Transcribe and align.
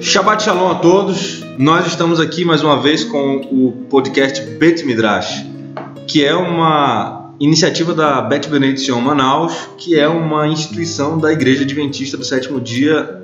Shabbat 0.00 0.42
Shalom 0.42 0.70
a 0.70 0.74
todos. 0.74 1.42
Nós 1.58 1.86
estamos 1.86 2.20
aqui 2.20 2.44
mais 2.44 2.62
uma 2.62 2.80
vez 2.82 3.04
com 3.04 3.36
o 3.36 3.72
podcast 3.88 4.44
Bet 4.58 4.84
Midrash, 4.84 5.46
que 6.06 6.22
é 6.22 6.34
uma 6.34 7.34
iniciativa 7.40 7.94
da 7.94 8.20
Bet 8.20 8.50
Benediction 8.50 9.00
Manaus, 9.00 9.70
que 9.78 9.98
é 9.98 10.06
uma 10.06 10.46
instituição 10.46 11.18
da 11.18 11.32
Igreja 11.32 11.62
Adventista 11.62 12.18
do 12.18 12.24
Sétimo 12.24 12.60
Dia 12.60 13.22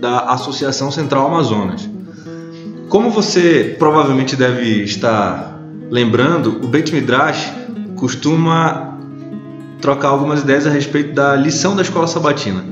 da 0.00 0.32
Associação 0.32 0.90
Central 0.90 1.28
Amazonas. 1.28 1.88
Como 2.88 3.10
você 3.10 3.76
provavelmente 3.78 4.34
deve 4.34 4.82
estar 4.82 5.62
lembrando, 5.88 6.60
o 6.64 6.66
Bet 6.66 6.92
Midrash 6.92 7.52
costuma 7.94 8.87
trocar 9.80 10.08
algumas 10.08 10.40
ideias 10.40 10.66
a 10.66 10.70
respeito 10.70 11.12
da 11.14 11.36
lição 11.36 11.74
da 11.74 11.82
escola 11.82 12.06
sabatina. 12.06 12.64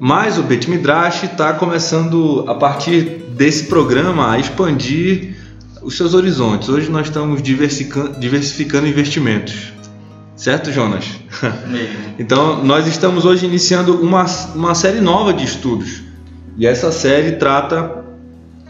Mas 0.00 0.38
o 0.38 0.42
Bet 0.42 0.70
Midrash 0.70 1.24
está 1.24 1.52
começando 1.54 2.44
a 2.46 2.54
partir 2.54 3.02
desse 3.30 3.64
programa 3.64 4.32
a 4.32 4.38
expandir 4.38 5.36
os 5.82 5.96
seus 5.96 6.14
horizontes. 6.14 6.68
Hoje 6.68 6.90
nós 6.90 7.08
estamos 7.08 7.42
diversificando, 7.42 8.18
diversificando 8.18 8.86
investimentos. 8.86 9.72
Certo, 10.36 10.70
Jonas? 10.70 11.04
então, 12.18 12.64
nós 12.64 12.86
estamos 12.86 13.24
hoje 13.24 13.44
iniciando 13.44 14.00
uma, 14.00 14.24
uma 14.54 14.74
série 14.74 15.00
nova 15.00 15.32
de 15.32 15.44
estudos. 15.44 16.02
E 16.56 16.66
essa 16.66 16.92
série 16.92 17.32
trata 17.32 18.04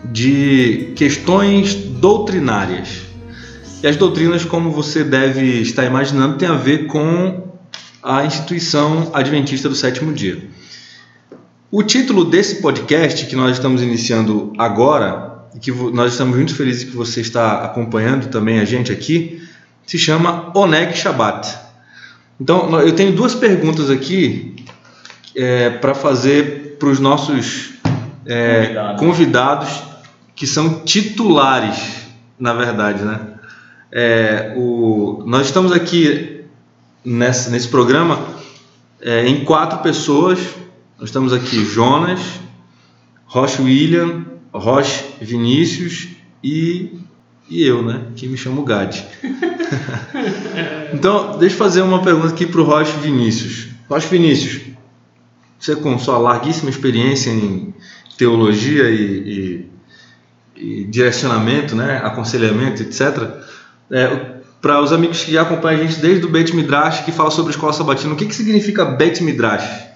de 0.04 0.92
questões 0.96 1.74
doutrinárias. 1.74 3.02
E 3.82 3.86
as 3.86 3.96
doutrinas, 3.96 4.44
como 4.44 4.70
você 4.70 5.04
deve 5.04 5.60
estar 5.60 5.84
imaginando, 5.84 6.36
tem 6.36 6.48
a 6.48 6.54
ver 6.54 6.86
com 6.86 7.47
a 8.02 8.24
instituição 8.24 9.10
adventista 9.12 9.68
do 9.68 9.74
sétimo 9.74 10.12
dia. 10.12 10.48
O 11.70 11.82
título 11.82 12.24
desse 12.24 12.62
podcast 12.62 13.26
que 13.26 13.36
nós 13.36 13.56
estamos 13.56 13.82
iniciando 13.82 14.52
agora, 14.56 15.44
e 15.54 15.58
que 15.58 15.70
nós 15.70 16.12
estamos 16.12 16.36
muito 16.36 16.54
felizes 16.54 16.84
que 16.84 16.96
você 16.96 17.20
está 17.20 17.64
acompanhando 17.64 18.28
também 18.28 18.60
a 18.60 18.64
gente 18.64 18.90
aqui, 18.90 19.42
se 19.86 19.98
chama 19.98 20.50
Oneg 20.54 20.96
Shabbat. 20.96 21.56
Então, 22.40 22.80
eu 22.80 22.94
tenho 22.94 23.12
duas 23.12 23.34
perguntas 23.34 23.90
aqui 23.90 24.56
é, 25.34 25.70
para 25.70 25.94
fazer 25.94 26.76
para 26.78 26.88
os 26.88 27.00
nossos 27.00 27.74
é, 28.24 28.66
convidados. 28.66 29.00
convidados. 29.00 29.82
que 30.36 30.46
são 30.46 30.84
titulares, 30.84 32.06
na 32.38 32.54
verdade, 32.54 33.02
né? 33.02 33.20
É, 33.90 34.54
o, 34.56 35.24
nós 35.26 35.46
estamos 35.46 35.72
aqui 35.72 36.37
nessa, 37.08 37.50
nesse 37.50 37.68
programa 37.68 38.20
é, 39.00 39.26
em 39.26 39.44
quatro 39.44 39.78
pessoas. 39.78 40.38
Nós 40.98 41.08
estamos 41.08 41.32
aqui 41.32 41.64
Jonas, 41.64 42.20
Roche 43.24 43.62
William, 43.62 44.26
Roche 44.52 45.04
Vinícius 45.20 46.08
e 46.42 46.98
e 47.50 47.66
eu, 47.66 47.82
né? 47.82 48.08
Que 48.14 48.28
me 48.28 48.36
chamo 48.36 48.62
Gade. 48.62 49.06
então, 50.92 51.38
deixa 51.38 51.54
eu 51.54 51.58
fazer 51.58 51.80
uma 51.80 52.02
pergunta 52.02 52.28
aqui 52.28 52.46
para 52.46 52.60
o 52.60 52.64
Rocha 52.64 52.92
Vinícius. 52.98 53.68
Rocha 53.88 54.06
Vinícius, 54.08 54.60
você 55.58 55.74
com 55.74 55.98
sua 55.98 56.18
larguíssima 56.18 56.68
experiência 56.68 57.30
em 57.30 57.72
teologia 58.18 58.90
e, 58.90 59.70
e, 60.56 60.80
e 60.82 60.84
direcionamento, 60.84 61.74
né? 61.74 62.02
aconselhamento, 62.04 62.82
etc., 62.82 63.30
é, 63.90 64.37
para 64.60 64.80
os 64.80 64.92
amigos 64.92 65.24
que 65.24 65.32
já 65.32 65.42
acompanham 65.42 65.80
a 65.80 65.86
gente 65.86 66.00
desde 66.00 66.26
o 66.26 66.30
Bet 66.30 66.54
Midrash, 66.54 67.04
que 67.04 67.12
fala 67.12 67.30
sobre 67.30 67.50
a 67.50 67.54
escola 67.54 67.72
sabatina, 67.72 68.12
o 68.12 68.16
que, 68.16 68.26
que 68.26 68.34
significa 68.34 68.84
Bet 68.84 69.22
Midrash? 69.22 69.86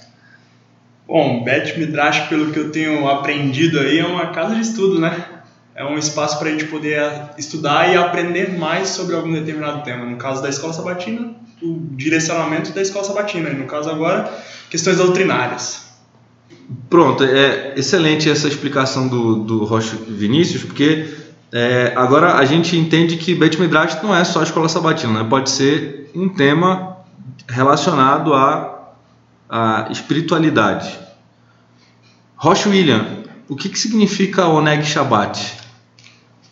Bom, 1.06 1.42
Bet 1.44 1.78
Midrash, 1.78 2.28
pelo 2.28 2.52
que 2.52 2.58
eu 2.58 2.70
tenho 2.70 3.08
aprendido 3.08 3.80
aí, 3.80 3.98
é 3.98 4.06
uma 4.06 4.28
casa 4.28 4.54
de 4.54 4.60
estudo, 4.60 5.00
né? 5.00 5.24
é 5.74 5.84
um 5.84 5.98
espaço 5.98 6.38
para 6.38 6.48
a 6.48 6.52
gente 6.52 6.66
poder 6.66 7.00
estudar 7.38 7.92
e 7.92 7.96
aprender 7.96 8.58
mais 8.58 8.90
sobre 8.90 9.16
algum 9.16 9.32
determinado 9.32 9.82
tema. 9.82 10.04
No 10.04 10.16
caso 10.16 10.42
da 10.42 10.48
escola 10.48 10.72
sabatina, 10.72 11.34
o 11.62 11.78
direcionamento 11.92 12.72
da 12.72 12.82
escola 12.82 13.04
sabatina. 13.04 13.48
E 13.48 13.54
no 13.54 13.66
caso 13.66 13.90
agora, 13.90 14.30
questões 14.68 14.98
doutrinárias. 14.98 15.90
Pronto, 16.88 17.24
é 17.24 17.74
excelente 17.76 18.30
essa 18.30 18.48
explicação 18.48 19.08
do, 19.08 19.36
do 19.36 19.64
Rocha 19.64 19.96
Vinícius, 20.08 20.62
porque 20.62 21.08
é, 21.52 21.92
agora 21.94 22.34
a 22.36 22.44
gente 22.46 22.76
entende 22.78 23.18
que 23.18 23.34
Bet 23.34 23.60
Midrash 23.60 24.02
não 24.02 24.16
é 24.16 24.24
só 24.24 24.40
a 24.40 24.42
escola 24.42 24.70
sabatina, 24.70 25.22
né? 25.22 25.26
pode 25.28 25.50
ser 25.50 26.10
um 26.14 26.28
tema 26.28 26.96
relacionado 27.46 28.32
à, 28.32 28.94
à 29.50 29.88
espiritualidade. 29.90 30.98
Rocha 32.36 32.70
William, 32.70 33.04
o 33.48 33.54
que, 33.54 33.68
que 33.68 33.78
significa 33.78 34.46
Oneg 34.46 34.82
Shabbat? 34.82 35.58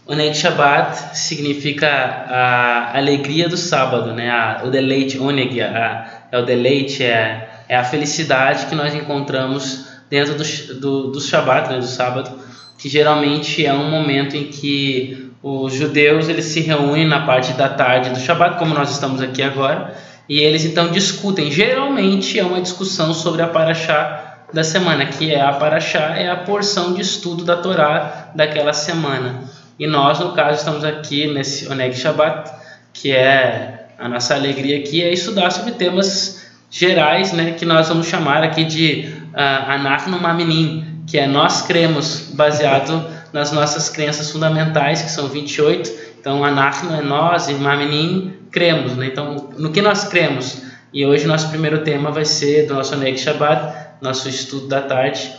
Oneg 0.07 0.37
Shabbat 0.37 1.17
significa 1.17 1.89
a 1.89 2.99
alegria 2.99 3.49
do 3.49 3.57
sábado, 3.57 4.13
né? 4.13 4.31
A, 4.31 4.63
o 4.65 4.71
deleite, 4.71 5.19
Oneg, 5.19 5.61
a, 5.63 6.27
é 6.31 6.39
o 6.39 6.45
deleite, 6.45 7.03
é, 7.03 7.49
é 7.69 7.77
a 7.77 7.85
felicidade 7.85 8.67
que 8.67 8.75
nós 8.75 8.95
encontramos 8.95 9.87
dentro 10.11 10.35
do, 10.35 10.45
do, 10.81 11.13
do 11.13 11.21
Shabbat, 11.21 11.71
né? 11.71 11.79
do 11.79 11.87
sábado, 11.87 12.39
que 12.81 12.89
geralmente 12.89 13.65
é 13.65 13.75
um 13.75 13.91
momento 13.91 14.35
em 14.35 14.45
que 14.45 15.31
os 15.43 15.75
judeus 15.75 16.31
eles 16.31 16.47
se 16.47 16.61
reúnem 16.61 17.07
na 17.07 17.27
parte 17.27 17.53
da 17.53 17.69
tarde 17.69 18.09
do 18.09 18.19
Shabbat, 18.19 18.59
como 18.59 18.75
nós 18.75 18.91
estamos 18.91 19.21
aqui 19.21 19.43
agora, 19.43 19.95
e 20.27 20.39
eles 20.39 20.65
então 20.65 20.91
discutem. 20.91 21.51
Geralmente 21.51 22.39
é 22.39 22.45
uma 22.45 22.61
discussão 22.61 23.13
sobre 23.13 23.43
a 23.43 23.49
Paraxá 23.49 24.47
da 24.51 24.65
semana, 24.65 25.05
que 25.07 25.31
é 25.31 25.43
a 25.43 25.53
Paraxá, 25.53 26.17
é 26.17 26.31
a 26.31 26.37
porção 26.37 26.95
de 26.95 27.03
estudo 27.03 27.45
da 27.45 27.59
Torá 27.59 28.31
daquela 28.35 28.73
semana. 28.73 29.45
E 29.79 29.87
nós, 29.87 30.19
no 30.19 30.33
caso, 30.33 30.59
estamos 30.59 30.83
aqui 30.83 31.27
nesse 31.27 31.71
Oneg 31.71 31.95
Shabbat, 31.95 32.51
que 32.95 33.13
é 33.13 33.89
a 33.99 34.09
nossa 34.09 34.35
alegria 34.35 34.79
aqui, 34.79 35.03
é 35.03 35.13
estudar 35.13 35.51
sobre 35.51 35.73
temas 35.73 36.51
gerais, 36.71 37.33
né, 37.35 37.53
que 37.53 37.67
nós 37.67 37.89
vamos 37.89 38.07
chamar 38.07 38.43
aqui 38.43 38.65
de 38.65 39.13
uh, 39.35 39.71
Anachno 39.71 40.19
Maminim, 40.19 41.00
que 41.11 41.19
é 41.19 41.27
nós 41.27 41.63
cremos, 41.63 42.31
baseado 42.33 43.05
nas 43.33 43.51
nossas 43.51 43.89
crenças 43.89 44.31
fundamentais, 44.31 45.03
que 45.03 45.11
são 45.11 45.29
28. 45.29 45.91
Então, 46.21 46.45
Anachno 46.45 46.95
é 46.95 47.03
nós 47.03 47.49
e 47.49 47.55
Maminim 47.55 48.35
cremos. 48.51 48.97
Né? 48.97 49.07
Então, 49.07 49.51
no 49.59 49.73
que 49.73 49.83
nós 49.83 50.05
cremos? 50.05 50.63
E 50.93 51.05
hoje 51.05 51.27
nosso 51.27 51.49
primeiro 51.49 51.83
tema 51.83 52.13
vai 52.13 52.25
ser 52.25 52.67
do 52.67 52.75
nosso 52.75 52.95
Oneg 52.95 53.19
Shabbat, 53.19 53.97
nosso 54.01 54.29
estudo 54.29 54.69
da 54.69 54.83
tarde. 54.83 55.33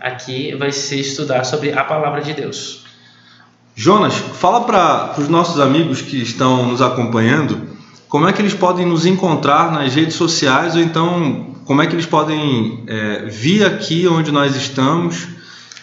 Aqui 0.00 0.54
vai 0.54 0.70
ser 0.70 1.00
estudar 1.00 1.44
sobre 1.44 1.72
a 1.72 1.82
palavra 1.82 2.20
de 2.20 2.32
Deus. 2.32 2.84
Jonas, 3.74 4.14
fala 4.14 4.62
para 4.62 5.14
os 5.18 5.28
nossos 5.28 5.60
amigos 5.60 6.00
que 6.02 6.22
estão 6.22 6.66
nos 6.66 6.80
acompanhando 6.80 7.68
como 8.08 8.28
é 8.28 8.32
que 8.32 8.40
eles 8.40 8.54
podem 8.54 8.86
nos 8.86 9.04
encontrar 9.04 9.72
nas 9.72 9.94
redes 9.94 10.14
sociais 10.14 10.76
ou 10.76 10.80
então 10.80 11.55
como 11.66 11.82
é 11.82 11.86
que 11.86 11.94
eles 11.94 12.06
podem 12.06 12.84
é, 12.86 13.24
vir 13.26 13.66
aqui 13.66 14.06
onde 14.06 14.30
nós 14.30 14.54
estamos 14.54 15.26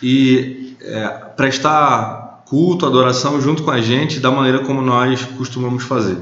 e 0.02 0.76
é, 0.82 1.08
prestar 1.36 2.44
culto, 2.48 2.86
adoração 2.86 3.40
junto 3.42 3.64
com 3.64 3.72
a 3.72 3.82
gente 3.82 4.20
da 4.20 4.32
maneira 4.32 4.60
como 4.60 4.82
nós 4.82 5.24
costumamos 5.38 5.84
fazer. 5.84 6.18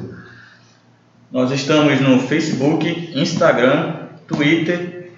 Nós 1.32 1.52
estamos 1.52 2.02
no 2.02 2.20
Facebook, 2.20 3.12
Instagram, 3.16 4.08
Twitter, 4.28 5.12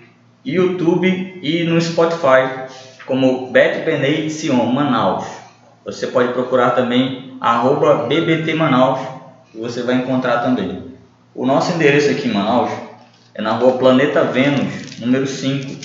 YouTube 0.45 1.39
e 1.41 1.63
no 1.63 1.79
Spotify 1.79 2.67
como 3.05 3.49
Bet 3.49 3.85
Beneit 3.85 4.29
Sion 4.29 4.65
Manaus. 4.65 5.25
Você 5.85 6.07
pode 6.07 6.33
procurar 6.33 6.71
também 6.71 7.37
arroba 7.39 8.07
BBT 8.07 8.53
Manaus 8.55 8.99
e 9.55 9.57
você 9.57 9.83
vai 9.83 9.95
encontrar 9.95 10.39
também. 10.39 10.83
O 11.33 11.45
nosso 11.45 11.71
endereço 11.73 12.09
aqui 12.11 12.27
em 12.27 12.33
Manaus 12.33 12.82
é 13.35 13.41
na 13.41 13.53
rua 13.53 13.77
Planeta 13.79 14.23
Vênus, 14.23 14.99
número 14.99 15.25
5. 15.25 15.75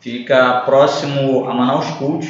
Fica 0.00 0.62
próximo 0.62 1.48
a 1.48 1.54
Manaus 1.54 1.86
Cult, 1.90 2.26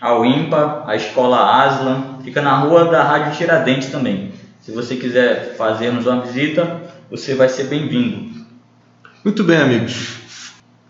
ao 0.00 0.24
IMPA, 0.24 0.84
a 0.86 0.96
Escola 0.96 1.62
Aslan. 1.64 2.18
Fica 2.24 2.40
na 2.40 2.56
rua 2.58 2.86
da 2.86 3.02
Rádio 3.02 3.36
Tiradentes 3.36 3.90
também. 3.90 4.32
Se 4.60 4.72
você 4.72 4.96
quiser 4.96 5.54
fazer-nos 5.56 6.06
uma 6.06 6.22
visita, 6.22 6.80
você 7.10 7.34
vai 7.34 7.48
ser 7.48 7.64
bem-vindo. 7.64 8.30
Muito 9.22 9.44
bem, 9.44 9.58
amigos. 9.58 10.18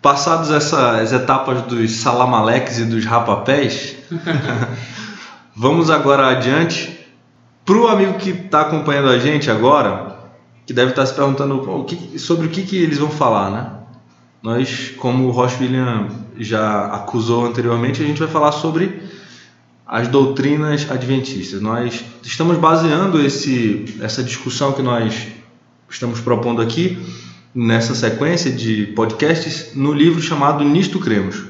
Passadas 0.00 0.50
essas 0.50 1.12
etapas 1.12 1.62
dos 1.62 1.90
salamaleques 1.96 2.78
e 2.78 2.84
dos 2.84 3.04
rapapés, 3.04 3.96
vamos 5.54 5.90
agora 5.90 6.28
adiante. 6.28 6.98
Para 7.64 7.76
o 7.76 7.88
amigo 7.88 8.14
que 8.14 8.30
está 8.30 8.62
acompanhando 8.62 9.10
a 9.10 9.18
gente 9.18 9.50
agora, 9.50 10.09
que 10.70 10.74
deve 10.74 10.90
estar 10.90 11.04
se 11.04 11.12
perguntando 11.12 11.68
o 11.68 11.82
que, 11.82 12.16
sobre 12.16 12.46
o 12.46 12.48
que, 12.48 12.62
que 12.62 12.76
eles 12.76 12.96
vão 12.96 13.10
falar, 13.10 13.50
né? 13.50 13.70
Nós, 14.40 14.92
como 14.96 15.26
o 15.26 15.32
Roche 15.32 15.56
William 15.60 16.06
já 16.38 16.84
acusou 16.94 17.44
anteriormente, 17.44 18.00
a 18.00 18.06
gente 18.06 18.20
vai 18.20 18.28
falar 18.28 18.52
sobre 18.52 19.02
as 19.84 20.06
doutrinas 20.06 20.88
adventistas. 20.88 21.60
Nós 21.60 22.04
estamos 22.22 22.56
baseando 22.56 23.20
esse, 23.20 23.96
essa 24.00 24.22
discussão 24.22 24.72
que 24.72 24.80
nós 24.80 25.26
estamos 25.90 26.20
propondo 26.20 26.62
aqui 26.62 27.04
nessa 27.52 27.92
sequência 27.92 28.52
de 28.52 28.92
podcasts 28.94 29.74
no 29.74 29.92
livro 29.92 30.22
chamado 30.22 30.62
Nisto 30.62 31.00
Cremos. 31.00 31.46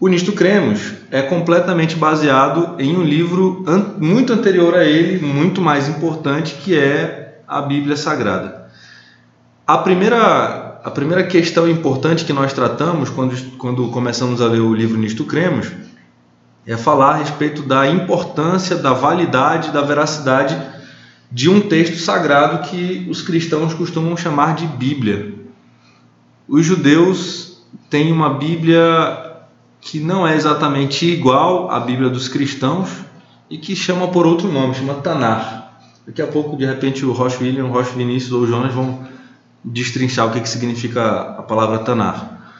O 0.00 0.08
Nisto 0.08 0.32
Cremos 0.32 0.80
é 1.12 1.22
completamente 1.22 1.94
baseado 1.94 2.74
em 2.80 2.96
um 2.96 3.04
livro 3.04 3.62
an 3.68 3.94
muito 4.00 4.32
anterior 4.32 4.74
a 4.74 4.84
ele, 4.84 5.24
muito 5.24 5.60
mais 5.62 5.88
importante, 5.88 6.56
que 6.56 6.76
é 6.76 7.21
a 7.52 7.62
Bíblia 7.62 7.96
Sagrada. 7.96 8.70
A 9.66 9.78
primeira, 9.78 10.80
a 10.84 10.90
primeira 10.90 11.24
questão 11.24 11.68
importante 11.68 12.24
que 12.24 12.32
nós 12.32 12.52
tratamos 12.52 13.10
quando, 13.10 13.36
quando 13.56 13.88
começamos 13.88 14.40
a 14.40 14.46
ler 14.46 14.60
o 14.60 14.74
livro 14.74 14.98
Nisto 14.98 15.24
Cremos 15.24 15.70
é 16.66 16.76
falar 16.76 17.14
a 17.14 17.16
respeito 17.16 17.62
da 17.62 17.88
importância, 17.88 18.76
da 18.76 18.92
validade, 18.92 19.70
da 19.70 19.82
veracidade 19.82 20.60
de 21.30 21.48
um 21.48 21.60
texto 21.60 21.96
sagrado 21.96 22.68
que 22.68 23.06
os 23.10 23.22
cristãos 23.22 23.74
costumam 23.74 24.16
chamar 24.16 24.54
de 24.54 24.66
Bíblia. 24.66 25.34
Os 26.48 26.64
judeus 26.64 27.62
têm 27.88 28.12
uma 28.12 28.34
Bíblia 28.34 29.32
que 29.80 29.98
não 29.98 30.26
é 30.26 30.36
exatamente 30.36 31.06
igual 31.06 31.70
à 31.70 31.80
Bíblia 31.80 32.08
dos 32.08 32.28
cristãos 32.28 32.90
e 33.50 33.58
que 33.58 33.74
chama 33.74 34.08
por 34.08 34.26
outro 34.26 34.50
nome, 34.50 34.74
chama 34.74 34.94
Tanar. 34.94 35.61
Daqui 36.06 36.20
a 36.20 36.26
pouco, 36.26 36.56
de 36.56 36.66
repente, 36.66 37.06
o 37.06 37.12
Roche 37.12 37.42
William, 37.42 37.66
o 37.66 37.70
Roche 37.70 37.94
Vinícius 37.96 38.32
ou 38.32 38.40
o 38.42 38.46
Jonas 38.46 38.74
vão 38.74 39.06
destrinchar 39.64 40.26
o 40.26 40.30
que, 40.32 40.40
que 40.40 40.48
significa 40.48 41.20
a 41.38 41.42
palavra 41.42 41.78
Tanar. 41.78 42.52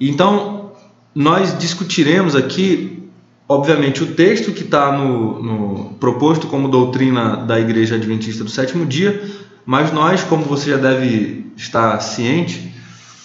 Então, 0.00 0.72
nós 1.14 1.58
discutiremos 1.58 2.34
aqui, 2.34 3.08
obviamente, 3.46 4.02
o 4.02 4.14
texto 4.14 4.52
que 4.52 4.62
está 4.62 4.92
no, 4.92 5.42
no, 5.42 5.84
proposto 5.94 6.46
como 6.46 6.68
doutrina 6.68 7.36
da 7.36 7.60
Igreja 7.60 7.96
Adventista 7.96 8.42
do 8.42 8.50
Sétimo 8.50 8.86
Dia, 8.86 9.22
mas 9.66 9.92
nós, 9.92 10.22
como 10.22 10.44
você 10.44 10.70
já 10.70 10.78
deve 10.78 11.52
estar 11.56 12.00
ciente, 12.00 12.72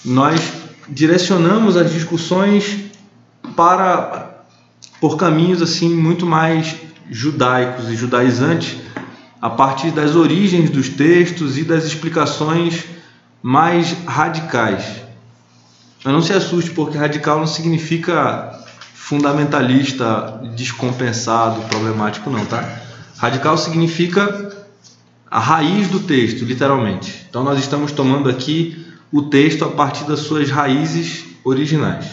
nós 0.03 0.51
direcionamos 0.89 1.77
as 1.77 1.91
discussões 1.93 2.77
para 3.55 4.45
por 4.99 5.17
caminhos 5.17 5.61
assim 5.61 5.89
muito 5.89 6.25
mais 6.25 6.75
judaicos 7.09 7.89
e 7.89 7.95
judaizantes 7.95 8.77
a 9.41 9.49
partir 9.49 9.91
das 9.91 10.15
origens 10.15 10.69
dos 10.69 10.87
textos 10.87 11.57
e 11.57 11.63
das 11.63 11.83
explicações 11.83 12.85
mais 13.41 13.93
radicais. 14.05 15.01
Mas 16.03 16.13
não 16.13 16.21
se 16.21 16.31
assuste 16.31 16.71
porque 16.71 16.97
radical 16.97 17.39
não 17.39 17.47
significa 17.47 18.59
fundamentalista, 18.93 20.39
descompensado, 20.55 21.61
problemático 21.63 22.29
não, 22.29 22.45
tá? 22.45 22.81
Radical 23.17 23.57
significa 23.57 24.51
a 25.29 25.39
raiz 25.39 25.87
do 25.89 25.99
texto, 25.99 26.45
literalmente. 26.45 27.25
Então 27.29 27.43
nós 27.43 27.59
estamos 27.59 27.91
tomando 27.91 28.29
aqui 28.29 28.85
o 29.11 29.23
texto 29.23 29.65
a 29.65 29.69
partir 29.69 30.05
das 30.05 30.19
suas 30.19 30.49
raízes 30.49 31.25
originais. 31.43 32.05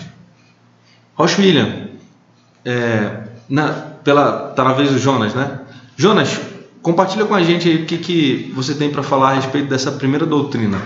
Roche 1.15 1.41
William, 1.41 1.89
é, 2.65 3.23
na, 3.49 3.73
pela, 4.03 4.53
tá 4.55 4.65
na 4.65 4.73
vez 4.73 4.91
do 4.91 4.99
Jonas, 4.99 5.35
né? 5.35 5.61
Jonas, 5.97 6.39
compartilha 6.83 7.25
com 7.25 7.35
a 7.35 7.43
gente 7.43 7.69
aí 7.69 7.77
o 7.77 7.87
que, 7.87 7.99
que 7.99 8.53
você 8.55 8.75
tem 8.75 8.91
para 8.91 9.03
falar 9.03 9.31
a 9.31 9.35
respeito 9.35 9.69
dessa 9.69 9.93
primeira 9.93 10.27
doutrina. 10.27 10.81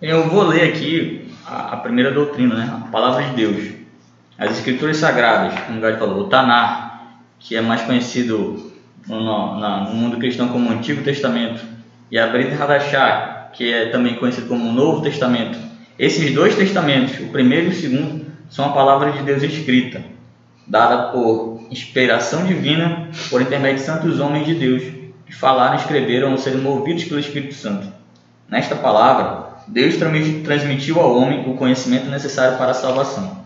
Eu 0.00 0.28
vou 0.28 0.44
ler 0.44 0.62
aqui 0.68 1.28
a, 1.46 1.74
a, 1.74 1.76
primeira 1.76 2.12
doutrina, 2.12 2.54
né? 2.54 2.72
a 2.72 2.90
palavra 2.90 3.24
de 3.24 3.34
Deus. 3.34 3.74
As 4.38 4.52
Escrituras 4.52 4.96
Sagradas, 4.96 5.58
como 5.66 5.84
o 5.84 5.98
falou, 5.98 6.20
o 6.20 6.28
Tanar, 6.28 7.18
que 7.38 7.56
é 7.56 7.60
mais 7.60 7.82
conhecido 7.82 8.72
no, 9.08 9.20
no, 9.20 9.58
no, 9.58 9.94
mundo 9.94 10.18
cristão 10.18 10.48
como 10.48 10.70
Antigo 10.70 11.02
Testamento, 11.02 11.64
e 12.10 12.18
a 12.18 12.28
Brit 12.28 12.52
Hadashah, 12.52 13.50
que 13.52 13.72
é 13.72 13.86
também 13.86 14.14
conhecido 14.14 14.46
como 14.46 14.72
Novo 14.72 15.02
Testamento. 15.02 15.58
Esses 15.98 16.32
dois 16.32 16.54
testamentos, 16.54 17.18
o 17.18 17.32
primeiro 17.32 17.66
e 17.66 17.70
o 17.70 17.74
segundo, 17.74 18.26
são 18.48 18.66
a 18.66 18.72
palavra 18.72 19.10
de 19.10 19.22
Deus 19.24 19.42
escrita, 19.42 20.02
dada 20.66 21.10
por 21.10 21.57
inspiração 21.70 22.44
divina 22.44 23.08
por 23.30 23.42
intermédio 23.42 23.78
de 23.78 23.84
santos 23.84 24.20
homens 24.20 24.46
de 24.46 24.54
Deus, 24.54 24.82
que 25.26 25.34
falaram, 25.34 25.76
escreveram 25.76 26.32
ou 26.32 26.38
serem 26.38 26.60
movidos 26.60 27.04
pelo 27.04 27.20
Espírito 27.20 27.54
Santo. 27.54 27.86
Nesta 28.48 28.74
palavra, 28.74 29.48
Deus 29.66 29.96
transmitiu 30.44 31.00
ao 31.00 31.14
homem 31.14 31.50
o 31.50 31.54
conhecimento 31.54 32.08
necessário 32.08 32.56
para 32.56 32.70
a 32.70 32.74
salvação. 32.74 33.38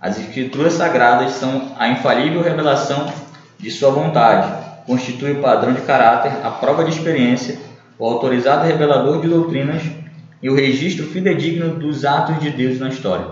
As 0.00 0.18
Escrituras 0.18 0.74
Sagradas 0.74 1.32
são 1.32 1.72
a 1.78 1.88
infalível 1.88 2.42
revelação 2.42 3.10
de 3.58 3.70
Sua 3.70 3.90
vontade, 3.90 4.52
constitui 4.86 5.32
o 5.32 5.40
padrão 5.40 5.72
de 5.72 5.80
caráter, 5.82 6.32
a 6.44 6.50
prova 6.50 6.84
de 6.84 6.90
experiência, 6.90 7.58
o 7.98 8.04
autorizado 8.04 8.66
revelador 8.66 9.20
de 9.20 9.28
doutrinas 9.28 9.82
e 10.42 10.50
o 10.50 10.54
registro 10.54 11.06
fidedigno 11.06 11.76
dos 11.76 12.04
atos 12.04 12.40
de 12.40 12.50
Deus 12.50 12.80
na 12.80 12.88
história 12.88 13.26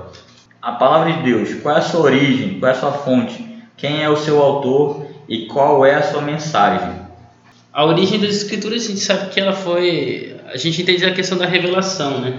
a 0.62 0.72
palavra 0.72 1.12
de 1.14 1.22
Deus, 1.22 1.54
qual 1.54 1.74
é 1.74 1.78
a 1.78 1.82
sua 1.82 2.02
origem, 2.02 2.58
qual 2.58 2.70
é 2.70 2.74
a 2.74 2.78
sua 2.78 2.92
fonte, 2.92 3.42
quem 3.80 4.02
é 4.02 4.08
o 4.08 4.16
seu 4.16 4.40
autor 4.42 5.06
e 5.28 5.46
qual 5.46 5.86
é 5.86 5.94
a 5.94 6.02
sua 6.02 6.20
mensagem. 6.20 7.00
A 7.72 7.84
origem 7.84 8.20
das 8.20 8.36
escrituras 8.36 8.84
a 8.84 8.88
gente 8.88 9.00
sabe 9.00 9.30
que 9.30 9.40
ela 9.40 9.52
foi, 9.52 10.36
a 10.46 10.56
gente 10.56 10.82
entende 10.82 11.04
a 11.04 11.14
questão 11.14 11.38
da 11.38 11.46
revelação, 11.46 12.20
né? 12.20 12.38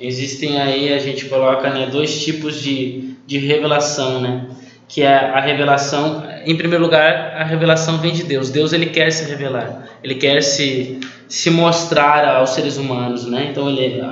Existem 0.00 0.60
aí 0.60 0.92
a 0.92 0.98
gente 0.98 1.26
coloca 1.26 1.70
né, 1.70 1.86
dois 1.86 2.24
tipos 2.24 2.60
de, 2.60 3.14
de 3.26 3.38
revelação, 3.38 4.20
né? 4.20 4.46
Que 4.88 5.02
é 5.02 5.14
a 5.14 5.40
revelação, 5.40 6.24
em 6.44 6.56
primeiro 6.56 6.82
lugar, 6.82 7.36
a 7.36 7.44
revelação 7.44 7.98
vem 7.98 8.12
de 8.12 8.24
Deus. 8.24 8.50
Deus 8.50 8.72
ele 8.72 8.86
quer 8.86 9.10
se 9.10 9.24
revelar, 9.28 9.88
ele 10.02 10.16
quer 10.16 10.42
se 10.42 11.00
se 11.28 11.50
mostrar 11.50 12.36
aos 12.36 12.50
seres 12.50 12.76
humanos, 12.76 13.26
né? 13.26 13.48
Então 13.50 13.68
ele, 13.68 14.00
a, 14.02 14.06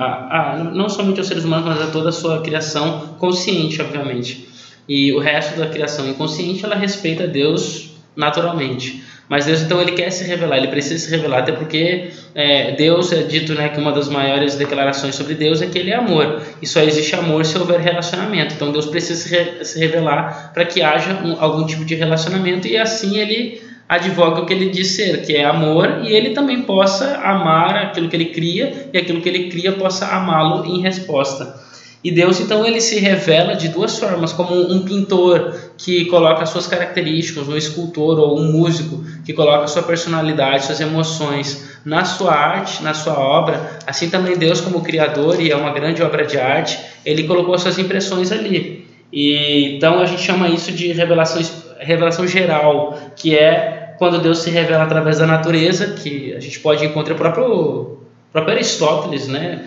a, 0.55 0.57
não 0.57 0.89
somente 0.89 1.19
aos 1.19 1.27
seres 1.27 1.45
humanos, 1.45 1.65
mas 1.65 1.81
a 1.81 1.91
toda 1.91 2.09
a 2.09 2.11
sua 2.11 2.41
criação 2.41 3.15
consciente, 3.19 3.81
obviamente. 3.81 4.52
E 4.87 5.11
o 5.13 5.19
resto 5.19 5.57
da 5.59 5.67
criação 5.67 6.07
inconsciente, 6.07 6.65
ela 6.65 6.75
respeita 6.75 7.27
Deus 7.27 7.91
naturalmente. 8.15 9.03
Mas 9.29 9.45
Deus 9.45 9.61
então 9.61 9.81
ele 9.81 9.93
quer 9.93 10.11
se 10.11 10.25
revelar, 10.25 10.57
ele 10.57 10.67
precisa 10.67 10.97
se 10.97 11.09
revelar, 11.09 11.39
até 11.39 11.53
porque 11.53 12.09
é, 12.35 12.71
Deus 12.73 13.11
é 13.11 13.23
dito 13.23 13.53
né, 13.53 13.69
que 13.69 13.79
uma 13.79 13.91
das 13.91 14.09
maiores 14.09 14.55
declarações 14.55 15.15
sobre 15.15 15.33
Deus 15.33 15.61
é 15.61 15.67
que 15.67 15.79
ele 15.79 15.91
é 15.91 15.95
amor. 15.95 16.41
E 16.61 16.67
só 16.67 16.81
existe 16.81 17.15
amor 17.15 17.45
se 17.45 17.57
houver 17.57 17.79
relacionamento. 17.79 18.53
Então 18.53 18.71
Deus 18.71 18.85
precisa 18.85 19.21
se, 19.21 19.33
re, 19.33 19.65
se 19.65 19.79
revelar 19.79 20.51
para 20.53 20.65
que 20.65 20.81
haja 20.81 21.13
um, 21.23 21.41
algum 21.41 21.65
tipo 21.65 21.85
de 21.85 21.95
relacionamento 21.95 22.67
e 22.67 22.77
assim 22.77 23.17
ele 23.17 23.61
advoga 23.87 24.41
o 24.41 24.45
que 24.45 24.53
ele 24.53 24.69
diz 24.69 24.89
ser, 24.89 25.25
que 25.25 25.35
é 25.35 25.45
amor, 25.45 26.01
e 26.03 26.11
ele 26.11 26.31
também 26.31 26.61
possa 26.61 27.17
amar 27.17 27.75
aquilo 27.75 28.09
que 28.09 28.15
ele 28.15 28.25
cria 28.25 28.89
e 28.93 28.97
aquilo 28.97 29.21
que 29.21 29.29
ele 29.29 29.49
cria 29.49 29.71
possa 29.73 30.07
amá-lo 30.07 30.65
em 30.65 30.81
resposta. 30.81 31.55
E 32.03 32.11
Deus 32.11 32.39
então 32.39 32.65
ele 32.65 32.81
se 32.81 32.99
revela 32.99 33.55
de 33.55 33.69
duas 33.69 33.97
formas, 33.97 34.33
como 34.33 34.53
um 34.55 34.83
pintor 34.83 35.55
que 35.77 36.05
coloca 36.05 36.45
suas 36.45 36.67
características, 36.67 37.47
um 37.47 37.55
escultor 37.55 38.19
ou 38.19 38.37
um 38.37 38.51
músico 38.51 39.03
que 39.25 39.31
coloca 39.31 39.67
sua 39.67 39.83
personalidade, 39.83 40.65
suas 40.65 40.81
emoções 40.81 41.79
na 41.85 42.03
sua 42.03 42.33
arte, 42.33 42.83
na 42.83 42.93
sua 42.93 43.17
obra. 43.17 43.79
Assim 43.87 44.09
também 44.09 44.37
Deus 44.37 44.59
como 44.59 44.81
criador 44.81 45.39
e 45.39 45.49
é 45.49 45.55
uma 45.55 45.71
grande 45.71 46.03
obra 46.03 46.25
de 46.25 46.37
arte, 46.37 46.77
ele 47.05 47.23
colocou 47.23 47.57
suas 47.57 47.79
impressões 47.79 48.31
ali. 48.31 48.85
E 49.11 49.75
então 49.77 49.99
a 49.99 50.05
gente 50.05 50.21
chama 50.21 50.49
isso 50.49 50.71
de 50.71 50.91
revelação 50.91 51.41
revelação 51.83 52.27
geral, 52.27 52.97
que 53.15 53.35
é 53.37 53.93
quando 53.97 54.19
Deus 54.19 54.39
se 54.39 54.49
revela 54.49 54.83
através 54.83 55.19
da 55.19 55.27
natureza, 55.27 55.93
que 55.93 56.33
a 56.33 56.39
gente 56.39 56.59
pode 56.59 56.85
encontrar 56.85 57.13
o 57.13 57.17
próprio, 57.17 57.99
o 58.33 58.37
próprio 58.41 58.55
Aristóteles, 58.55 59.27
né? 59.27 59.61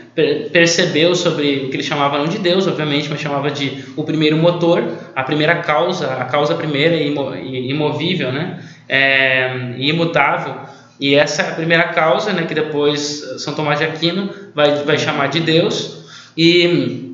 percebeu 0.52 1.14
sobre 1.14 1.66
o 1.66 1.70
que 1.70 1.76
ele 1.76 1.84
chamava 1.84 2.18
não 2.18 2.26
de 2.26 2.38
Deus, 2.38 2.66
obviamente, 2.66 3.08
mas 3.08 3.20
chamava 3.20 3.48
de 3.48 3.84
o 3.94 4.02
primeiro 4.02 4.36
motor, 4.36 4.82
a 5.14 5.22
primeira 5.22 5.54
causa, 5.62 6.14
a 6.14 6.24
causa 6.24 6.56
primeira 6.56 6.96
e 6.96 7.70
imovível, 7.70 8.32
né? 8.32 8.58
É, 8.88 9.74
imutável. 9.78 10.56
E 10.98 11.14
essa 11.14 11.42
é 11.42 11.50
a 11.50 11.54
primeira 11.54 11.84
causa, 11.84 12.32
né, 12.32 12.42
que 12.42 12.54
depois 12.54 13.36
São 13.38 13.54
Tomás 13.54 13.78
de 13.78 13.84
Aquino 13.84 14.30
vai, 14.52 14.82
vai 14.82 14.98
chamar 14.98 15.28
de 15.28 15.38
Deus. 15.38 16.04
E 16.36 17.06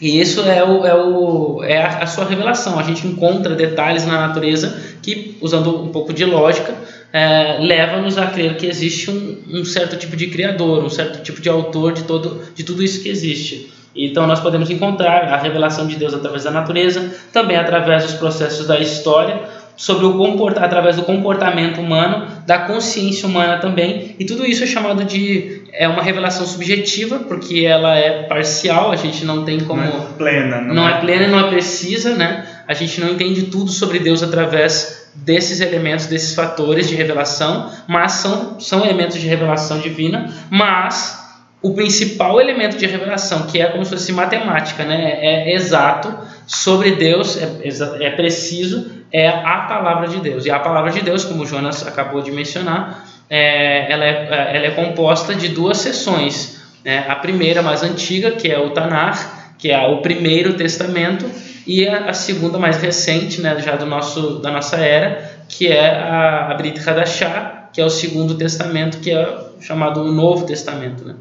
e 0.00 0.20
isso 0.20 0.42
é, 0.42 0.62
o, 0.62 0.84
é, 0.84 0.94
o, 0.94 1.64
é 1.64 1.82
a, 1.82 2.06
sua 2.06 2.26
revelação. 2.26 2.78
A 2.78 2.82
gente 2.82 3.06
encontra 3.06 3.54
detalhes 3.54 4.04
na 4.04 4.26
natureza 4.26 4.78
que, 5.00 5.38
usando 5.40 5.84
um 5.84 5.88
pouco 5.88 6.12
de 6.12 6.24
lógica, 6.24 6.74
é, 7.12 7.58
leva-nos 7.60 8.18
a 8.18 8.26
crer 8.26 8.56
que 8.56 8.66
existe 8.66 9.10
um, 9.10 9.60
um, 9.60 9.64
certo 9.64 9.96
tipo 9.96 10.16
de 10.16 10.26
criador, 10.26 10.84
um 10.84 10.90
certo 10.90 11.22
tipo 11.22 11.40
de 11.40 11.48
autor 11.48 11.92
de, 11.92 12.04
todo, 12.04 12.42
de 12.54 12.64
tudo 12.64 12.82
isso 12.82 13.02
que 13.02 13.08
existe. 13.08 13.72
Então 13.94 14.26
nós 14.26 14.40
podemos 14.40 14.68
encontrar 14.70 15.24
a 15.32 15.38
revelação 15.38 15.86
de 15.86 15.96
Deus 15.96 16.12
através 16.12 16.44
da 16.44 16.50
natureza, 16.50 17.10
também 17.32 17.56
através 17.56 18.04
dos 18.04 18.14
processos 18.14 18.66
da 18.66 18.78
história, 18.78 19.40
sobre 19.76 20.06
o 20.06 20.16
comportar 20.16 20.64
através 20.64 20.96
do 20.96 21.02
comportamento 21.02 21.80
humano, 21.80 22.26
da 22.46 22.60
consciência 22.60 23.28
humana 23.28 23.58
também, 23.58 24.16
e 24.18 24.24
tudo 24.24 24.46
isso 24.46 24.64
é 24.64 24.66
chamado 24.66 25.04
de 25.04 25.62
é 25.72 25.86
uma 25.86 26.02
revelação 26.02 26.46
subjetiva, 26.46 27.18
porque 27.20 27.66
ela 27.66 27.94
é 27.96 28.22
parcial, 28.22 28.90
a 28.90 28.96
gente 28.96 29.24
não 29.24 29.44
tem 29.44 29.60
como 29.60 29.82
não 29.82 29.88
é 29.88 30.06
plena, 30.16 30.60
não, 30.62 30.74
não 30.74 30.88
é, 30.88 30.92
é 30.92 31.00
plena, 31.00 31.28
não 31.28 31.40
é 31.40 31.50
precisa, 31.50 32.14
né? 32.14 32.46
A 32.66 32.72
gente 32.72 33.00
não 33.00 33.10
entende 33.10 33.42
tudo 33.42 33.70
sobre 33.70 33.98
Deus 33.98 34.22
através 34.22 35.05
desses 35.24 35.60
elementos, 35.60 36.06
desses 36.06 36.34
fatores 36.34 36.88
de 36.88 36.94
revelação, 36.94 37.70
mas 37.86 38.12
são 38.12 38.60
são 38.60 38.84
elementos 38.84 39.18
de 39.18 39.26
revelação 39.26 39.78
divina, 39.78 40.32
mas 40.50 41.24
o 41.62 41.74
principal 41.74 42.40
elemento 42.40 42.76
de 42.76 42.86
revelação, 42.86 43.46
que 43.46 43.60
é 43.60 43.66
como 43.66 43.84
se 43.84 43.90
fosse 43.90 44.12
matemática, 44.12 44.84
né? 44.84 45.18
é 45.20 45.54
exato 45.54 46.14
sobre 46.46 46.92
Deus, 46.92 47.36
é, 47.36 48.06
é 48.06 48.10
preciso, 48.10 48.88
é 49.12 49.28
a 49.28 49.66
palavra 49.68 50.06
de 50.08 50.20
Deus. 50.20 50.46
E 50.46 50.50
a 50.50 50.60
palavra 50.60 50.92
de 50.92 51.00
Deus, 51.00 51.24
como 51.24 51.42
o 51.42 51.46
Jonas 51.46 51.86
acabou 51.86 52.22
de 52.22 52.30
mencionar, 52.30 53.04
é, 53.28 53.90
ela, 53.90 54.04
é, 54.04 54.56
ela 54.56 54.66
é 54.66 54.70
composta 54.70 55.34
de 55.34 55.48
duas 55.48 55.78
seções. 55.78 56.62
Né? 56.84 57.04
A 57.08 57.16
primeira, 57.16 57.62
mais 57.62 57.82
antiga, 57.82 58.30
que 58.30 58.48
é 58.48 58.58
o 58.58 58.70
Tanar, 58.70 59.54
que 59.58 59.72
é 59.72 59.86
o 59.88 59.98
primeiro 59.98 60.54
testamento, 60.54 61.28
e 61.66 61.86
a, 61.86 62.10
a 62.10 62.12
segunda, 62.14 62.58
mais 62.58 62.76
recente, 62.76 63.40
né, 63.40 63.58
já 63.60 63.74
do 63.76 63.86
nosso, 63.86 64.38
da 64.38 64.50
nossa 64.50 64.76
era, 64.76 65.40
que 65.48 65.66
é 65.66 65.90
a, 65.90 66.50
a 66.50 66.54
Brit 66.54 66.78
Hadashah, 66.78 67.70
que 67.72 67.80
é 67.80 67.84
o 67.84 67.90
segundo 67.90 68.36
testamento, 68.36 68.98
que 68.98 69.10
é 69.10 69.38
chamado 69.60 70.00
o 70.00 70.12
Novo 70.12 70.46
Testamento. 70.46 71.04
Né? 71.04 71.14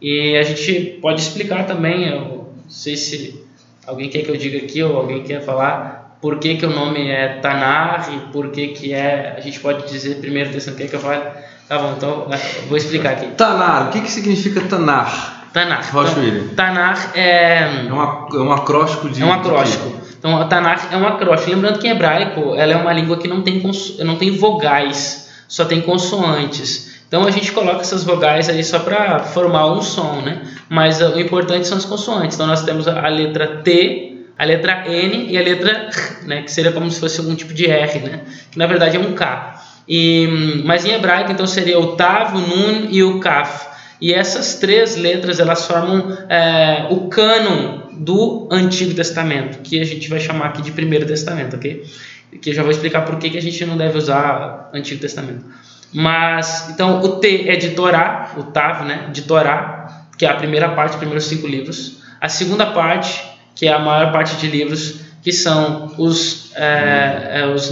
E 0.00 0.36
a 0.36 0.42
gente 0.42 0.98
pode 1.00 1.20
explicar 1.20 1.66
também, 1.66 2.08
eu 2.08 2.20
não 2.20 2.70
sei 2.70 2.96
se 2.96 3.42
alguém 3.86 4.10
quer 4.10 4.22
que 4.22 4.30
eu 4.30 4.36
diga 4.36 4.58
aqui 4.58 4.82
ou 4.82 4.96
alguém 4.96 5.22
quer 5.22 5.42
falar 5.42 6.18
por 6.20 6.38
que, 6.38 6.56
que 6.56 6.66
o 6.66 6.70
nome 6.70 7.08
é 7.08 7.40
Tanar 7.40 8.12
e 8.12 8.32
por 8.32 8.50
que, 8.50 8.68
que 8.68 8.92
é, 8.92 9.34
a 9.36 9.40
gente 9.40 9.60
pode 9.60 9.88
dizer 9.90 10.16
primeiro 10.16 10.50
Testamento, 10.50 10.80
quer 10.80 10.88
que 10.88 10.96
eu 10.96 11.00
fale? 11.00 11.22
Tá 11.68 11.78
bom, 11.78 11.94
então 11.96 12.28
vou 12.68 12.76
explicar 12.76 13.12
aqui. 13.12 13.26
Tanar, 13.34 13.88
o 13.88 13.90
que, 13.90 14.00
que 14.00 14.10
significa 14.10 14.60
Tanar? 14.62 15.35
Tanar. 15.56 15.84
Então, 15.88 16.54
Tanar 16.54 17.12
é... 17.14 17.86
É, 17.88 17.92
uma, 17.92 18.28
é 18.30 18.36
um 18.36 18.52
acróstico 18.52 19.08
de... 19.08 19.22
É 19.22 19.24
um 19.24 19.32
acróstico. 19.32 19.90
Então, 20.18 20.36
a 20.36 20.44
Tanar 20.44 20.88
é 20.92 20.96
um 20.98 21.06
acróstico. 21.06 21.50
Lembrando 21.50 21.78
que 21.78 21.86
em 21.86 21.92
hebraico, 21.92 22.54
ela 22.54 22.74
é 22.74 22.76
uma 22.76 22.92
língua 22.92 23.16
que 23.16 23.26
não 23.26 23.40
tem, 23.40 23.62
não 24.00 24.16
tem 24.16 24.32
vogais, 24.32 25.30
só 25.48 25.64
tem 25.64 25.80
consoantes. 25.80 26.96
Então 27.08 27.24
a 27.24 27.30
gente 27.30 27.52
coloca 27.52 27.80
essas 27.80 28.04
vogais 28.04 28.48
aí 28.48 28.62
só 28.64 28.80
para 28.80 29.20
formar 29.20 29.72
um 29.72 29.80
som, 29.80 30.20
né? 30.22 30.42
Mas 30.68 31.00
o 31.00 31.18
importante 31.20 31.66
são 31.68 31.78
as 31.78 31.84
consoantes. 31.84 32.34
Então 32.34 32.46
nós 32.46 32.64
temos 32.64 32.88
a 32.88 33.08
letra 33.08 33.62
T, 33.62 34.26
a 34.36 34.44
letra 34.44 34.84
N 34.88 35.30
e 35.30 35.38
a 35.38 35.40
letra 35.40 35.70
R, 35.70 36.26
né? 36.26 36.42
Que 36.42 36.50
seria 36.50 36.72
como 36.72 36.90
se 36.90 36.98
fosse 36.98 37.20
algum 37.20 37.34
tipo 37.34 37.54
de 37.54 37.66
R, 37.70 38.00
né? 38.00 38.20
Que 38.50 38.58
na 38.58 38.66
verdade 38.66 38.96
é 38.96 39.00
um 39.00 39.12
K. 39.12 39.62
E, 39.88 40.62
mas 40.64 40.84
em 40.84 40.90
hebraico 40.90 41.30
então 41.30 41.46
seria 41.46 41.78
o 41.78 41.94
Tav, 41.94 42.34
o 42.34 42.40
Nun 42.40 42.88
e 42.90 43.04
o 43.04 43.20
Kaf. 43.20 43.75
E 44.00 44.12
essas 44.12 44.56
três 44.56 44.96
letras 44.96 45.40
elas 45.40 45.66
formam 45.66 46.16
é, 46.28 46.86
o 46.90 47.08
cânon 47.08 47.86
do 47.92 48.48
Antigo 48.50 48.94
Testamento, 48.94 49.58
que 49.62 49.80
a 49.80 49.84
gente 49.84 50.08
vai 50.08 50.20
chamar 50.20 50.46
aqui 50.46 50.62
de 50.62 50.70
Primeiro 50.70 51.06
Testamento, 51.06 51.56
ok? 51.56 51.84
Que 52.40 52.50
eu 52.50 52.54
já 52.54 52.62
vou 52.62 52.70
explicar 52.70 53.02
por 53.02 53.16
que, 53.16 53.30
que 53.30 53.38
a 53.38 53.42
gente 53.42 53.64
não 53.64 53.76
deve 53.76 53.96
usar 53.96 54.70
Antigo 54.74 55.00
Testamento. 55.00 55.44
Mas, 55.92 56.68
então, 56.70 57.00
o 57.00 57.16
T 57.16 57.48
é 57.48 57.56
de 57.56 57.70
Torá, 57.70 58.34
o 58.36 58.42
Tav, 58.42 58.84
né? 58.84 59.08
De 59.12 59.22
Torá, 59.22 60.06
que 60.18 60.26
é 60.26 60.28
a 60.28 60.34
primeira 60.34 60.68
parte, 60.70 60.92
os 60.92 60.96
primeiros 60.96 61.24
cinco 61.24 61.46
livros. 61.46 62.02
A 62.20 62.28
segunda 62.28 62.66
parte, 62.66 63.22
que 63.54 63.66
é 63.66 63.72
a 63.72 63.78
maior 63.78 64.12
parte 64.12 64.36
de 64.36 64.46
livros, 64.46 65.00
que 65.22 65.32
são 65.32 65.94
os, 65.96 66.54
é, 66.54 67.40
é, 67.40 67.46
os 67.46 67.70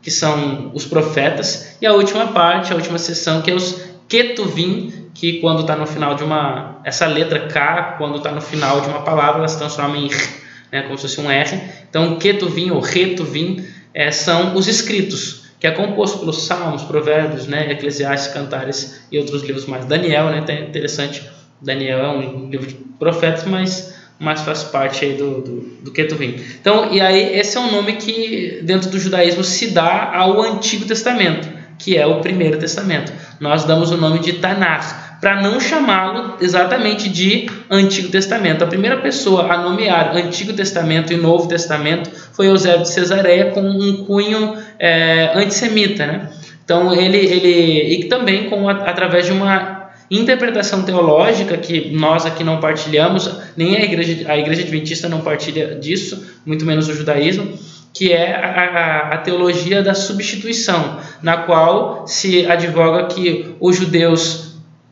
que 0.00 0.10
são 0.10 0.70
os 0.72 0.86
profetas. 0.86 1.76
E 1.80 1.86
a 1.86 1.92
última 1.92 2.28
parte, 2.28 2.72
a 2.72 2.76
última 2.76 2.98
seção, 2.98 3.42
que 3.42 3.50
é 3.50 3.54
os 3.54 3.82
Ketuvim, 4.08 4.97
que 5.18 5.40
quando 5.40 5.62
está 5.62 5.74
no 5.74 5.86
final 5.86 6.14
de 6.14 6.22
uma... 6.22 6.80
Essa 6.84 7.06
letra 7.06 7.48
K, 7.48 7.96
quando 7.98 8.18
está 8.18 8.30
no 8.30 8.40
final 8.40 8.80
de 8.80 8.88
uma 8.88 9.02
palavra, 9.02 9.38
ela 9.38 9.48
se 9.48 9.58
transforma 9.58 9.96
em 9.96 10.06
R, 10.06 10.28
né? 10.70 10.82
Como 10.82 10.96
se 10.96 11.08
fosse 11.08 11.20
um 11.20 11.28
R. 11.28 11.60
Então, 11.90 12.16
Ketuvim 12.18 12.70
ou 12.70 12.80
Retuvim 12.80 13.66
é, 13.92 14.12
são 14.12 14.54
os 14.54 14.68
escritos 14.68 15.48
que 15.58 15.66
é 15.66 15.72
composto 15.72 16.18
pelos 16.20 16.42
Salmos, 16.42 16.84
Provérbios, 16.84 17.48
né, 17.48 17.72
Eclesiastes, 17.72 18.32
Cantares 18.32 19.00
e 19.10 19.18
outros 19.18 19.42
livros 19.42 19.66
mais. 19.66 19.84
Daniel, 19.86 20.26
né, 20.26 20.44
é 20.46 20.60
interessante. 20.60 21.28
Daniel 21.60 21.98
é 21.98 22.08
um 22.08 22.48
livro 22.48 22.68
de 22.68 22.74
profetas, 22.74 23.44
mas, 23.44 23.92
mas 24.20 24.42
faz 24.42 24.62
parte 24.62 25.04
aí 25.04 25.14
do, 25.14 25.40
do, 25.40 25.60
do 25.82 25.90
Ketuvim. 25.90 26.40
Então, 26.60 26.92
e 26.92 27.00
aí 27.00 27.36
esse 27.36 27.56
é 27.56 27.60
um 27.60 27.72
nome 27.72 27.94
que 27.94 28.60
dentro 28.62 28.88
do 28.88 29.00
judaísmo 29.00 29.42
se 29.42 29.72
dá 29.72 30.12
ao 30.14 30.40
Antigo 30.42 30.84
Testamento, 30.84 31.48
que 31.76 31.96
é 31.96 32.06
o 32.06 32.20
Primeiro 32.20 32.56
Testamento. 32.58 33.12
Nós 33.40 33.64
damos 33.64 33.90
o 33.90 33.96
nome 33.96 34.20
de 34.20 34.34
Tanakh, 34.34 35.07
para 35.20 35.40
não 35.42 35.58
chamá-lo 35.58 36.36
exatamente 36.40 37.08
de 37.08 37.48
Antigo 37.70 38.08
Testamento. 38.08 38.62
A 38.62 38.66
primeira 38.66 38.98
pessoa 38.98 39.52
a 39.52 39.58
nomear 39.58 40.16
Antigo 40.16 40.52
Testamento 40.52 41.12
e 41.12 41.16
Novo 41.16 41.48
Testamento 41.48 42.10
foi 42.32 42.46
Eusébio 42.46 42.82
de 42.82 42.88
Cesareia 42.88 43.50
com 43.50 43.62
um 43.62 44.04
cunho 44.04 44.56
é, 44.78 45.32
antissemita, 45.34 46.06
né? 46.06 46.30
Então 46.64 46.92
ele, 46.92 47.16
ele 47.16 47.94
e 47.94 48.04
também 48.04 48.50
com 48.50 48.68
através 48.68 49.26
de 49.26 49.32
uma 49.32 49.90
interpretação 50.10 50.82
teológica 50.82 51.56
que 51.56 51.90
nós 51.90 52.24
aqui 52.24 52.44
não 52.44 52.60
partilhamos, 52.60 53.30
nem 53.56 53.76
a 53.76 53.82
igreja 53.82 54.30
a 54.30 54.38
igreja 54.38 54.62
adventista 54.62 55.08
não 55.08 55.20
partilha 55.20 55.74
disso, 55.76 56.26
muito 56.46 56.64
menos 56.64 56.88
o 56.88 56.94
judaísmo, 56.94 57.58
que 57.92 58.12
é 58.12 58.34
a, 58.34 58.46
a, 58.46 59.14
a 59.14 59.18
teologia 59.18 59.82
da 59.82 59.94
substituição, 59.94 60.98
na 61.22 61.38
qual 61.38 62.06
se 62.06 62.46
advoga 62.46 63.06
que 63.06 63.54
os 63.60 63.76
judeus 63.76 64.47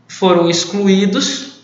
foram 0.09 0.49
excluídos 0.49 1.57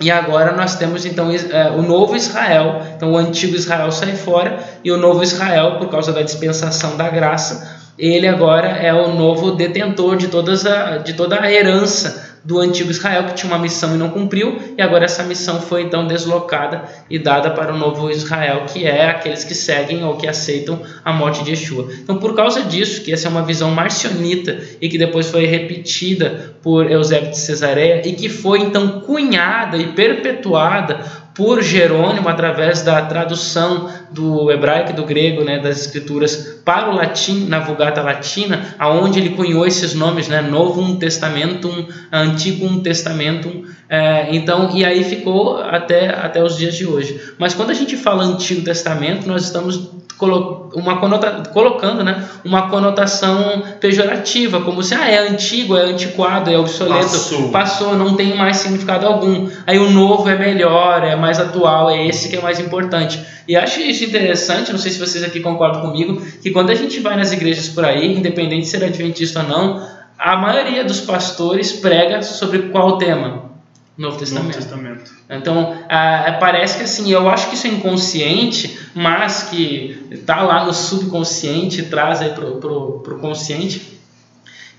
e 0.00 0.10
agora 0.10 0.52
nós 0.52 0.74
temos 0.74 1.06
então 1.06 1.30
é, 1.30 1.70
o 1.70 1.82
novo 1.82 2.16
Israel. 2.16 2.82
Então 2.96 3.12
o 3.12 3.16
antigo 3.16 3.54
Israel 3.54 3.92
sai 3.92 4.16
fora 4.16 4.58
e 4.82 4.90
o 4.90 4.96
novo 4.96 5.22
Israel, 5.22 5.76
por 5.78 5.88
causa 5.88 6.12
da 6.12 6.22
dispensação 6.22 6.96
da 6.96 7.08
graça, 7.08 7.80
ele 7.98 8.26
agora 8.26 8.68
é 8.68 8.92
o 8.92 9.14
novo 9.14 9.52
detentor 9.52 10.16
de, 10.16 10.28
todas 10.28 10.66
a, 10.66 10.98
de 10.98 11.12
toda 11.12 11.40
a 11.40 11.52
herança 11.52 12.31
do 12.44 12.58
antigo 12.58 12.90
Israel 12.90 13.24
que 13.24 13.34
tinha 13.34 13.52
uma 13.52 13.58
missão 13.58 13.94
e 13.94 13.98
não 13.98 14.10
cumpriu, 14.10 14.58
e 14.76 14.82
agora 14.82 15.04
essa 15.04 15.22
missão 15.22 15.60
foi 15.60 15.82
então 15.82 16.06
deslocada 16.06 16.84
e 17.08 17.18
dada 17.18 17.50
para 17.50 17.72
o 17.72 17.78
novo 17.78 18.10
Israel, 18.10 18.64
que 18.66 18.84
é 18.84 19.10
aqueles 19.10 19.44
que 19.44 19.54
seguem 19.54 20.04
ou 20.04 20.16
que 20.16 20.26
aceitam 20.26 20.80
a 21.04 21.12
morte 21.12 21.44
de 21.44 21.50
Yeshua. 21.50 21.88
Então, 22.02 22.18
por 22.18 22.34
causa 22.34 22.62
disso, 22.62 23.02
que 23.02 23.12
essa 23.12 23.28
é 23.28 23.30
uma 23.30 23.42
visão 23.42 23.70
marcionita 23.70 24.58
e 24.80 24.88
que 24.88 24.98
depois 24.98 25.28
foi 25.28 25.46
repetida 25.46 26.54
por 26.62 26.90
Eusébio 26.90 27.30
de 27.30 27.38
Cesareia 27.38 28.02
e 28.06 28.12
que 28.12 28.28
foi 28.28 28.60
então 28.60 29.00
cunhada 29.00 29.76
e 29.76 29.92
perpetuada 29.92 31.21
por 31.34 31.62
Jerônimo 31.62 32.28
através 32.28 32.82
da 32.82 33.00
tradução 33.02 33.88
do 34.10 34.50
hebraico 34.50 34.90
e 34.90 34.94
do 34.94 35.04
grego, 35.04 35.42
né, 35.42 35.58
das 35.58 35.80
escrituras 35.80 36.60
para 36.64 36.90
o 36.90 36.94
latim, 36.94 37.46
na 37.46 37.60
Vulgata 37.60 38.02
Latina, 38.02 38.74
aonde 38.78 39.18
ele 39.18 39.30
cunhou 39.30 39.66
esses 39.66 39.94
nomes, 39.94 40.28
né, 40.28 40.42
Novum 40.42 40.96
Testamentum, 40.96 41.86
Antigum 42.12 42.80
Testamentum, 42.80 43.64
é, 43.88 44.34
então, 44.34 44.70
e 44.74 44.84
aí 44.84 45.04
ficou 45.04 45.58
até, 45.58 46.08
até 46.08 46.42
os 46.42 46.56
dias 46.56 46.74
de 46.74 46.86
hoje. 46.86 47.20
Mas 47.38 47.54
quando 47.54 47.70
a 47.70 47.74
gente 47.74 47.96
fala 47.96 48.24
Antigo 48.24 48.62
Testamento, 48.62 49.26
nós 49.26 49.44
estamos 49.44 50.02
uma 50.74 50.98
conota, 50.98 51.42
colocando 51.52 52.04
né, 52.04 52.24
uma 52.44 52.68
conotação 52.68 53.62
pejorativa, 53.80 54.60
como 54.60 54.82
se 54.82 54.94
ah, 54.94 55.10
é 55.10 55.28
antigo, 55.28 55.76
é 55.76 55.82
antiquado, 55.82 56.50
é 56.50 56.58
obsoleto, 56.58 57.10
passou. 57.10 57.48
passou, 57.48 57.96
não 57.96 58.14
tem 58.14 58.36
mais 58.36 58.58
significado 58.58 59.06
algum. 59.06 59.48
Aí 59.66 59.78
o 59.78 59.90
novo 59.90 60.28
é 60.28 60.38
melhor, 60.38 61.02
é 61.02 61.16
mais 61.22 61.38
atual, 61.38 61.88
é 61.88 62.06
esse 62.06 62.28
que 62.28 62.36
é 62.36 62.40
mais 62.42 62.58
importante. 62.58 63.24
E 63.46 63.56
acho 63.56 63.80
isso 63.80 64.04
interessante, 64.04 64.72
não 64.72 64.78
sei 64.78 64.90
se 64.90 64.98
vocês 64.98 65.22
aqui 65.22 65.38
concordam 65.38 65.80
comigo, 65.80 66.20
que 66.42 66.50
quando 66.50 66.70
a 66.70 66.74
gente 66.74 66.98
vai 66.98 67.16
nas 67.16 67.32
igrejas 67.32 67.68
por 67.68 67.84
aí, 67.84 68.18
independente 68.18 68.62
de 68.62 68.68
ser 68.68 68.82
adventista 68.84 69.40
ou 69.40 69.48
não, 69.48 69.88
a 70.18 70.36
maioria 70.36 70.84
dos 70.84 71.00
pastores 71.00 71.70
prega 71.72 72.22
sobre 72.22 72.70
qual 72.70 72.98
tema? 72.98 73.52
Novo 73.96 74.18
Testamento. 74.18 74.54
Novo 74.54 74.58
Testamento. 74.58 75.12
Então, 75.30 75.78
ah, 75.88 76.36
parece 76.40 76.78
que 76.78 76.84
assim, 76.84 77.12
eu 77.12 77.28
acho 77.28 77.48
que 77.48 77.54
isso 77.54 77.68
é 77.68 77.70
inconsciente, 77.70 78.78
mas 78.92 79.44
que 79.44 80.08
está 80.10 80.42
lá 80.42 80.64
no 80.64 80.74
subconsciente, 80.74 81.84
traz 81.84 82.20
aí 82.20 82.30
para 82.30 82.46
o 82.46 83.18
consciente, 83.20 84.00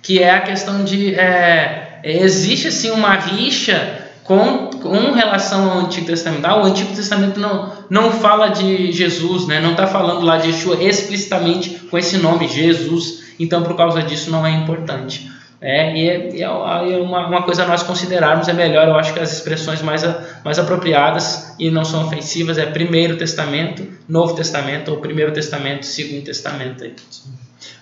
que 0.01 0.21
é 0.21 0.31
a 0.31 0.41
questão 0.41 0.83
de. 0.83 1.15
É, 1.15 2.01
existe 2.03 2.67
assim 2.67 2.91
uma 2.91 3.13
rixa 3.15 4.02
com, 4.23 4.69
com 4.81 5.11
relação 5.11 5.71
ao 5.71 5.79
Antigo 5.79 6.07
Testamento. 6.07 6.45
Ah, 6.45 6.61
o 6.61 6.65
Antigo 6.65 6.95
Testamento 6.95 7.39
não, 7.39 7.71
não 7.89 8.11
fala 8.11 8.49
de 8.49 8.91
Jesus, 8.91 9.47
né? 9.47 9.59
não 9.59 9.71
está 9.71 9.85
falando 9.85 10.25
lá 10.25 10.37
de 10.37 10.47
Yeshua 10.47 10.81
explicitamente 10.81 11.71
com 11.89 11.97
esse 11.97 12.17
nome, 12.17 12.47
Jesus. 12.47 13.23
Então, 13.39 13.63
por 13.63 13.75
causa 13.75 14.01
disso, 14.01 14.31
não 14.31 14.45
é 14.45 14.51
importante. 14.51 15.31
É, 15.59 15.95
e 15.95 16.09
é, 16.09 16.41
é 16.41 16.49
uma, 16.49 17.25
uma, 17.25 17.41
coisa 17.43 17.63
a 17.63 17.65
nós 17.65 17.83
considerarmos, 17.83 18.49
é 18.49 18.53
melhor, 18.53 18.85
eu 18.85 18.95
acho 18.95 19.13
que 19.13 19.19
as 19.21 19.31
expressões 19.31 19.81
mais, 19.81 20.03
mais 20.43 20.59
apropriadas 20.59 21.55
e 21.57 21.71
não 21.71 21.85
são 21.85 22.05
ofensivas 22.05 22.57
é 22.57 22.65
Primeiro 22.65 23.15
Testamento, 23.15 23.87
Novo 24.07 24.35
Testamento, 24.35 24.91
ou 24.91 24.97
Primeiro 24.97 25.31
Testamento, 25.31 25.85
Segundo 25.85 26.25
Testamento. 26.25 26.83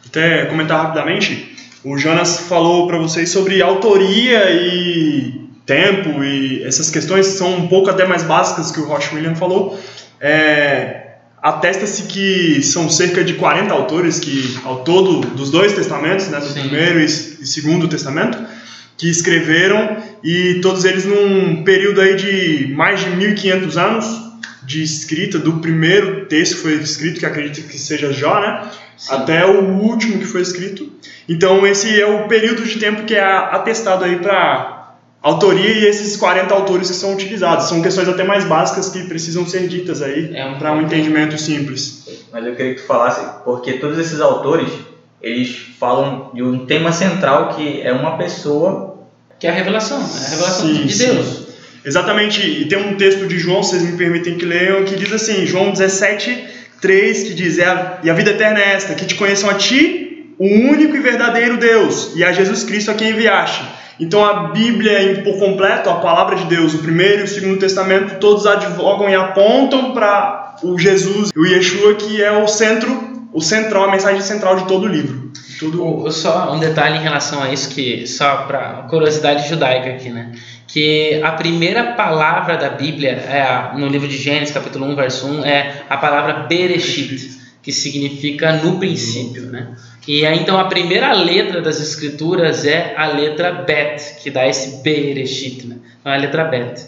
Até 0.05 0.45
comentar 0.45 0.79
rapidamente, 0.79 1.55
o 1.83 1.97
Jonas 1.97 2.41
falou 2.41 2.85
para 2.85 2.99
vocês 2.99 3.31
sobre 3.31 3.63
autoria 3.63 4.51
e 4.51 5.49
tempo 5.65 6.23
e 6.23 6.63
essas 6.63 6.89
questões 6.89 7.27
são 7.27 7.55
um 7.55 7.67
pouco 7.67 7.89
até 7.89 8.05
mais 8.05 8.23
básicas 8.23 8.71
que 8.71 8.79
o 8.79 8.85
Roche 8.85 9.15
William 9.15 9.35
falou. 9.35 9.79
É, 10.19 11.01
Atesta-se 11.41 12.03
que 12.03 12.61
são 12.61 12.87
cerca 12.87 13.23
de 13.23 13.33
40 13.33 13.73
autores 13.73 14.19
que, 14.19 14.59
ao 14.63 14.83
todo, 14.83 15.21
dos 15.21 15.49
dois 15.49 15.73
testamentos, 15.73 16.27
né, 16.27 16.39
do 16.39 16.45
Sim. 16.45 16.61
primeiro 16.61 16.99
e 16.99 17.09
segundo 17.09 17.87
testamento, 17.87 18.37
que 18.95 19.09
escreveram 19.09 19.97
e 20.23 20.59
todos 20.61 20.85
eles 20.85 21.03
num 21.03 21.63
período 21.63 21.99
aí 21.99 22.15
de 22.15 22.71
mais 22.75 22.99
de 22.99 23.09
1500 23.09 23.77
anos 23.77 24.05
de 24.61 24.83
escrita 24.83 25.39
do 25.39 25.53
primeiro 25.53 26.27
texto 26.27 26.57
que 26.57 26.61
foi 26.61 26.73
escrito, 26.75 27.19
que 27.19 27.25
acredito 27.25 27.67
que 27.67 27.79
seja 27.79 28.13
Jó, 28.13 28.39
né? 28.39 28.69
Sim. 28.95 29.15
Até 29.15 29.43
o 29.43 29.79
último 29.79 30.19
que 30.19 30.25
foi 30.25 30.41
escrito. 30.41 30.93
Então 31.27 31.65
esse 31.65 31.99
é 31.99 32.05
o 32.05 32.27
período 32.27 32.63
de 32.63 32.77
tempo 32.77 33.03
que 33.03 33.15
é 33.15 33.23
atestado 33.23 34.05
aí 34.05 34.17
para 34.17 34.80
autoria 35.21 35.69
e 35.69 35.85
esses 35.85 36.17
40 36.17 36.53
autores 36.53 36.87
que 36.89 36.95
são 36.95 37.13
utilizados. 37.13 37.65
São 37.69 37.81
questões 37.81 38.07
até 38.09 38.23
mais 38.23 38.43
básicas 38.45 38.89
que 38.89 39.03
precisam 39.03 39.45
ser 39.47 39.67
ditas 39.67 40.01
aí 40.01 40.31
É 40.35 40.45
um 40.45 40.57
para 40.57 40.73
um 40.73 40.81
entendimento 40.81 41.37
simples. 41.37 42.05
Mas 42.31 42.45
eu 42.45 42.55
queria 42.55 42.75
que 42.75 42.81
tu 42.81 42.87
falasse, 42.87 43.21
porque 43.43 43.73
todos 43.73 43.97
esses 43.99 44.19
autores, 44.19 44.69
eles 45.21 45.55
falam 45.79 46.31
de 46.33 46.41
um 46.41 46.65
tema 46.65 46.91
central 46.91 47.49
que 47.55 47.81
é 47.81 47.91
uma 47.93 48.17
pessoa. 48.17 49.05
Que 49.39 49.47
é 49.47 49.49
a 49.49 49.53
revelação, 49.53 49.99
é 49.99 50.25
a 50.25 50.29
revelação 50.29 50.67
Sim, 50.67 50.85
de 50.85 50.93
sim. 50.93 51.05
Deus. 51.05 51.41
Exatamente, 51.83 52.41
e 52.45 52.65
tem 52.65 52.77
um 52.77 52.95
texto 52.95 53.25
de 53.27 53.39
João, 53.39 53.63
vocês 53.63 53.81
me 53.81 53.97
permitem 53.97 54.35
que 54.37 54.45
leiam, 54.45 54.83
que 54.85 54.95
diz 54.95 55.11
assim, 55.11 55.47
João 55.47 55.71
17, 55.71 56.43
3, 56.79 57.23
que 57.23 57.33
diz, 57.33 57.57
"É 57.57 57.65
a- 57.65 57.97
e 58.03 58.09
a 58.09 58.13
vida 58.13 58.29
eterna 58.31 58.59
é 58.59 58.73
esta, 58.73 58.93
que 58.93 59.03
te 59.05 59.15
conheçam 59.15 59.49
a 59.49 59.55
ti, 59.55 60.35
o 60.37 60.45
único 60.45 60.95
e 60.95 60.99
verdadeiro 60.99 61.57
Deus, 61.57 62.11
e 62.15 62.23
a 62.23 62.31
Jesus 62.31 62.63
Cristo 62.63 62.91
a 62.91 62.93
quem 62.93 63.09
enviaste. 63.09 63.63
Então 64.01 64.25
a 64.25 64.47
Bíblia 64.47 65.21
por 65.23 65.37
completo, 65.37 65.87
a 65.87 65.93
palavra 65.93 66.35
de 66.35 66.45
Deus, 66.45 66.73
o 66.73 66.79
primeiro 66.79 67.21
e 67.21 67.23
o 67.25 67.27
segundo 67.27 67.59
testamento, 67.59 68.19
todos 68.19 68.47
advogam 68.47 69.07
e 69.07 69.13
apontam 69.13 69.91
para 69.91 70.55
o 70.63 70.77
Jesus, 70.77 71.29
o 71.37 71.45
Yeshua, 71.45 71.93
que 71.93 72.19
é 72.19 72.31
o 72.31 72.47
centro, 72.47 73.27
o 73.31 73.39
central, 73.39 73.83
a 73.83 73.91
mensagem 73.91 74.21
central 74.21 74.55
de 74.55 74.65
todo 74.65 74.85
o 74.85 74.87
livro. 74.87 75.31
Tudo 75.59 76.09
Só 76.11 76.51
um 76.51 76.59
detalhe 76.59 76.97
em 76.97 77.01
relação 77.01 77.43
a 77.43 77.53
isso, 77.53 77.69
que 77.69 78.07
só 78.07 78.37
para 78.47 78.87
curiosidade 78.89 79.47
judaica 79.47 79.91
aqui, 79.91 80.09
né? 80.09 80.31
Que 80.65 81.21
a 81.21 81.33
primeira 81.33 81.93
palavra 81.93 82.57
da 82.57 82.69
Bíblia, 82.69 83.11
é 83.11 83.77
no 83.77 83.87
livro 83.87 84.07
de 84.07 84.17
Gênesis, 84.17 84.51
capítulo 84.51 84.87
1, 84.87 84.95
verso 84.95 85.27
1, 85.27 85.45
é 85.45 85.83
a 85.87 85.97
palavra 85.97 86.47
Bereshit, 86.49 87.39
que 87.61 87.71
significa 87.71 88.53
no 88.53 88.79
princípio, 88.79 89.43
né? 89.43 89.75
E 90.07 90.25
aí, 90.25 90.39
então 90.39 90.59
a 90.59 90.65
primeira 90.65 91.13
letra 91.13 91.61
das 91.61 91.79
escrituras 91.79 92.65
é 92.65 92.95
a 92.97 93.07
letra 93.07 93.51
Bet, 93.51 94.15
que 94.21 94.31
dá 94.31 94.47
esse 94.47 94.81
Bereshit, 94.81 95.67
né? 95.67 95.77
Então 95.99 96.11
é 96.11 96.15
a 96.15 96.19
letra 96.19 96.43
Bet. 96.45 96.85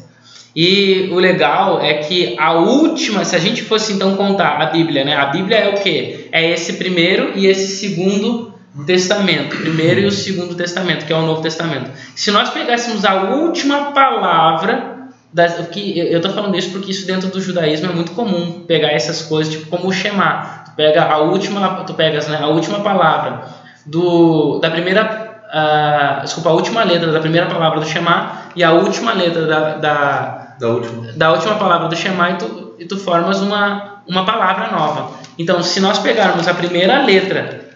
E 0.56 1.10
o 1.12 1.16
legal 1.16 1.82
é 1.82 1.96
que 1.96 2.36
a 2.38 2.54
última, 2.54 3.26
se 3.26 3.36
a 3.36 3.40
gente 3.40 3.64
fosse 3.64 3.94
então 3.94 4.16
contar 4.16 4.62
a 4.62 4.66
Bíblia, 4.68 5.04
né? 5.04 5.16
A 5.16 5.26
Bíblia 5.26 5.58
é 5.58 5.70
o 5.70 5.82
quê? 5.82 6.28
É 6.32 6.52
esse 6.52 6.74
primeiro 6.74 7.32
e 7.36 7.48
esse 7.48 7.76
segundo 7.78 8.54
testamento, 8.86 9.56
primeiro 9.58 10.02
e 10.02 10.06
o 10.06 10.12
segundo 10.12 10.56
testamento, 10.56 11.06
que 11.06 11.14
é 11.14 11.16
o 11.16 11.22
Novo 11.22 11.42
Testamento. 11.42 11.92
Se 12.16 12.32
nós 12.32 12.50
pegássemos 12.50 13.06
a 13.06 13.36
última 13.36 13.92
palavra 13.92 15.10
das, 15.32 15.68
que 15.70 15.98
eu 15.98 16.18
estou 16.18 16.32
falando 16.32 16.56
isso 16.56 16.72
porque 16.72 16.92
isso 16.92 17.08
dentro 17.08 17.30
do 17.30 17.42
judaísmo 17.42 17.92
é 17.92 17.94
muito 17.94 18.12
comum 18.12 18.64
pegar 18.68 18.92
essas 18.92 19.24
coisas 19.24 19.54
tipo 19.54 19.68
como 19.68 19.88
o 19.88 19.94
Shema. 19.94 20.63
Pega 20.76 21.04
a 21.04 21.18
última, 21.20 21.84
tu 21.86 21.94
pegas 21.94 22.28
né, 22.28 22.40
a 22.42 22.48
última 22.48 22.80
palavra 22.80 23.44
do 23.86 24.60
da 24.60 24.72
primeira 24.72 25.24
ah, 25.54 26.22
desculpa, 26.24 26.50
a 26.50 26.54
última 26.54 26.84
letra 26.84 27.12
da 27.12 27.20
primeira 27.20 27.46
palavra 27.46 27.80
do 27.80 27.86
Shema 27.86 28.32
e 28.56 28.64
a 28.64 28.72
última 28.72 29.14
letra 29.14 29.46
da, 29.46 29.76
da, 29.76 30.56
Da 30.60 30.68
última. 30.68 31.12
da 31.14 31.32
última 31.32 31.56
palavra 31.56 31.88
do 31.88 31.96
Shema 31.96 32.32
e 32.32 32.36
tu, 32.38 32.76
e 32.80 32.86
tu 32.86 32.98
formas 32.98 33.40
uma, 33.40 34.02
uma 34.08 34.26
palavra 34.26 34.72
nova. 34.72 35.12
Então, 35.38 35.62
se 35.62 35.80
nós 35.80 36.00
pegarmos 36.00 36.48
a 36.48 36.56
primeira 36.56 37.04
letra 37.04 37.70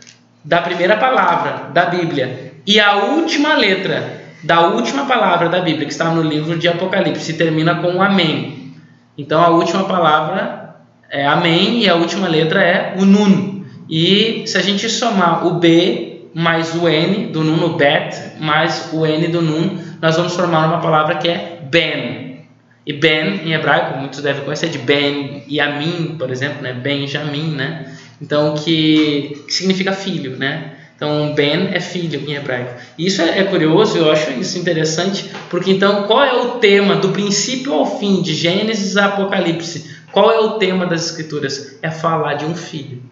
da 0.44 0.60
primeira 0.60 0.98
palavra 0.98 1.70
da 1.72 1.86
Bíblia 1.86 2.54
e 2.66 2.80
a 2.80 2.96
última 2.96 3.54
letra 3.54 4.25
da 4.44 4.62
última 4.62 5.06
palavra 5.06 5.48
da 5.48 5.60
Bíblia, 5.60 5.86
que 5.86 5.92
está 5.94 6.06
no 6.06 6.24
livro 6.24 6.58
de 6.58 6.68
Apocalipse, 6.68 7.34
termina 7.34 7.75
com 7.75 7.89
um 7.89 8.01
Amém. 8.01 8.74
Então, 9.16 9.39
a 9.39 9.50
última 9.50 9.84
palavra 9.84 10.67
é 11.10 11.26
Amém 11.26 11.84
e 11.84 11.89
a 11.89 11.96
última 11.96 12.28
letra 12.28 12.62
é 12.62 12.96
o 12.98 13.06
Nun. 13.06 13.65
E 13.89 14.43
se 14.46 14.58
a 14.58 14.62
gente 14.62 14.89
somar 14.89 15.46
o 15.48 15.56
B 15.56 16.08
mais 16.34 16.76
o 16.76 16.88
N 16.88 17.28
do 17.28 17.43
Nun, 17.43 17.63
o 17.65 17.70
Bet, 17.78 18.15
mais 18.39 18.89
o 18.93 19.06
N 19.06 19.28
do 19.28 19.41
Nun, 19.41 19.80
nós 20.02 20.17
vamos 20.17 20.36
formar 20.36 20.67
uma 20.67 20.80
palavra 20.80 21.15
que 21.15 21.28
é 21.28 21.60
Ben. 21.63 22.41
E 22.86 22.93
Ben, 22.93 23.41
em 23.43 23.54
hebraico, 23.54 23.98
muitos 23.98 24.22
devem 24.22 24.43
conhecer 24.43 24.70
de 24.70 24.78
Ben 24.78 25.43
Yamin, 25.50 26.15
por 26.17 26.30
exemplo, 26.30 26.62
né? 26.62 26.74
Benjamin, 26.74 27.52
né? 27.52 27.91
Então, 28.22 28.54
que, 28.54 29.43
que 29.48 29.54
significa 29.54 29.91
filho, 29.93 30.38
né? 30.38 30.74
Então, 30.96 31.34
Ben 31.36 31.70
é 31.72 31.80
filho 31.80 32.24
em 32.28 32.34
hebraico. 32.34 32.74
E 32.98 33.06
isso 33.06 33.22
é, 33.22 33.39
é 33.39 33.43
curioso, 33.43 33.98
eu 33.98 34.12
acho 34.12 34.32
isso 34.32 34.58
interessante, 34.58 35.30
porque 35.50 35.72
então, 35.72 36.04
qual 36.04 36.24
é 36.24 36.34
o 36.34 36.46
tema 36.60 36.96
do 36.96 37.10
princípio 37.10 37.74
ao 37.74 38.00
fim, 38.00 38.22
de 38.22 38.34
Gênesis 38.34 38.98
a 38.98 39.06
Apocalipse? 39.06 39.97
Qual 40.17 40.32
é 40.32 40.39
o 40.39 40.53
tema 40.53 40.88
das 40.88 41.06
escrituras? 41.06 41.77
É 41.80 41.91
falar 41.91 42.34
de 42.34 42.45
um 42.45 42.56
filho. 42.56 43.03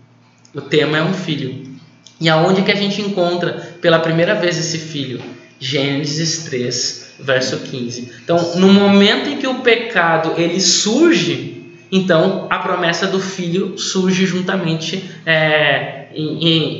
O 0.56 0.60
tema 0.60 0.98
é 0.98 1.04
um 1.04 1.14
filho. 1.14 1.78
E 2.20 2.28
aonde 2.28 2.64
que 2.64 2.72
a 2.72 2.76
gente 2.76 3.00
encontra 3.00 3.78
pela 3.80 4.00
primeira 4.00 4.34
vez 4.34 4.58
esse 4.58 4.80
filho? 4.80 5.22
Gênesis 5.60 6.46
3, 6.46 7.14
verso 7.20 7.60
15. 7.60 8.12
Então, 8.24 8.56
no 8.56 8.74
momento 8.74 9.30
em 9.30 9.38
que 9.38 9.46
o 9.46 9.60
pecado 9.60 10.34
ele 10.36 10.60
surge, 10.60 11.76
então 11.92 12.48
a 12.50 12.58
promessa 12.58 13.06
do 13.06 13.20
filho 13.20 13.78
surge 13.78 14.26
juntamente, 14.26 15.08
é, 15.28 16.05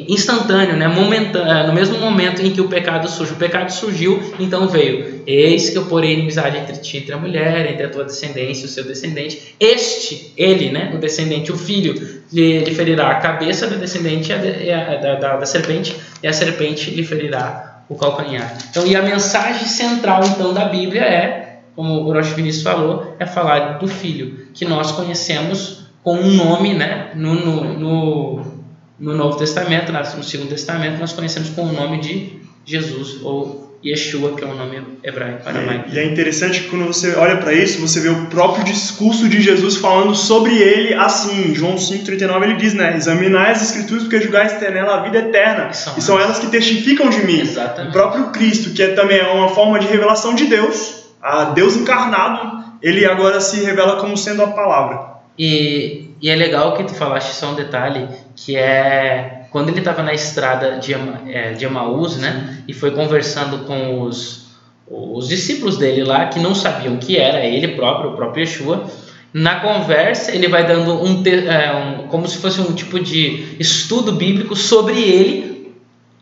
instantâneo, 0.08 0.76
né? 0.76 0.88
Momentâneo, 0.88 1.68
no 1.68 1.74
mesmo 1.74 1.98
momento 2.00 2.42
em 2.42 2.52
que 2.52 2.62
o 2.62 2.68
pecado 2.68 3.08
surge. 3.10 3.34
O 3.34 3.36
pecado 3.36 3.70
surgiu, 3.72 4.20
então 4.40 4.68
veio: 4.68 5.22
Eis 5.28 5.70
que 5.70 5.78
eu 5.78 5.86
porei 5.86 6.14
inimizade 6.14 6.58
entre 6.58 6.78
ti 6.78 7.06
e 7.08 7.12
a 7.12 7.18
mulher, 7.18 7.72
entre 7.72 7.86
a 7.86 7.90
tua 7.90 8.04
descendência 8.04 8.64
e 8.64 8.66
o 8.66 8.70
seu 8.70 8.84
descendente. 8.84 9.56
Este, 9.60 10.32
ele, 10.38 10.72
né? 10.72 10.92
O 10.96 10.98
descendente, 10.98 11.52
o 11.52 11.58
filho, 11.58 11.94
lhe, 12.32 12.66
ferirá 12.74 13.10
a 13.12 13.16
cabeça 13.16 13.68
do 13.68 13.78
descendente 13.78 14.30
da, 14.34 15.16
da- 15.16 15.36
da 15.38 15.46
serpente, 15.46 15.96
e 16.24 16.28
a 16.28 16.34
serpente 16.34 16.90
lhe 16.92 17.04
ferirá 17.04 17.84
o 17.90 17.96
calcanhar. 17.96 18.58
Então, 18.70 18.86
e 18.88 18.96
a 18.96 19.02
mensagem 19.02 19.68
central 19.68 20.22
então 20.26 20.54
da 20.54 20.66
Bíblia 20.66 21.02
é, 21.04 21.60
como 21.76 21.94
o 22.02 22.14
Rocha 22.14 22.34
Vinícius 22.34 22.64
falou, 22.64 23.16
é 23.20 23.26
falar 23.26 23.78
do 23.80 23.88
Filho, 23.88 24.48
que 24.54 24.66
nós 24.66 24.92
conhecemos 24.94 25.86
com 26.04 26.16
um 26.16 26.34
nome, 26.36 26.74
né? 26.74 27.10
No, 27.16 27.34
no, 27.36 27.74
no, 27.80 28.55
no 29.00 29.16
Novo 29.16 29.38
Testamento, 29.38 29.92
no 29.92 30.24
Segundo 30.24 30.50
Testamento, 30.50 31.00
nós 31.00 31.14
conhecemos 31.14 31.50
com 31.50 31.64
o 31.64 31.72
nome 31.72 32.00
de 32.00 32.40
Jesus 32.66 33.22
ou 33.22 33.66
Yeshua, 33.86 34.36
que 34.36 34.44
é 34.44 34.48
o 34.48 34.56
nome 34.56 34.82
hebraico, 35.04 35.48
aramaico. 35.48 35.90
E 35.94 36.00
é 36.00 36.06
interessante 36.06 36.62
que 36.62 36.70
quando 36.70 36.88
você 36.88 37.14
olha 37.16 37.38
para 37.38 37.54
isso, 37.54 37.80
você 37.80 38.00
vê 38.00 38.10
o 38.10 38.26
próprio 38.26 38.66
discurso 38.66 39.30
de 39.30 39.40
Jesus 39.40 39.76
falando 39.76 40.16
sobre 40.16 40.58
ele 40.58 40.96
assim. 40.96 41.54
João 41.54 41.76
5,39 41.76 42.44
ele 42.44 42.56
diz, 42.56 42.74
né? 42.74 42.96
Examinai 42.98 43.52
as 43.52 43.62
escrituras 43.62 44.04
porque 44.04 44.20
julgais 44.22 44.54
ter 44.54 44.72
nela 44.72 44.96
a 44.96 45.04
vida 45.04 45.20
eterna. 45.20 45.68
Que 45.68 45.78
são 45.78 45.94
E 45.98 46.02
são 46.02 46.20
elas 46.20 46.40
que 46.40 46.48
testificam 46.48 47.10
de 47.10 47.20
mim. 47.24 47.40
O 47.40 47.42
Exatamente. 47.44 47.94
próprio 47.94 48.32
Cristo, 48.32 48.72
que 48.72 48.82
é 48.82 48.88
também 48.96 49.22
uma 49.22 49.50
forma 49.50 49.78
de 49.78 49.86
revelação 49.86 50.34
de 50.34 50.46
Deus, 50.46 51.06
a 51.22 51.46
Deus 51.46 51.76
encarnado, 51.76 52.64
ele 52.82 53.06
agora 53.06 53.40
se 53.40 53.64
revela 53.64 53.98
como 53.98 54.18
sendo 54.18 54.42
a 54.42 54.48
palavra. 54.48 55.16
E, 55.38 56.10
e 56.20 56.30
é 56.30 56.36
legal 56.36 56.76
que 56.76 56.86
tu 56.86 56.96
falaste 56.96 57.34
só 57.36 57.52
um 57.52 57.56
detalhe, 57.56 58.08
que 58.36 58.58
é 58.58 59.48
quando 59.52 59.70
ele 59.70 59.80
estava 59.80 60.04
na 60.04 60.14
estrada 60.14 60.78
de, 60.80 60.94
é, 61.28 61.54
de 61.54 61.66
Emaús, 61.66 62.18
né? 62.18 62.64
E 62.68 62.74
foi 62.74 62.92
conversando 62.92 63.60
com 63.60 64.02
os, 64.02 64.48
os 64.86 65.30
discípulos 65.30 65.78
dele 65.78 66.04
lá, 66.04 66.28
que 66.28 66.40
não 66.40 66.54
sabiam 66.54 66.98
que 66.98 67.18
era 67.18 67.46
ele 67.46 67.70
próprio, 67.70 68.12
o 68.12 68.16
próprio 68.16 68.42
Yeshua. 68.42 68.86
Na 69.34 69.60
conversa, 69.60 70.34
ele 70.34 70.48
vai 70.48 70.66
dando 70.66 71.02
um, 71.02 71.24
é, 71.26 71.74
um 71.74 72.08
como 72.08 72.28
se 72.28 72.38
fosse 72.38 72.60
um 72.62 72.74
tipo 72.74 73.00
de 73.00 73.56
estudo 73.60 74.14
bíblico 74.14 74.56
sobre 74.56 75.02
ele 75.02 75.55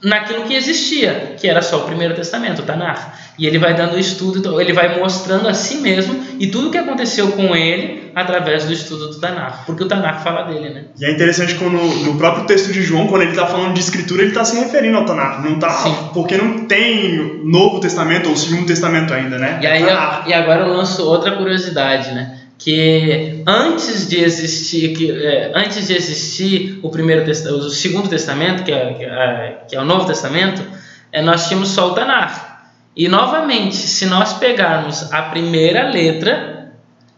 naquilo 0.03 0.43
que 0.43 0.53
existia, 0.53 1.35
que 1.39 1.47
era 1.47 1.61
só 1.61 1.77
o 1.77 1.85
Primeiro 1.85 2.13
Testamento, 2.13 2.61
o 2.61 2.65
Tanakh. 2.65 3.13
E 3.39 3.47
ele 3.47 3.57
vai 3.57 3.73
dando 3.73 3.97
estudo, 3.97 4.61
ele 4.61 4.73
vai 4.73 4.99
mostrando 4.99 5.47
a 5.47 5.53
si 5.53 5.77
mesmo 5.77 6.23
e 6.39 6.47
tudo 6.47 6.67
o 6.67 6.71
que 6.71 6.77
aconteceu 6.77 7.31
com 7.31 7.55
ele 7.55 8.11
através 8.13 8.65
do 8.65 8.73
estudo 8.73 9.07
do 9.07 9.19
Tanakh, 9.19 9.65
porque 9.65 9.83
o 9.83 9.87
Tanakh 9.87 10.21
fala 10.21 10.43
dele, 10.43 10.69
né? 10.69 10.83
E 10.99 11.05
é 11.05 11.11
interessante 11.11 11.55
quando 11.55 11.77
no 12.05 12.15
próprio 12.15 12.45
texto 12.45 12.71
de 12.71 12.83
João, 12.83 13.07
quando 13.07 13.23
ele 13.23 13.31
está 13.31 13.47
falando 13.47 13.73
de 13.73 13.79
escritura, 13.79 14.21
ele 14.21 14.29
está 14.29 14.45
se 14.45 14.55
referindo 14.55 14.97
ao 14.97 15.05
Tanakh. 15.05 15.41
Não 15.43 15.57
tá, 15.57 15.71
Sim. 15.71 15.95
porque 16.13 16.37
não 16.37 16.65
tem 16.65 17.41
Novo 17.43 17.79
Testamento 17.79 18.29
ou 18.29 18.37
Segundo 18.37 18.67
Testamento 18.67 19.13
ainda, 19.13 19.39
né? 19.39 19.59
E 19.61 19.65
aí, 19.65 19.83
e 20.27 20.33
agora 20.33 20.61
eu 20.61 20.73
lanço 20.73 21.03
outra 21.03 21.31
curiosidade, 21.31 22.13
né? 22.13 22.37
Que 22.63 23.43
antes 23.45 24.07
de 24.07 24.23
existir, 24.23 24.95
que, 24.95 25.11
é, 25.11 25.51
antes 25.53 25.87
de 25.87 25.93
existir 25.93 26.79
o 26.81 26.89
primeiro 26.89 27.29
o 27.29 27.69
segundo 27.69 28.07
testamento, 28.07 28.63
que 28.63 28.71
é, 28.71 28.75
é, 29.01 29.57
que 29.67 29.75
é 29.75 29.81
o 29.81 29.83
Novo 29.83 30.05
Testamento, 30.05 30.63
é, 31.11 31.21
nós 31.21 31.47
tínhamos 31.47 31.69
só 31.69 31.91
o 31.91 31.93
Tanakh. 31.93 32.53
E 32.95 33.09
novamente, 33.09 33.75
se 33.75 34.05
nós 34.05 34.33
pegarmos 34.33 35.11
a 35.11 35.23
primeira 35.23 35.89
letra 35.89 36.71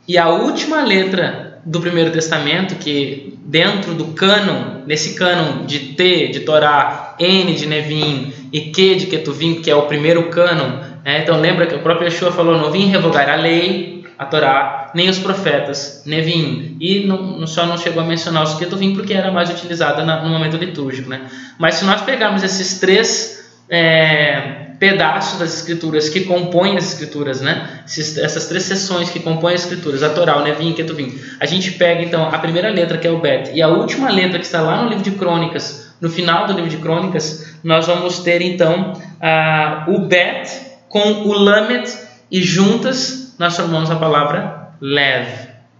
e 0.08 0.17
a 0.17 0.29
última 0.29 0.81
letra 0.81 1.62
do 1.63 1.79
Primeiro 1.79 2.12
Testamento, 2.12 2.75
que 2.75 3.38
dentro 3.45 3.93
do 3.93 4.05
cânon, 4.13 4.84
nesse 4.88 5.15
cânon 5.15 5.65
de 5.65 5.79
T 5.93 6.29
de 6.29 6.39
Torá, 6.39 7.15
N 7.19 7.53
de 7.53 7.67
Nevim 7.67 8.34
e 8.51 8.71
Q 8.71 8.95
de 8.95 9.05
Ketuvim, 9.08 9.62
que 9.62 9.69
é 9.69 9.75
o 9.75 9.84
primeiro 9.84 10.29
cânon, 10.29 10.95
É, 11.05 11.19
então 11.19 11.39
lembra 11.39 11.67
que 11.67 11.75
o 11.75 11.79
próprio 11.79 12.08
Yeshua 12.08 12.31
falou: 12.31 12.58
não 12.58 12.71
vim 12.71 12.88
revogar 12.88 13.29
a 13.29 13.36
lei, 13.36 14.03
a 14.17 14.25
Torá, 14.25 14.91
nem 14.93 15.10
os 15.10 15.19
profetas, 15.19 16.04
Nevim. 16.06 16.78
E 16.80 17.06
não, 17.06 17.45
só 17.45 17.65
não 17.65 17.78
chegou 17.78 18.01
a 18.01 18.06
mencionar 18.06 18.43
os 18.43 18.54
Ketuvim 18.56 18.93
porque 18.93 19.13
era 19.13 19.32
mais 19.32 19.49
utilizada 19.49 20.04
no 20.04 20.30
momento 20.30 20.58
litúrgico. 20.58 21.10
Né? 21.10 21.21
Mas 21.58 21.75
se 21.75 21.86
nós 21.86 22.01
pegarmos 22.01 22.43
esses 22.43 22.80
três 22.80 23.45
é, 23.69 24.65
pedaços 24.80 25.39
das 25.39 25.56
escrituras 25.56 26.10
que 26.10 26.21
compõem 26.21 26.78
as 26.78 26.93
escrituras, 26.93 27.41
né? 27.41 27.82
Esses, 27.86 28.17
essas 28.17 28.47
três 28.47 28.63
seções 28.63 29.10
que 29.10 29.19
compõem 29.19 29.56
as 29.56 29.62
escrituras, 29.62 30.04
a 30.04 30.10
Torá, 30.10 30.38
o 30.38 30.43
Nevim 30.43 30.69
e 30.69 30.71
o 30.71 30.75
Ketuvim, 30.75 31.19
a 31.39 31.45
gente 31.45 31.71
pega 31.71 32.01
então 32.01 32.28
a 32.28 32.38
primeira 32.39 32.69
letra 32.69 32.97
que 32.97 33.08
é 33.08 33.12
o 33.12 33.19
Bet 33.19 33.51
e 33.54 33.62
a 33.62 33.67
última 33.67 34.10
letra 34.10 34.39
que 34.39 34.45
está 34.45 34.62
lá 34.62 34.84
no 34.84 34.89
livro 34.89 35.04
de 35.04 35.12
Crônicas, 35.12 35.93
no 35.99 36.10
final 36.10 36.45
do 36.45 36.54
livro 36.54 36.69
de 36.69 36.78
Crônicas, 36.78 37.56
nós 37.63 37.88
vamos 37.88 38.19
ter 38.19 38.41
então 38.41 38.93
a, 39.21 39.86
o 39.88 39.99
Bet 39.99 40.49
com 40.88 41.23
o 41.23 41.34
Lamed 41.34 41.91
e 42.30 42.41
juntas 42.41 43.24
nós 43.37 43.55
formamos 43.55 43.91
a 43.91 43.95
palavra 43.95 44.69
Lev 44.81 45.27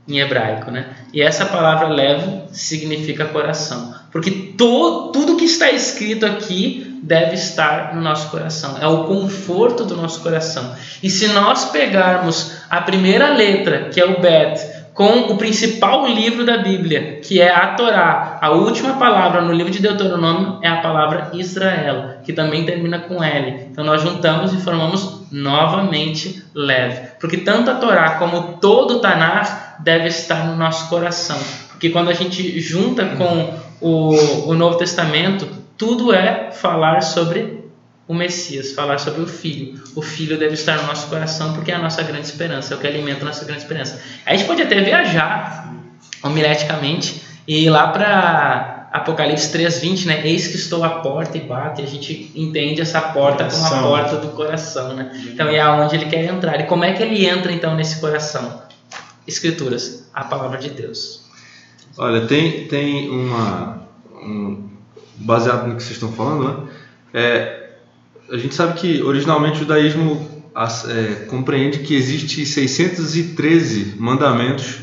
em 0.08 0.20
hebraico, 0.20 0.70
né? 0.70 0.88
E 1.14 1.22
essa 1.22 1.46
palavra 1.46 1.88
Lev 1.88 2.22
significa 2.52 3.26
coração, 3.26 3.94
porque 4.12 4.32
to, 4.32 5.12
tudo 5.12 5.36
que 5.36 5.46
está 5.46 5.72
escrito 5.72 6.26
aqui 6.26 7.00
deve 7.02 7.36
estar 7.36 7.96
no 7.96 8.02
nosso 8.02 8.30
coração, 8.30 8.78
é 8.80 8.88
o 8.88 9.06
conforto 9.06 9.84
do 9.84 9.96
nosso 9.96 10.22
coração. 10.22 10.76
E 11.02 11.10
se 11.10 11.28
nós 11.30 11.66
pegarmos 11.66 12.54
a 12.70 12.82
primeira 12.82 13.34
letra, 13.34 13.90
que 13.90 14.00
é 14.00 14.06
o 14.06 14.20
Bet, 14.20 14.60
com 14.96 15.34
o 15.34 15.38
principal 15.38 16.08
livro 16.08 16.46
da 16.46 16.58
Bíblia, 16.58 17.20
que 17.22 17.42
é 17.42 17.54
a 17.54 17.74
Torá. 17.74 18.40
A 18.42 18.52
última 18.52 18.94
palavra 18.94 19.42
no 19.42 19.52
livro 19.52 19.70
de 19.70 19.82
Deuteronômio 19.82 20.58
é 20.62 20.70
a 20.70 20.78
palavra 20.78 21.32
Israel, 21.34 22.20
que 22.24 22.32
também 22.32 22.66
termina 22.66 23.00
com 23.00 23.22
L. 23.22 23.68
Então 23.70 23.84
nós 23.84 24.02
juntamos 24.02 24.54
e 24.54 24.58
formamos 24.62 25.28
novamente 25.30 26.42
leve. 26.56 27.10
Porque 27.20 27.38
tanto 27.38 27.70
a 27.70 27.76
Torá 27.76 28.12
como 28.12 28.54
todo 28.62 28.96
o 28.96 29.00
Tanar 29.00 29.76
deve 29.82 30.08
estar 30.08 30.48
no 30.48 30.56
nosso 30.56 30.88
coração. 30.88 31.38
Porque 31.72 31.90
quando 31.90 32.10
a 32.10 32.14
gente 32.14 32.58
junta 32.62 33.06
com 33.18 33.54
o, 33.82 34.50
o 34.50 34.54
Novo 34.54 34.78
Testamento, 34.78 35.46
tudo 35.78 36.14
é 36.14 36.52
falar 36.52 37.02
sobre 37.02 37.65
o 38.08 38.14
Messias, 38.14 38.72
falar 38.72 39.00
sobre 39.00 39.22
o 39.22 39.28
Filho. 39.28 39.84
O 39.96 40.02
Filho 40.02 40.38
deve 40.38 40.54
estar 40.54 40.78
no 40.78 40.88
nosso 40.88 41.08
coração 41.08 41.54
porque 41.54 41.72
é 41.72 41.76
a 41.76 41.80
nossa 41.80 42.04
grande 42.04 42.28
esperança, 42.28 42.74
é 42.74 42.78
o 42.78 42.80
que 42.80 42.88
alimenta 42.88 43.22
a 43.24 43.26
nossa 43.26 43.44
grande 43.46 43.62
esperança. 43.62 44.02
A 44.26 44.36
gente 44.36 44.46
pode 44.46 44.62
até 44.62 44.80
viajar 44.82 45.74
homileticamente 46.22 47.22
e 47.48 47.66
ir 47.66 47.70
lá 47.70 47.88
para 47.88 48.90
Apocalipse 48.92 49.52
3:20, 49.52 50.06
né? 50.06 50.26
Eis 50.26 50.48
que 50.48 50.56
estou 50.56 50.84
à 50.84 50.90
porta 50.90 51.38
e 51.38 51.42
bato, 51.42 51.82
e 51.82 51.84
a 51.84 51.88
gente 51.88 52.32
entende 52.36 52.82
essa 52.82 53.02
porta 53.02 53.46
como 53.46 53.66
a 53.66 53.82
porta 53.82 54.18
do 54.18 54.30
coração, 54.30 54.94
né? 54.94 55.12
Então 55.28 55.50
é 55.50 55.60
aonde 55.60 55.96
ele 55.96 56.06
quer 56.06 56.24
entrar. 56.26 56.60
E 56.62 56.64
como 56.64 56.84
é 56.84 56.94
que 56.94 57.04
ele 57.04 57.26
entra 57.26 57.52
então 57.52 57.76
nesse 57.76 58.00
coração? 58.00 58.64
Escrituras, 59.28 60.10
a 60.14 60.24
palavra 60.24 60.58
de 60.60 60.70
Deus. 60.70 61.26
Olha, 61.98 62.26
tem 62.28 62.68
tem 62.68 63.10
uma 63.10 63.82
um, 64.14 64.70
baseado 65.18 65.68
no 65.68 65.76
que 65.76 65.84
vocês 65.84 65.96
estão 65.96 66.12
falando, 66.12 66.48
né? 66.48 66.70
É, 67.14 67.65
a 68.30 68.38
gente 68.38 68.56
sabe 68.56 68.80
que 68.80 69.02
originalmente 69.04 69.58
o 69.58 69.60
judaísmo 69.60 70.28
é, 70.88 71.26
compreende 71.26 71.80
que 71.80 71.96
existe 71.96 72.46
613 72.46 73.96
mandamentos 73.98 74.80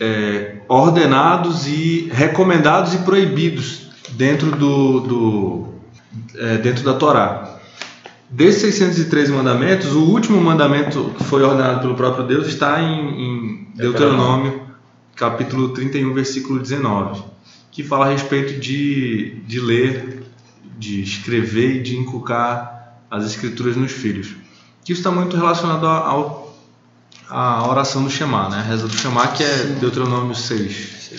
é, 0.00 0.56
ordenados 0.68 1.66
e 1.66 2.08
recomendados 2.12 2.94
e 2.94 2.98
proibidos 2.98 3.90
dentro 4.10 4.50
do, 4.50 5.00
do 5.00 5.68
é, 6.36 6.58
dentro 6.58 6.82
da 6.84 6.94
Torá. 6.94 7.58
Desses 8.28 8.62
613 8.62 9.30
mandamentos, 9.32 9.92
o 9.92 10.04
último 10.04 10.40
mandamento 10.40 11.12
que 11.18 11.24
foi 11.24 11.42
ordenado 11.42 11.80
pelo 11.80 11.94
próprio 11.94 12.26
Deus 12.26 12.46
está 12.46 12.80
em, 12.80 13.22
em 13.22 13.68
Deuteronômio, 13.74 14.62
capítulo 15.14 15.68
31, 15.68 16.14
versículo 16.14 16.58
19, 16.58 17.22
que 17.70 17.82
fala 17.82 18.06
a 18.06 18.10
respeito 18.10 18.58
de, 18.58 19.36
de 19.46 19.60
ler, 19.60 20.21
de 20.82 21.00
escrever 21.00 21.76
e 21.76 21.80
de 21.80 21.96
inculcar 21.96 22.96
as 23.08 23.24
escrituras 23.24 23.76
nos 23.76 23.92
filhos. 23.92 24.34
Que 24.84 24.92
isso 24.92 25.00
está 25.00 25.12
muito 25.12 25.36
relacionado 25.36 25.86
ao, 25.86 26.56
à 27.30 27.68
oração 27.68 28.02
do 28.02 28.10
Shema, 28.10 28.48
né? 28.48 28.58
a 28.58 28.62
reza 28.62 28.88
do 28.88 28.92
Shema, 28.92 29.28
que 29.28 29.44
é 29.44 29.64
Deuteronômio 29.80 30.34
6. 30.34 31.12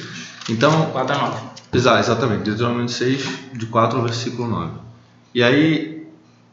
Então, 0.50 0.88
4 0.92 1.16
a 1.16 1.20
9. 1.30 1.42
Exatamente, 1.72 2.44
Deuteronômio 2.44 2.90
6, 2.90 3.26
de 3.54 3.66
4 3.68 3.98
ao 3.98 4.04
versículo 4.04 4.50
9. 4.50 4.72
E 5.34 5.42
aí, 5.42 6.06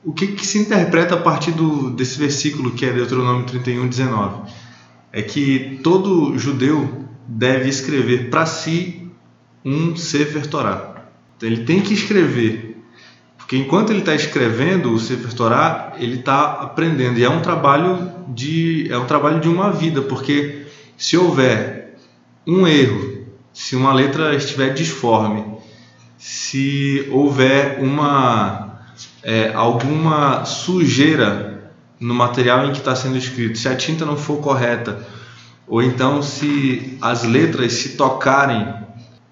o 0.05 0.13
que, 0.13 0.29
que 0.29 0.47
se 0.47 0.59
interpreta 0.59 1.17
a 1.17 1.21
partir 1.21 1.51
do, 1.51 1.91
desse 1.91 2.17
versículo 2.17 2.71
que 2.71 2.87
é 2.87 2.93
Deuteronômio 2.93 3.45
31, 3.45 3.89
19? 3.89 4.53
É 5.13 5.21
que 5.21 5.81
todo 5.83 6.39
judeu 6.39 7.07
deve 7.27 7.69
escrever 7.69 8.31
para 8.31 8.47
si 8.47 9.11
um 9.65 9.97
Sefer 9.97 10.47
Torah. 10.47 11.07
Então, 11.37 11.49
ele 11.49 11.65
tem 11.65 11.81
que 11.81 11.93
escrever 11.93 12.70
porque 13.51 13.65
enquanto 13.65 13.91
ele 13.91 13.99
está 13.99 14.15
escrevendo 14.15 14.93
o 14.93 14.99
Sefer 15.01 15.35
Torah, 15.35 15.95
ele 15.99 16.21
está 16.21 16.53
aprendendo. 16.53 17.19
E 17.19 17.25
é 17.25 17.29
um 17.29 17.43
trabalho 17.43 18.13
de 18.29 18.87
é 18.89 18.97
um 18.97 19.07
trabalho 19.07 19.41
de 19.41 19.49
uma 19.49 19.73
vida, 19.73 20.03
porque 20.03 20.67
se 20.97 21.17
houver 21.17 21.97
um 22.47 22.65
erro, 22.65 23.27
se 23.53 23.75
uma 23.75 23.93
letra 23.93 24.37
estiver 24.37 24.73
disforme, 24.73 25.45
se 26.17 27.09
houver 27.11 27.81
uma 27.83 28.83
é, 29.21 29.51
alguma 29.53 30.45
sujeira 30.45 31.73
no 31.99 32.15
material 32.15 32.67
em 32.67 32.71
que 32.71 32.79
está 32.79 32.95
sendo 32.95 33.19
escrito, 33.19 33.59
se 33.59 33.69
a 33.69 33.75
tinta 33.75 34.07
não 34.07 34.17
for 34.17 34.37
correta, 34.37 35.05
ou 35.67 35.83
então 35.83 36.23
se 36.23 36.97
as 37.03 37.25
letras 37.25 37.73
se 37.73 37.97
tocarem, 37.97 38.73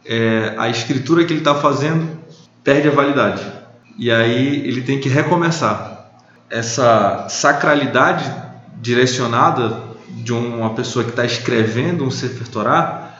é, 0.04 0.56
a 0.58 0.68
escritura 0.68 1.24
que 1.24 1.32
ele 1.32 1.38
está 1.38 1.54
fazendo 1.54 2.18
perde 2.64 2.88
a 2.88 2.90
validade 2.90 3.57
e 3.98 4.10
aí 4.12 4.66
ele 4.66 4.82
tem 4.82 5.00
que 5.00 5.08
recomeçar. 5.08 6.10
Essa 6.48 7.26
sacralidade 7.28 8.32
direcionada 8.80 9.82
de 10.08 10.32
uma 10.32 10.70
pessoa 10.70 11.04
que 11.04 11.10
está 11.10 11.24
escrevendo 11.24 12.04
um 12.04 12.10
Sefer 12.10 12.48
Torah 12.48 13.12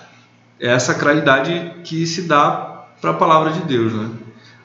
é 0.61 0.73
a 0.73 0.79
sacralidade 0.79 1.73
que 1.85 2.07
se 2.07 2.23
dá 2.23 2.87
para 3.01 3.11
a 3.11 3.15
palavra 3.15 3.53
de 3.53 3.61
Deus, 3.63 3.93
né? 3.93 4.09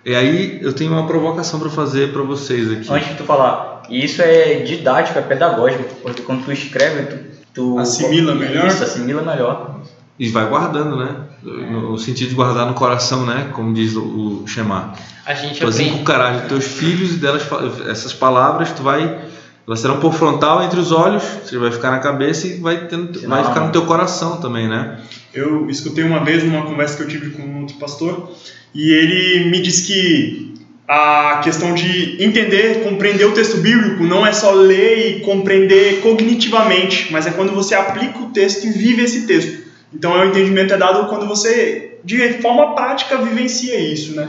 E 0.06 0.16
aí 0.16 0.60
eu 0.62 0.74
tenho 0.74 0.92
uma 0.92 1.08
provocação 1.08 1.60
para 1.60 1.70
fazer 1.70 2.12
para 2.12 2.22
vocês 2.22 2.72
aqui. 2.72 2.92
Antes 2.92 3.10
de 3.10 3.16
tu 3.16 3.24
falar, 3.24 3.84
isso 3.90 4.22
é 4.22 4.56
didático, 4.56 5.18
é 5.18 5.22
pedagógico, 5.22 5.84
porque 6.02 6.22
quando 6.22 6.44
tu 6.46 6.52
escreve, 6.52 7.04
tu, 7.06 7.18
tu 7.54 7.80
assimila 7.80 8.36
melhor. 8.36 8.68
Isso, 8.68 8.84
assimila 8.84 9.22
melhor. 9.22 9.82
E 10.20 10.30
vai 10.30 10.46
guardando, 10.48 10.98
né? 10.98 11.16
No 11.44 11.98
sentido 11.98 12.30
de 12.30 12.36
guardar 12.36 12.66
no 12.66 12.74
coração, 12.74 13.26
né? 13.26 13.50
Como 13.54 13.74
diz 13.74 13.96
o, 13.96 14.04
o 14.44 14.48
Shema. 14.48 14.94
A 15.26 15.34
gente 15.34 15.60
tu 15.60 15.68
aprende... 15.68 15.90
inculcarás 15.90 16.44
os 16.44 16.48
teus 16.48 16.66
filhos 16.66 17.14
e 17.14 17.18
delas 17.18 17.44
essas 17.88 18.14
palavras 18.14 18.72
tu 18.72 18.84
vai 18.84 19.32
elas 19.66 19.80
serão 19.80 20.00
por 20.00 20.14
frontal 20.14 20.62
entre 20.62 20.80
os 20.80 20.92
olhos, 20.92 21.24
você 21.24 21.58
vai 21.58 21.72
ficar 21.72 21.92
na 21.92 22.00
cabeça 22.00 22.48
e 22.48 22.60
vai, 22.60 22.86
tendo, 22.88 23.18
vai 23.28 23.46
ficar 23.46 23.62
no 23.62 23.72
teu 23.72 23.86
coração 23.86 24.42
também, 24.42 24.68
né? 24.68 25.00
Eu 25.34 25.70
escutei 25.70 26.04
uma 26.04 26.24
vez 26.24 26.44
uma 26.44 26.64
conversa 26.64 26.98
que 26.98 27.04
eu 27.04 27.08
tive 27.08 27.30
com 27.30 27.62
outro 27.62 27.78
pastor 27.78 28.36
e 28.76 28.92
ele 28.92 29.50
me 29.50 29.62
disse 29.62 29.88
que 29.88 30.54
a 30.86 31.40
questão 31.42 31.74
de 31.74 32.22
entender, 32.22 32.84
compreender 32.84 33.26
o 33.26 33.32
texto 33.32 33.58
bíblico 33.58 34.04
não 34.04 34.28
é 34.28 34.34
só 34.34 34.52
ler 34.52 35.18
e 35.18 35.20
compreender 35.22 36.02
cognitivamente, 36.02 37.08
mas 37.10 37.26
é 37.26 37.32
quando 37.32 37.54
você 37.54 37.74
aplica 37.74 38.20
o 38.20 38.32
texto 38.32 38.68
e 38.68 38.72
vive 38.72 39.02
esse 39.02 39.26
texto. 39.26 39.63
Então, 39.94 40.14
o 40.14 40.26
entendimento 40.26 40.74
é 40.74 40.78
dado 40.78 41.08
quando 41.08 41.28
você, 41.28 42.00
de 42.04 42.34
forma 42.42 42.76
prática, 42.76 43.18
vivencia 43.18 43.80
isso, 43.80 44.16
né? 44.16 44.28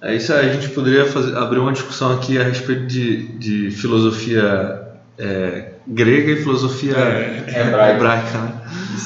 É 0.00 0.16
isso 0.16 0.32
aí, 0.32 0.50
a 0.50 0.52
gente 0.52 0.68
poderia 0.70 1.06
fazer, 1.06 1.36
abrir 1.36 1.60
uma 1.60 1.72
discussão 1.72 2.12
aqui 2.12 2.36
a 2.36 2.42
respeito 2.42 2.86
de, 2.86 3.28
de 3.38 3.70
filosofia 3.70 4.82
é, 5.16 5.72
grega 5.86 6.32
e 6.32 6.36
filosofia 6.42 6.96
é, 6.96 7.60
hebraica. 7.60 7.94
hebraica 7.94 8.38
né? 8.38 8.52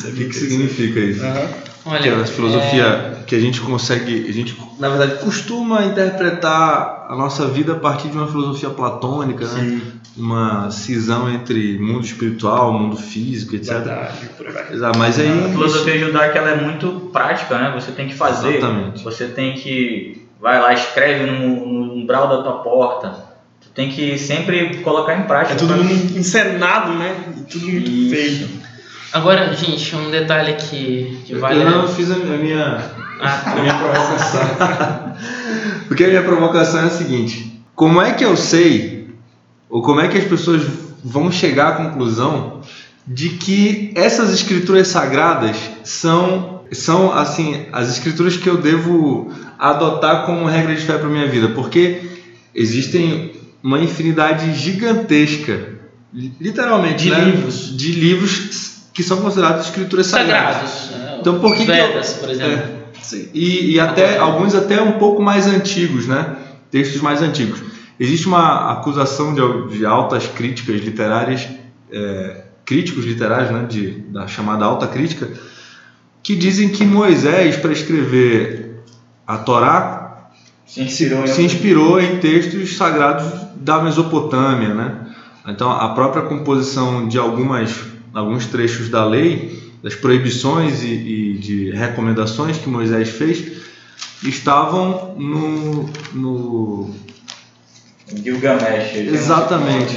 o 0.09 0.13
que, 0.13 0.25
que 0.25 0.35
significa 0.35 1.01
isso? 1.01 1.23
Uhum. 1.23 1.66
Olha, 1.87 2.03
que 2.03 2.09
é 2.09 2.15
a 2.15 2.25
filosofia 2.25 2.85
é... 2.85 3.25
que 3.25 3.35
a 3.35 3.41
gente 3.41 3.61
consegue, 3.61 4.27
a 4.29 4.33
gente 4.33 4.57
na 4.79 4.89
verdade 4.89 5.25
costuma 5.25 5.85
interpretar 5.85 7.07
a 7.09 7.15
nossa 7.15 7.47
vida 7.47 7.73
a 7.73 7.77
partir 7.77 8.09
de 8.09 8.17
uma 8.17 8.27
filosofia 8.27 8.71
platônica, 8.71 9.47
né? 9.47 9.81
uma 10.17 10.71
cisão 10.71 11.33
entre 11.33 11.79
mundo 11.79 12.05
espiritual, 12.05 12.73
mundo 12.73 12.97
físico, 12.97 13.55
etc. 13.55 13.75
Verdade, 13.75 14.31
por 14.37 14.47
aí. 14.49 14.99
Mas 14.99 15.19
aí 15.19 15.29
a 15.29 15.49
filosofia 15.49 15.99
judaica 15.99 16.39
ela 16.39 16.51
é 16.51 16.61
muito 16.61 17.11
prática, 17.13 17.57
né? 17.59 17.73
Você 17.75 17.93
tem 17.93 18.09
que 18.09 18.15
fazer, 18.15 18.57
Exatamente. 18.57 19.05
você 19.05 19.27
tem 19.29 19.55
que 19.55 20.27
vai 20.41 20.61
lá, 20.61 20.73
escreve 20.73 21.27
no, 21.27 21.67
no 21.67 21.95
umbral 21.95 22.29
da 22.29 22.43
tua 22.43 22.63
porta. 22.63 23.27
Tem 23.75 23.91
que 23.91 24.17
sempre 24.17 24.79
colocar 24.79 25.19
em 25.19 25.25
prática. 25.25 25.55
É 25.55 25.57
tudo 25.57 25.75
encenado, 26.19 26.95
né? 26.95 27.15
tudo 27.51 27.69
muito 27.69 27.91
Isso. 27.91 28.15
feito. 28.15 28.66
Agora, 29.13 29.55
gente, 29.55 29.95
um 29.95 30.11
detalhe 30.11 30.55
que, 30.55 31.21
que 31.25 31.35
vale. 31.35 31.63
Eu 31.63 31.71
não 31.71 31.89
fiz 31.89 32.11
a 32.11 32.17
minha, 32.17 32.91
ah, 33.21 33.29
tá. 33.29 33.53
a 33.53 33.61
minha 33.61 33.75
provocação. 33.75 35.17
Porque 35.89 36.05
a 36.05 36.09
minha 36.09 36.23
provocação 36.23 36.81
é 36.81 36.85
a 36.85 36.91
seguinte: 36.91 37.63
como 37.75 38.01
é 38.01 38.13
que 38.13 38.25
eu 38.25 38.37
sei 38.37 39.11
ou 39.69 39.83
como 39.83 40.01
é 40.01 40.09
que 40.09 40.19
as 40.19 40.25
pessoas 40.25 40.63
vão 41.05 41.31
chegar 41.31 41.69
à 41.69 41.73
conclusão 41.73 42.61
de 43.07 43.31
que 43.31 43.93
essas 43.95 44.33
escrituras 44.33 44.89
sagradas 44.89 45.57
são 45.85 46.57
são 46.73 47.13
assim 47.13 47.67
as 47.73 47.89
escrituras 47.91 48.37
que 48.37 48.49
eu 48.49 48.57
devo 48.57 49.33
adotar 49.57 50.27
como 50.27 50.47
regra 50.47 50.75
de 50.75 50.83
fé 50.83 50.99
para 50.99 51.09
minha 51.09 51.29
vida, 51.29 51.49
porque 51.51 52.03
existem 52.53 53.33
uma 53.63 53.79
infinidade 53.79 54.53
gigantesca, 54.55 55.75
literalmente, 56.13 57.05
De 57.05 57.11
né? 57.11 57.25
livros. 57.25 57.77
de 57.77 57.93
livros 57.93 58.76
que 58.97 59.03
são 59.03 59.19
considerados 59.21 59.67
escrituras 59.67 60.07
sagradas. 60.07 60.71
Sagrados. 60.71 60.91
né? 61.13 61.19
Então, 61.21 61.39
por 61.39 61.55
que 61.55 61.61
Os 61.61 61.67
que 61.67 61.71
eu- 61.71 61.87
Vedas, 61.89 62.13
por 62.15 62.31
exemplo. 62.31 62.53
É, 62.53 63.03
sim. 63.03 63.29
e, 63.35 63.73
e 63.75 63.79
até 63.81 64.17
alguns 64.17 64.55
até 64.55 64.81
um 64.81 64.93
pouco 64.93 65.23
mais 65.23 65.47
antigos, 65.47 66.07
né? 66.07 66.35
Textos 66.71 67.03
mais 67.03 67.21
antigos. 67.21 67.61
Existe 68.01 68.27
uma 68.27 68.73
acusação 68.73 69.35
de, 69.35 69.77
de 69.79 69.85
altas 69.85 70.27
críticas 70.27 70.81
literárias, 70.81 71.47
é, 71.93 72.45
críticos 72.65 73.05
literários, 73.05 73.51
né? 73.51 73.67
De, 73.69 73.91
da 74.09 74.27
chamada 74.27 74.65
alta 74.65 74.87
crítica, 74.87 75.29
que 76.23 76.35
dizem 76.35 76.71
que 76.71 76.83
Moisés, 76.85 77.57
para 77.57 77.73
escrever 77.73 78.81
a 79.27 79.37
Torá, 79.37 80.31
Se 80.65 80.81
inspirou 80.83 81.23
em 81.23 81.27
se 81.27 81.43
inspirou 81.43 82.01
em 82.01 82.17
textos 82.19 82.77
sagrados 82.79 83.27
da 83.57 83.83
Mesopotâmia, 83.83 84.73
né? 84.73 84.95
Então, 85.47 85.71
a 85.71 85.91
própria 85.91 86.23
composição 86.23 87.07
de 87.07 87.19
algumas, 87.19 87.71
alguns 88.17 88.47
trechos 88.47 88.89
da 88.89 89.05
lei, 89.05 89.63
das 89.83 89.95
proibições 89.95 90.83
e, 90.83 90.89
e 90.89 91.33
de 91.39 91.71
recomendações 91.71 92.57
que 92.59 92.69
Moisés 92.69 93.09
fez, 93.11 93.53
estavam 94.23 95.15
no, 95.19 95.89
no 96.15 96.91
Gilgamesh. 98.23 98.95
exatamente 98.95 99.97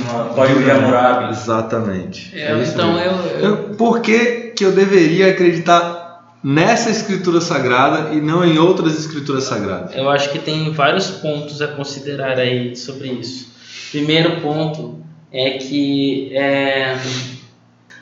Hammurabi. 0.71 1.31
Exatamente. 1.31 2.31
É, 2.33 2.51
É 2.51 2.63
então 2.63 2.97
eu- 2.99 3.39
Eu- 3.39 3.57
Por 3.75 4.01
que, 4.01 4.51
que 4.55 4.65
eu 4.65 4.71
deveria 4.71 5.29
acreditar 5.29 6.37
nessa 6.43 6.89
escritura 6.89 7.39
sagrada 7.39 8.13
e 8.13 8.19
não 8.21 8.43
em 8.43 8.57
outras 8.57 8.97
escrituras 8.99 9.43
sagradas? 9.45 9.95
Eu 9.95 10.09
acho 10.09 10.31
que 10.31 10.39
tem 10.39 10.71
vários 10.71 11.07
pontos 11.09 11.61
a 11.61 11.67
considerar 11.67 12.37
aí 12.37 12.75
sobre 12.75 13.07
isso. 13.09 13.47
Primeiro 13.91 14.41
ponto 14.41 14.99
é 15.31 15.51
que 15.51 16.29
é, 16.33 16.97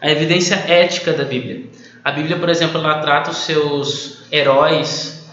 a 0.02 0.10
evidência 0.10 0.56
ética 0.68 1.14
da 1.14 1.24
Bíblia. 1.24 1.64
A 2.04 2.12
Bíblia, 2.12 2.38
por 2.38 2.50
exemplo, 2.50 2.80
ela 2.80 3.00
trata 3.00 3.32
os 3.32 3.38
seus 3.38 4.20
heróis 4.32 5.26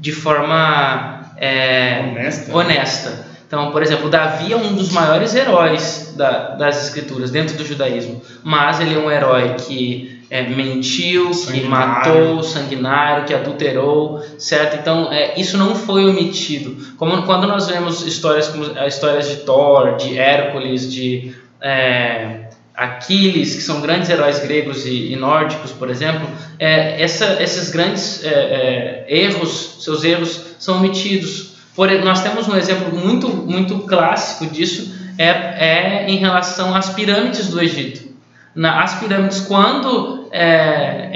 de 0.00 0.12
forma 0.12 1.32
é, 1.38 2.04
Honesta. 2.10 2.56
honesta. 2.56 3.26
Então, 3.46 3.70
por 3.70 3.82
exemplo, 3.82 4.08
Davi 4.08 4.52
é 4.52 4.56
um 4.56 4.74
dos 4.74 4.90
maiores 4.90 5.34
heróis 5.34 6.14
da- 6.16 6.54
das 6.56 6.84
escrituras 6.84 7.30
dentro 7.30 7.56
do 7.56 7.64
judaísmo, 7.64 8.20
mas 8.42 8.80
ele 8.80 8.94
é 8.94 8.98
um 8.98 9.10
herói 9.10 9.54
que 9.54 10.16
é, 10.28 10.42
mentiu, 10.42 11.30
que 11.30 11.60
matou, 11.68 12.42
sanguinário, 12.42 13.24
que 13.26 13.32
adulterou, 13.32 14.20
certo? 14.38 14.76
Então, 14.80 15.12
é, 15.12 15.38
isso 15.40 15.56
não 15.56 15.76
foi 15.76 16.04
omitido. 16.04 16.76
Como 16.96 17.22
quando 17.22 17.46
nós 17.46 17.68
vemos 17.68 18.04
histórias 18.04 18.48
como 18.48 18.64
as 18.76 18.94
histórias 18.94 19.28
de 19.28 19.36
Thor, 19.36 19.96
de 19.96 20.18
Hércules, 20.18 20.90
de 20.92 21.32
é, 21.60 22.45
Aquiles, 22.76 23.54
que 23.54 23.62
são 23.62 23.80
grandes 23.80 24.10
heróis 24.10 24.38
gregos 24.40 24.84
e, 24.84 25.12
e 25.12 25.16
nórdicos, 25.16 25.72
por 25.72 25.88
exemplo, 25.88 26.28
é, 26.58 27.02
essa- 27.02 27.42
esses 27.42 27.70
grandes 27.70 28.22
é, 28.24 28.28
é, 28.28 29.04
erros, 29.08 29.78
seus 29.80 30.04
erros, 30.04 30.40
são 30.58 30.76
omitidos. 30.78 31.54
Por, 31.74 31.90
nós 32.04 32.22
temos 32.22 32.46
um 32.48 32.56
exemplo 32.56 32.94
muito, 32.94 33.28
muito 33.28 33.78
clássico 33.80 34.46
disso, 34.52 34.94
é, 35.18 35.26
é 35.28 36.06
em 36.08 36.16
relação 36.18 36.74
às 36.74 36.90
pirâmides 36.90 37.48
do 37.48 37.60
Egito. 37.62 38.06
Na, 38.54 38.82
as 38.82 38.94
pirâmides, 38.98 39.40
quando 39.40 40.28
é, 40.32 41.10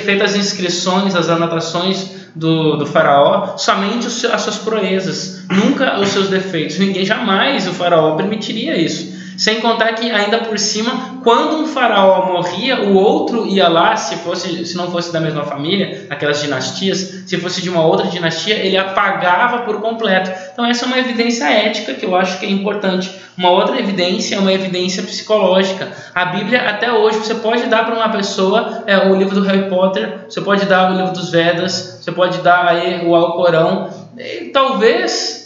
feitas 0.00 0.32
as 0.32 0.36
inscrições, 0.36 1.14
as 1.14 1.28
anotações 1.28 2.28
do, 2.34 2.76
do 2.76 2.86
faraó, 2.86 3.56
somente 3.56 4.06
os 4.06 4.24
as 4.24 4.42
suas 4.42 4.58
proezas, 4.58 5.44
nunca 5.50 5.98
os 6.00 6.08
seus 6.08 6.28
defeitos. 6.28 6.78
Ninguém 6.78 7.04
jamais 7.04 7.66
o 7.66 7.72
faraó 7.72 8.16
permitiria 8.16 8.76
isso. 8.76 9.19
Sem 9.40 9.58
contar 9.62 9.94
que 9.94 10.10
ainda 10.10 10.36
por 10.40 10.58
cima, 10.58 11.18
quando 11.24 11.62
um 11.62 11.66
faraó 11.66 12.26
morria, 12.26 12.82
o 12.82 12.94
outro 12.94 13.46
ia 13.46 13.68
lá, 13.68 13.96
se 13.96 14.16
fosse, 14.16 14.66
se 14.66 14.76
não 14.76 14.90
fosse 14.90 15.10
da 15.10 15.18
mesma 15.18 15.44
família, 15.44 16.06
aquelas 16.10 16.42
dinastias, 16.42 17.22
se 17.24 17.38
fosse 17.38 17.62
de 17.62 17.70
uma 17.70 17.82
outra 17.82 18.06
dinastia, 18.06 18.56
ele 18.56 18.76
apagava 18.76 19.60
por 19.60 19.80
completo. 19.80 20.30
Então 20.52 20.66
essa 20.66 20.84
é 20.84 20.88
uma 20.88 20.98
evidência 20.98 21.46
ética 21.50 21.94
que 21.94 22.04
eu 22.04 22.14
acho 22.14 22.38
que 22.38 22.44
é 22.44 22.50
importante. 22.50 23.10
Uma 23.34 23.48
outra 23.48 23.80
evidência 23.80 24.36
é 24.36 24.38
uma 24.38 24.52
evidência 24.52 25.02
psicológica. 25.04 25.88
A 26.14 26.26
Bíblia 26.26 26.68
até 26.68 26.92
hoje 26.92 27.16
você 27.20 27.34
pode 27.36 27.62
dar 27.62 27.86
para 27.86 27.94
uma 27.94 28.10
pessoa 28.10 28.84
é, 28.86 29.08
o 29.08 29.16
livro 29.16 29.34
do 29.34 29.42
Harry 29.46 29.70
Potter, 29.70 30.26
você 30.28 30.42
pode 30.42 30.66
dar 30.66 30.92
o 30.92 30.96
livro 30.98 31.14
dos 31.14 31.30
Vedas, 31.30 31.98
você 32.02 32.12
pode 32.12 32.42
dar 32.42 32.66
aí 32.66 33.06
o 33.06 33.14
Alcorão. 33.14 33.88
E 34.18 34.50
talvez 34.52 35.39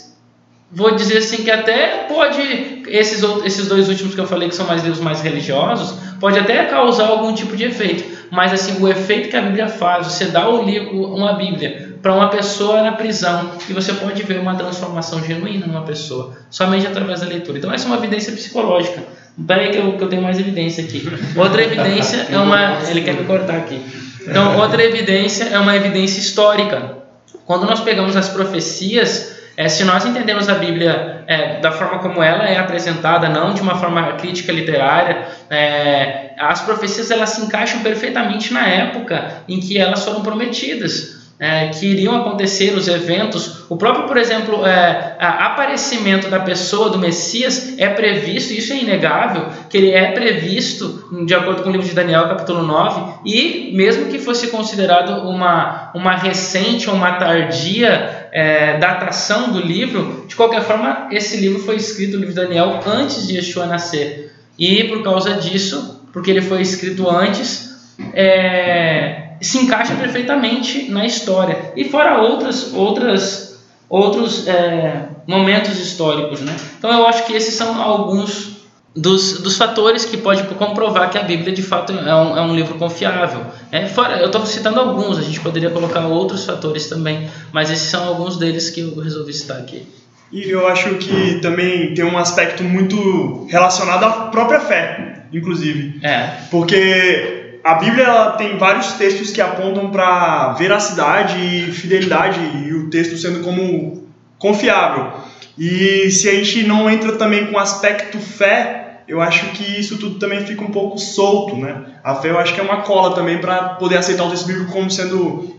vou 0.71 0.95
dizer 0.95 1.17
assim 1.19 1.43
que 1.43 1.51
até 1.51 2.05
pode 2.07 2.83
esses 2.87 3.23
esses 3.45 3.67
dois 3.67 3.87
últimos 3.87 4.15
que 4.15 4.19
eu 4.19 4.27
falei 4.27 4.49
que 4.49 4.55
são 4.55 4.65
mais 4.65 4.83
livros 4.83 5.01
mais 5.01 5.21
religiosos 5.21 5.95
pode 6.19 6.39
até 6.39 6.65
causar 6.65 7.07
algum 7.07 7.33
tipo 7.33 7.55
de 7.55 7.65
efeito. 7.65 8.15
Mas 8.31 8.51
assim 8.51 8.81
o 8.81 8.87
efeito 8.87 9.29
que 9.29 9.37
a 9.37 9.41
Bíblia 9.41 9.67
faz 9.67 10.07
você 10.07 10.25
dá 10.25 10.49
o 10.49 10.63
livro 10.63 11.13
uma 11.13 11.33
Bíblia 11.33 11.97
para 12.01 12.13
uma 12.13 12.29
pessoa 12.29 12.81
na 12.81 12.91
prisão 12.91 13.51
e 13.69 13.73
você 13.73 13.93
pode 13.93 14.21
ver 14.23 14.39
uma 14.39 14.55
transformação 14.55 15.23
genuína 15.23 15.67
numa 15.67 15.83
pessoa 15.83 16.35
somente 16.49 16.85
através 16.85 17.21
da 17.21 17.27
leitura. 17.27 17.57
Então 17.57 17.71
essa 17.71 17.85
é 17.85 17.87
uma 17.87 17.97
evidência 17.97 18.33
psicológica. 18.33 19.03
Peraí 19.47 19.71
que 19.71 19.77
eu, 19.77 19.97
que 19.97 20.03
eu 20.03 20.07
tenho 20.07 20.21
mais 20.21 20.39
evidência 20.39 20.83
aqui. 20.83 21.07
Outra 21.35 21.63
evidência 21.63 22.27
é 22.29 22.37
uma 22.37 22.79
ele 22.89 23.01
quer 23.01 23.13
me 23.13 23.23
cortar 23.23 23.57
aqui. 23.57 23.81
Então 24.21 24.59
outra 24.59 24.83
evidência 24.83 25.45
é 25.45 25.59
uma 25.59 25.75
evidência 25.75 26.19
histórica. 26.19 26.97
Quando 27.45 27.65
nós 27.65 27.79
pegamos 27.81 28.15
as 28.15 28.29
profecias 28.29 29.34
é, 29.57 29.69
se 29.69 29.83
nós 29.85 30.05
entendemos 30.05 30.49
a 30.49 30.55
Bíblia 30.55 31.23
é, 31.27 31.59
da 31.59 31.71
forma 31.71 31.99
como 31.99 32.21
ela 32.21 32.43
é 32.43 32.57
apresentada, 32.57 33.29
não 33.29 33.53
de 33.53 33.61
uma 33.61 33.75
forma 33.75 34.13
crítica 34.13 34.51
literária, 34.51 35.27
é, 35.49 36.31
as 36.37 36.61
profecias 36.61 37.09
elas 37.09 37.29
se 37.29 37.41
encaixam 37.41 37.81
perfeitamente 37.81 38.53
na 38.53 38.67
época 38.67 39.43
em 39.47 39.59
que 39.59 39.77
elas 39.77 40.03
foram 40.03 40.21
prometidas. 40.21 41.15
é, 41.37 41.67
que 41.67 41.85
iriam 41.85 42.15
acontecer 42.15 42.73
os 42.75 42.87
eventos, 42.87 43.65
o 43.69 43.75
próprio, 43.75 44.07
por 44.07 44.15
exemplo, 44.15 44.65
é, 44.65 45.17
aparecimento 45.19 46.29
da 46.29 46.39
pessoa 46.39 46.89
do 46.89 46.97
Messias 46.97 47.77
é 47.77 47.89
previsto, 47.89 48.53
isso 48.53 48.71
é 48.71 48.77
inegável, 48.77 49.47
que 49.69 49.77
ele 49.77 49.91
é 49.91 50.11
previsto 50.11 51.09
de 51.25 51.33
acordo 51.35 51.61
com 51.61 51.69
o 51.69 51.71
livro 51.71 51.87
de 51.87 51.93
Daniel, 51.93 52.29
capítulo 52.29 52.63
9, 52.63 53.19
e 53.25 53.71
mesmo 53.75 54.05
que 54.05 54.17
fosse 54.17 54.47
considerado 54.47 55.27
uma, 55.27 55.91
uma 55.93 56.15
recente 56.15 56.89
ou 56.89 56.95
uma 56.95 57.13
tardia 57.17 58.24
é, 58.35 58.77
datação 58.79 59.53
do 59.53 59.61
livro, 59.61 60.25
de 60.27 60.35
qualquer 60.35 60.61
forma, 60.61 61.07
esse 61.09 61.37
livro 61.37 61.59
foi 61.59 61.77
escrito, 61.77 62.17
o 62.17 62.19
livro 62.19 62.35
de 62.35 62.41
Daniel, 62.41 62.81
antes 62.85 63.25
de 63.25 63.37
Yeshua 63.37 63.65
nascer. 63.65 64.35
E 64.59 64.83
por 64.89 65.01
causa 65.01 65.35
disso, 65.35 66.01
porque 66.11 66.31
ele 66.31 66.41
foi 66.41 66.61
escrito 66.61 67.09
antes, 67.09 67.93
é, 68.13 69.35
se 69.39 69.59
encaixa 69.59 69.95
perfeitamente 69.95 70.91
na 70.91 71.05
história. 71.05 71.71
E 71.77 71.85
fora 71.85 72.21
outras, 72.23 72.73
outras, 72.73 73.57
outros 73.87 74.45
é, 74.49 75.07
momentos 75.25 75.79
históricos. 75.79 76.41
Né? 76.41 76.53
Então 76.77 76.91
eu 76.91 77.07
acho 77.07 77.25
que 77.25 77.31
esses 77.31 77.53
são 77.53 77.81
alguns 77.81 78.54
dos, 78.95 79.39
dos 79.41 79.57
fatores 79.57 80.05
que 80.05 80.15
pode 80.15 80.43
comprovar 80.55 81.09
que 81.09 81.17
a 81.17 81.23
Bíblia 81.23 81.53
de 81.53 81.61
fato 81.61 81.91
é 81.91 82.15
um, 82.15 82.37
é 82.37 82.41
um 82.41 82.55
livro 82.55 82.75
confiável. 82.75 83.41
É, 83.71 83.85
fora, 83.87 84.17
eu 84.19 84.27
estou 84.27 84.45
citando 84.45 84.79
alguns, 84.79 85.17
a 85.17 85.21
gente 85.21 85.41
poderia 85.41 85.69
colocar 85.69 86.07
outros 86.07 86.45
fatores 86.45 86.87
também, 86.87 87.29
mas 87.51 87.69
esses 87.69 87.89
são 87.89 88.07
alguns 88.07 88.37
deles 88.37 88.69
que 88.69 88.79
eu 88.79 88.95
resolvi 88.99 89.33
citar 89.33 89.57
aqui. 89.57 89.85
E 90.31 90.49
eu 90.49 90.67
acho 90.67 90.95
que 90.95 91.39
também 91.41 91.93
tem 91.93 92.05
um 92.05 92.17
aspecto 92.17 92.63
muito 92.63 93.45
relacionado 93.49 94.03
à 94.03 94.09
própria 94.27 94.59
fé, 94.59 95.25
inclusive. 95.31 95.99
É, 96.01 96.29
Porque 96.49 97.59
a 97.63 97.75
Bíblia 97.75 98.05
ela 98.05 98.31
tem 98.31 98.57
vários 98.57 98.93
textos 98.93 99.31
que 99.31 99.41
apontam 99.41 99.91
para 99.91 100.53
veracidade 100.53 101.37
e 101.37 101.71
fidelidade, 101.71 102.39
e 102.65 102.73
o 102.73 102.89
texto 102.89 103.17
sendo 103.17 103.43
como 103.43 104.07
confiável. 104.37 105.13
E 105.57 106.09
se 106.11 106.29
a 106.29 106.33
gente 106.33 106.63
não 106.63 106.89
entra 106.89 107.13
também 107.13 107.47
com 107.47 107.57
aspecto 107.57 108.19
fé, 108.19 108.84
eu 109.07 109.21
acho 109.21 109.51
que 109.51 109.79
isso 109.79 109.97
tudo 109.97 110.19
também 110.19 110.45
fica 110.45 110.63
um 110.63 110.71
pouco 110.71 110.97
solto, 110.97 111.55
né? 111.55 111.85
A 112.03 112.15
fé 112.15 112.29
eu 112.29 112.39
acho 112.39 112.53
que 112.53 112.59
é 112.59 112.63
uma 112.63 112.81
cola 112.81 113.13
também 113.13 113.39
para 113.39 113.75
poder 113.75 113.97
aceitar 113.97 114.25
o 114.25 114.29
texto 114.29 114.47
bíblico 114.47 114.71
como 114.71 114.89
sendo 114.89 115.55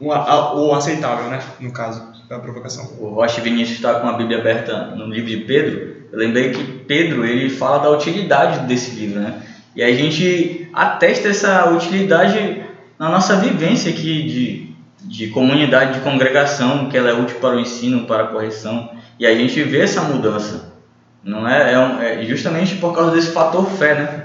o, 0.00 0.72
aceitável, 0.74 1.28
né? 1.28 1.40
No 1.60 1.72
caso 1.72 2.14
da 2.28 2.38
provocação. 2.38 2.96
O 2.98 3.08
Rocha 3.08 3.40
Vinícius 3.40 3.76
está 3.76 4.00
com 4.00 4.08
a 4.08 4.12
Bíblia 4.14 4.38
aberta 4.38 4.86
no 4.96 5.06
livro 5.06 5.28
de 5.28 5.38
Pedro. 5.38 6.04
Eu 6.12 6.18
lembrei 6.18 6.50
que 6.50 6.64
Pedro 6.64 7.24
ele 7.24 7.50
fala 7.50 7.78
da 7.78 7.90
utilidade 7.90 8.66
desse 8.66 8.92
livro, 8.92 9.20
né? 9.20 9.42
E 9.74 9.82
a 9.82 9.92
gente 9.92 10.68
atesta 10.72 11.28
essa 11.28 11.70
utilidade 11.70 12.62
na 12.98 13.08
nossa 13.08 13.36
vivência 13.36 13.90
aqui 13.90 14.22
de, 14.22 14.74
de 15.08 15.28
comunidade, 15.28 15.94
de 15.94 16.00
congregação, 16.00 16.88
que 16.88 16.96
ela 16.96 17.10
é 17.10 17.12
útil 17.12 17.38
para 17.40 17.56
o 17.56 17.60
ensino, 17.60 18.06
para 18.06 18.24
a 18.24 18.26
correção. 18.28 18.90
E 19.18 19.26
a 19.26 19.34
gente 19.34 19.60
vê 19.62 19.80
essa 19.80 20.02
mudança. 20.02 20.73
Não 21.24 21.48
é, 21.48 21.72
é, 21.72 21.78
um- 21.78 22.00
é 22.02 22.22
justamente 22.24 22.74
por 22.76 22.94
causa 22.94 23.12
desse 23.12 23.32
fator 23.32 23.68
fé, 23.70 23.94
né? 23.94 24.24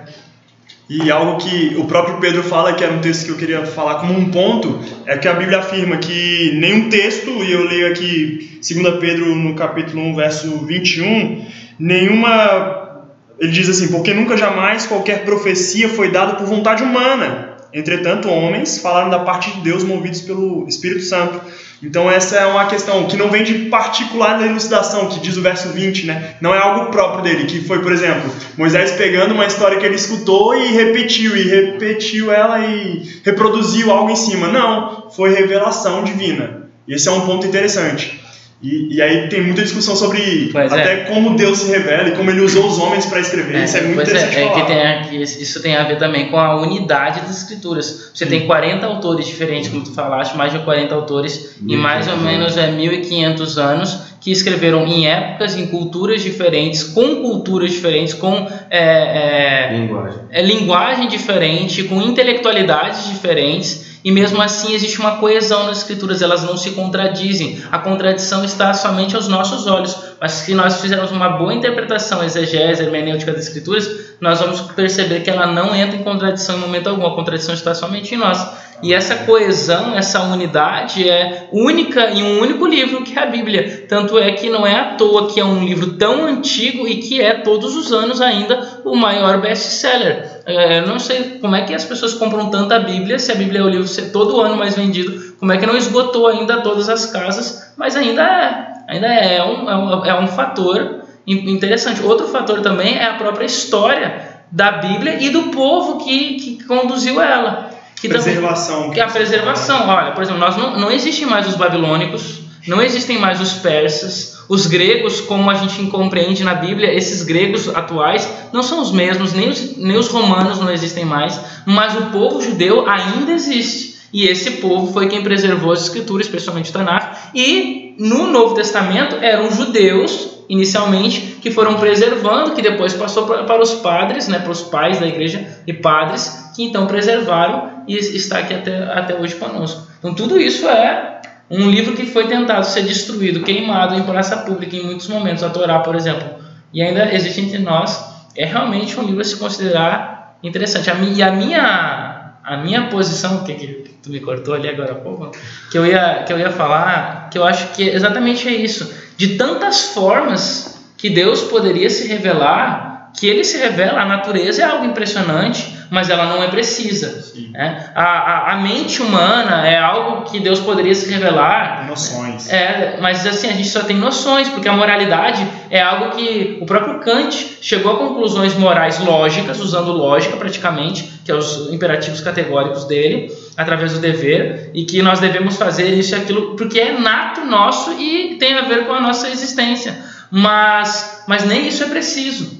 E 0.89 1.11
algo 1.11 1.37
que 1.37 1.75
o 1.77 1.85
próprio 1.85 2.17
Pedro 2.17 2.41
fala, 2.43 2.73
que 2.73 2.83
era 2.83 2.91
um 2.91 2.99
texto 2.99 3.25
que 3.25 3.31
eu 3.31 3.37
queria 3.37 3.63
falar 3.65 3.95
como 3.99 4.17
um 4.17 4.31
ponto, 4.31 4.79
é 5.05 5.17
que 5.17 5.27
a 5.27 5.33
Bíblia 5.33 5.59
afirma 5.59 5.97
que 5.97 6.51
nenhum 6.55 6.89
texto, 6.89 7.29
e 7.43 7.51
eu 7.51 7.63
leio 7.63 7.87
aqui 7.91 8.59
2 8.59 8.99
Pedro 8.99 9.35
no 9.35 9.53
capítulo 9.53 10.01
1, 10.01 10.15
verso 10.15 10.65
21, 10.65 11.45
nenhuma. 11.77 13.05
Ele 13.39 13.51
diz 13.51 13.69
assim: 13.69 13.89
Porque 13.89 14.13
nunca 14.13 14.35
jamais 14.35 14.87
qualquer 14.87 15.23
profecia 15.23 15.87
foi 15.89 16.11
dada 16.11 16.33
por 16.35 16.47
vontade 16.47 16.81
humana. 16.83 17.48
Entretanto, 17.73 18.29
homens 18.29 18.79
falaram 18.79 19.09
da 19.09 19.19
parte 19.19 19.51
de 19.51 19.61
Deus 19.61 19.83
movidos 19.83 20.21
pelo 20.21 20.67
Espírito 20.67 21.03
Santo. 21.03 21.39
Então, 21.81 22.11
essa 22.11 22.35
é 22.35 22.45
uma 22.45 22.65
questão 22.65 23.05
que 23.05 23.15
não 23.15 23.29
vem 23.29 23.43
de 23.43 23.69
particular 23.69 24.37
da 24.37 24.45
elucidação, 24.45 25.07
que 25.07 25.19
diz 25.19 25.37
o 25.37 25.41
verso 25.41 25.69
20, 25.69 26.07
né? 26.07 26.35
Não 26.41 26.53
é 26.53 26.57
algo 26.57 26.91
próprio 26.91 27.23
dele, 27.23 27.45
que 27.45 27.61
foi, 27.61 27.79
por 27.79 27.91
exemplo, 27.93 28.29
Moisés 28.57 28.91
pegando 28.93 29.33
uma 29.33 29.45
história 29.45 29.77
que 29.77 29.85
ele 29.85 29.95
escutou 29.95 30.53
e 30.55 30.73
repetiu, 30.73 31.37
e 31.37 31.43
repetiu 31.43 32.31
ela 32.31 32.59
e 32.59 33.21
reproduziu 33.23 33.91
algo 33.91 34.11
em 34.11 34.15
cima. 34.15 34.47
Não, 34.47 35.09
foi 35.09 35.33
revelação 35.33 36.03
divina. 36.03 36.69
Esse 36.87 37.07
é 37.07 37.11
um 37.11 37.21
ponto 37.21 37.47
interessante. 37.47 38.19
E, 38.61 38.93
e 38.95 39.01
aí 39.01 39.29
tem 39.29 39.41
muita 39.41 39.61
discussão 39.61 39.95
sobre 39.95 40.49
Pois 40.51 40.73
é. 40.73 40.81
até 40.81 40.95
como 41.05 41.35
Deus 41.35 41.59
se 41.59 41.71
revela 41.71 42.09
e 42.09 42.11
como 42.11 42.29
ele 42.29 42.41
usou 42.41 42.67
os 42.67 42.77
homens 42.77 43.05
para 43.05 43.21
escrever. 43.21 43.63
Isso 43.63 43.77
é 43.77 43.81
muito 43.83 43.95
pois 43.95 44.09
interessante 44.09 44.37
é, 44.37 44.59
é 44.59 44.65
tem, 44.65 44.81
a- 44.81 45.11
isso 45.23 45.61
tem 45.61 45.75
a 45.77 45.83
ver 45.83 45.97
também 45.97 46.29
com 46.29 46.37
a 46.37 46.59
unidade 46.59 47.21
das 47.21 47.37
escrituras. 47.37 48.11
Você 48.13 48.25
tem 48.25 48.45
40 48.45 48.85
autores 48.85 49.25
diferentes, 49.25 49.69
como 49.69 49.83
tu 49.83 49.93
falaste, 49.93 50.35
mais 50.35 50.51
de 50.51 50.59
40 50.59 50.93
autores 50.93 51.55
em 51.65 51.77
mais 51.77 52.05
ou 52.07 52.17
1500 52.17 52.55
menos 52.55 52.57
é, 52.57 52.71
1500 52.71 53.57
anos 53.57 53.99
que 54.19 54.29
escreveram 54.31 54.85
em 54.85 55.07
épocas, 55.07 55.55
em 55.55 55.67
culturas 55.67 56.21
diferentes, 56.21 56.83
com 56.83 57.21
culturas 57.21 57.71
diferentes, 57.71 58.13
com 58.13 58.45
é, 58.69 59.69
é, 59.71 59.77
Linguagem. 59.77 60.19
é 60.29 60.41
linguagem 60.41 61.07
diferente, 61.07 61.83
com 61.85 62.01
intelectualidades 62.01 63.07
diferentes, 63.07 63.88
e 64.03 64.11
mesmo 64.11 64.41
assim 64.41 64.73
existe 64.73 64.99
uma 64.99 65.17
coesão 65.17 65.65
nas 65.65 65.79
escrituras, 65.79 66.21
elas 66.21 66.43
não 66.43 66.55
se 66.55 66.71
contradizem. 66.71 67.61
A 67.71 67.79
contradição 67.79 68.45
está 68.45 68.73
somente 68.73 69.15
aos 69.15 69.27
nossos 69.27 69.67
olhos, 69.67 69.95
mas 70.21 70.31
se 70.31 70.53
nós 70.53 70.79
fizermos 70.79 71.11
uma 71.11 71.29
boa 71.29 71.53
interpretação, 71.53 72.23
exegese, 72.23 72.81
hermenêutica 72.83 73.33
das 73.33 73.47
escrituras, 73.47 74.15
nós 74.21 74.39
vamos 74.39 74.61
perceber 74.61 75.21
que 75.21 75.29
ela 75.29 75.47
não 75.47 75.75
entra 75.75 75.97
em 75.97 76.03
contradição 76.03 76.57
em 76.57 76.59
momento 76.59 76.87
algum, 76.87 77.05
a 77.05 77.15
contradição 77.15 77.53
está 77.53 77.73
somente 77.73 78.15
em 78.15 78.17
nós. 78.17 78.68
E 78.81 78.93
essa 78.93 79.15
coesão, 79.25 79.93
essa 79.95 80.21
unidade 80.21 81.07
é 81.09 81.49
única 81.51 82.11
em 82.11 82.23
um 82.23 82.39
único 82.41 82.65
livro 82.65 83.03
que 83.03 83.17
é 83.17 83.23
a 83.23 83.25
Bíblia. 83.25 83.85
Tanto 83.89 84.17
é 84.17 84.31
que 84.31 84.49
não 84.49 84.65
é 84.65 84.75
à 84.79 84.85
toa 84.95 85.27
que 85.27 85.39
é 85.39 85.43
um 85.45 85.63
livro 85.65 85.93
tão 85.93 86.25
antigo 86.25 86.87
e 86.87 86.95
que 86.97 87.21
é 87.21 87.33
todos 87.33 87.75
os 87.75 87.91
anos 87.91 88.21
ainda 88.21 88.81
o 88.85 88.95
maior 88.95 89.41
best-seller. 89.41 90.41
É, 90.45 90.79
Eu 90.79 90.87
não 90.87 90.97
sei 90.97 91.39
como 91.41 91.55
é 91.55 91.63
que 91.63 91.73
as 91.75 91.83
pessoas 91.83 92.13
compram 92.13 92.49
tanta 92.49 92.79
Bíblia, 92.79 93.19
se 93.19 93.31
a 93.31 93.35
Bíblia 93.35 93.59
é 93.59 93.63
o 93.63 93.69
livro 93.69 93.87
ser 93.87 94.11
todo 94.11 94.39
ano 94.39 94.55
mais 94.55 94.75
vendido, 94.75 95.33
como 95.39 95.51
é 95.51 95.57
que 95.57 95.65
não 95.65 95.75
esgotou 95.75 96.27
ainda 96.27 96.61
todas 96.61 96.87
as 96.89 97.05
casas, 97.07 97.73
mas 97.77 97.95
ainda 97.95 98.21
é, 98.23 98.93
ainda 98.93 99.07
é, 99.07 99.43
um, 99.43 99.69
é, 99.69 99.75
um, 99.75 100.05
é 100.05 100.19
um 100.21 100.27
fator 100.27 101.01
in- 101.27 101.51
interessante. 101.51 102.01
Outro 102.01 102.27
fator 102.27 102.61
também 102.61 102.97
é 102.97 103.05
a 103.05 103.13
própria 103.15 103.45
história 103.45 104.39
da 104.51 104.71
Bíblia 104.71 105.17
e 105.21 105.29
do 105.29 105.43
povo 105.43 106.03
que, 106.03 106.35
que 106.35 106.63
conduziu 106.63 107.21
ela. 107.21 107.68
Que 108.01 108.07
também- 108.07 108.23
Preservação. 108.23 108.89
que 108.91 108.99
é 108.99 109.03
a 109.03 109.07
preservação. 109.07 109.87
Olha, 109.89 110.11
por 110.11 110.23
exemplo, 110.23 110.39
nós 110.39 110.55
não, 110.55 110.79
não 110.79 110.91
existem 110.91 111.25
mais 111.25 111.47
os 111.47 111.55
babilônicos, 111.55 112.39
não 112.67 112.81
existem 112.81 113.17
mais 113.17 113.41
os 113.41 113.53
persas, 113.53 114.39
os 114.47 114.65
gregos, 114.67 115.21
como 115.21 115.49
a 115.49 115.53
gente 115.53 115.83
compreende 115.91 116.43
na 116.43 116.55
Bíblia, 116.55 116.93
esses 116.93 117.23
gregos 117.23 117.67
atuais 117.75 118.27
não 118.51 118.63
são 118.63 118.81
os 118.81 118.91
mesmos, 118.91 119.33
nem 119.33 119.49
os, 119.49 119.77
nem 119.77 119.97
os 119.97 120.07
romanos 120.07 120.59
não 120.59 120.71
existem 120.71 121.05
mais, 121.05 121.39
mas 121.65 121.95
o 121.95 122.05
povo 122.07 122.41
judeu 122.41 122.89
ainda 122.89 123.31
existe. 123.31 123.99
E 124.11 124.25
esse 124.25 124.51
povo 124.53 124.91
foi 124.91 125.07
quem 125.07 125.21
preservou 125.21 125.71
as 125.71 125.83
escrituras, 125.83 126.25
especialmente 126.25 126.71
o 126.71 126.73
Tanakh. 126.73 127.29
E 127.35 127.95
no 127.99 128.25
Novo 128.31 128.55
Testamento 128.55 129.17
eram 129.21 129.51
judeus, 129.51 130.29
inicialmente, 130.49 131.37
que 131.39 131.51
foram 131.51 131.75
preservando, 131.75 132.55
que 132.55 132.61
depois 132.61 132.93
passou 132.93 133.27
para, 133.27 133.43
para 133.43 133.61
os 133.61 133.73
padres, 133.75 134.27
né, 134.27 134.39
para 134.39 134.51
os 134.51 134.63
pais 134.63 134.99
da 134.99 135.05
igreja 135.05 135.47
e 135.67 135.73
padres, 135.73 136.48
que 136.59 136.65
então 136.65 136.85
preservaram 136.87 137.83
e 137.87 137.95
está 137.95 138.39
aqui 138.39 138.53
até, 138.53 138.83
até 138.91 139.15
hoje 139.15 139.35
conosco. 139.35 139.87
Então 139.97 140.13
tudo 140.13 140.37
isso 140.37 140.67
é 140.67 141.21
um 141.49 141.69
livro 141.69 141.95
que 141.95 142.05
foi 142.05 142.27
tentado 142.27 142.65
ser 142.65 142.83
destruído, 142.83 143.39
queimado 143.43 143.95
em 143.95 144.03
praça 144.03 144.35
pública 144.39 144.75
em 144.75 144.83
muitos 144.83 145.07
momentos, 145.07 145.41
a 145.41 145.49
Torá, 145.49 145.79
por 145.79 145.95
exemplo. 145.95 146.27
E 146.73 146.81
ainda 146.81 147.13
existe 147.15 147.39
entre 147.39 147.59
nós, 147.59 147.97
é 148.35 148.43
realmente 148.45 148.99
um 148.99 149.03
livro 149.03 149.21
a 149.21 149.23
se 149.23 149.37
considerar 149.37 150.37
interessante. 150.43 150.89
A 150.91 150.95
mi- 150.95 151.13
e 151.15 151.23
a 151.23 151.31
minha, 151.31 152.33
a 152.43 152.57
minha 152.57 152.87
posição, 152.87 153.43
que, 153.45 153.53
que 153.53 153.67
tu 154.03 154.09
me 154.09 154.19
cortou 154.19 154.53
ali 154.53 154.67
agora 154.67 154.91
há 154.91 154.95
pouco, 154.95 155.31
que 155.71 155.77
eu, 155.77 155.85
ia, 155.85 156.23
que 156.27 156.33
eu 156.33 156.37
ia 156.39 156.51
falar, 156.51 157.29
que 157.31 157.37
eu 157.37 157.45
acho 157.45 157.69
que 157.69 157.83
exatamente 157.87 158.47
é 158.49 158.51
isso. 158.51 158.93
De 159.17 159.37
tantas 159.37 159.93
formas 159.93 160.77
que 160.97 161.09
Deus 161.09 161.41
poderia 161.43 161.89
se 161.89 162.05
revelar, 162.07 163.11
que 163.17 163.25
ele 163.27 163.43
se 163.45 163.57
revela, 163.57 164.01
a 164.01 164.05
natureza 164.05 164.61
é 164.61 164.65
algo 164.65 164.85
impressionante, 164.85 165.78
mas 165.89 166.09
ela 166.09 166.25
não 166.25 166.43
é 166.43 166.47
precisa. 166.47 167.31
Né? 167.51 167.89
A, 167.95 168.03
a, 168.03 168.53
a 168.53 168.55
mente 168.57 169.01
humana 169.01 169.67
é 169.67 169.77
algo 169.77 170.29
que 170.29 170.39
Deus 170.39 170.59
poderia 170.59 170.93
se 170.93 171.11
revelar, 171.11 171.87
Noções. 171.87 172.51
é, 172.51 172.97
mas 173.01 173.25
assim, 173.25 173.47
a 173.47 173.53
gente 173.53 173.69
só 173.69 173.81
tem 173.83 173.97
noções, 173.97 174.49
porque 174.49 174.67
a 174.67 174.73
moralidade 174.73 175.45
é 175.69 175.81
algo 175.81 176.15
que 176.15 176.57
o 176.61 176.65
próprio 176.65 176.99
Kant 176.99 177.57
chegou 177.61 177.93
a 177.93 177.97
conclusões 177.97 178.55
morais 178.55 178.99
lógicas, 178.99 179.59
usando 179.59 179.91
lógica 179.91 180.37
praticamente, 180.37 181.09
que 181.25 181.31
é 181.31 181.35
os 181.35 181.71
imperativos 181.71 182.21
categóricos 182.21 182.85
dele, 182.85 183.31
através 183.57 183.93
do 183.93 183.99
dever, 183.99 184.71
e 184.73 184.83
que 184.85 185.01
nós 185.01 185.19
devemos 185.19 185.57
fazer 185.57 185.93
isso 185.93 186.15
e 186.15 186.17
aquilo, 186.17 186.55
porque 186.55 186.79
é 186.79 186.97
nato 186.97 187.41
nosso 187.45 187.93
e 187.93 188.35
tem 188.35 188.53
a 188.53 188.61
ver 188.61 188.85
com 188.85 188.93
a 188.93 189.01
nossa 189.01 189.29
existência. 189.29 189.97
Mas, 190.31 191.23
mas 191.27 191.45
nem 191.45 191.67
isso 191.67 191.83
é 191.83 191.87
preciso. 191.87 192.59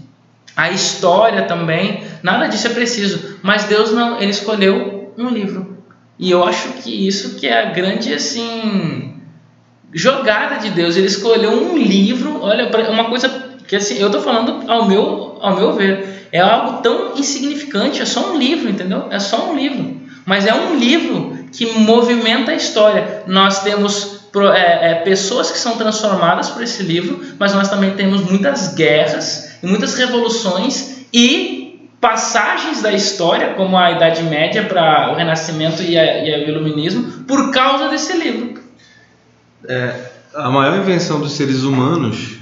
A 0.59 0.71
história 0.71 1.43
também, 1.43 2.03
nada 2.21 2.47
disso 2.47 2.67
é 2.67 2.71
preciso. 2.71 3.37
Mas 3.41 3.63
Deus 3.63 3.93
não, 3.93 4.19
ele 4.19 4.31
escolheu 4.31 5.13
um 5.17 5.29
livro. 5.29 5.77
E 6.19 6.29
eu 6.29 6.43
acho 6.43 6.73
que 6.83 7.07
isso 7.07 7.39
que 7.39 7.47
é 7.47 7.61
a 7.61 7.71
grande 7.71 8.13
assim 8.13 9.13
jogada 9.93 10.57
de 10.57 10.71
Deus. 10.71 10.97
Ele 10.97 11.07
escolheu 11.07 11.49
um 11.49 11.77
livro, 11.77 12.41
olha, 12.41 12.69
uma 12.91 13.05
coisa 13.05 13.29
que 13.69 13.77
assim, 13.77 13.99
eu 13.99 14.11
tô 14.11 14.19
falando 14.19 14.69
ao 14.69 14.85
meu, 14.85 15.37
ao 15.39 15.55
meu 15.55 15.71
ver, 15.71 16.27
é 16.29 16.41
algo 16.41 16.81
tão 16.81 17.15
insignificante, 17.15 18.01
é 18.01 18.05
só 18.05 18.33
um 18.33 18.37
livro, 18.37 18.69
entendeu? 18.69 19.07
É 19.11 19.17
só 19.17 19.51
um 19.51 19.55
livro. 19.55 20.01
Mas 20.25 20.45
é 20.45 20.53
um 20.53 20.75
livro 20.75 21.39
que 21.53 21.67
movimenta 21.67 22.51
a 22.51 22.55
história. 22.55 23.23
Nós 23.27 23.63
temos 23.63 24.25
é, 24.53 24.91
é, 24.91 24.95
pessoas 24.95 25.51
que 25.51 25.57
são 25.57 25.77
transformadas 25.77 26.49
por 26.49 26.61
esse 26.61 26.83
livro, 26.83 27.21
mas 27.39 27.53
nós 27.53 27.69
também 27.69 27.91
temos 27.91 28.29
muitas 28.29 28.73
guerras 28.73 29.48
e 29.63 29.67
muitas 29.67 29.93
revoluções 29.95 31.05
e 31.13 31.89
passagens 32.01 32.81
da 32.81 32.93
história, 32.93 33.53
como 33.55 33.77
a 33.77 33.91
Idade 33.91 34.23
Média 34.23 34.63
para 34.63 35.11
o 35.11 35.15
Renascimento 35.15 35.81
e, 35.83 35.97
a- 35.97 36.23
e 36.25 36.45
o 36.45 36.49
Iluminismo, 36.49 37.23
por 37.27 37.51
causa 37.51 37.89
desse 37.89 38.13
livro. 38.17 38.59
A 40.33 40.49
maior 40.49 40.77
invenção 40.77 41.19
dos 41.19 41.33
seres 41.33 41.63
humanos 41.63 42.37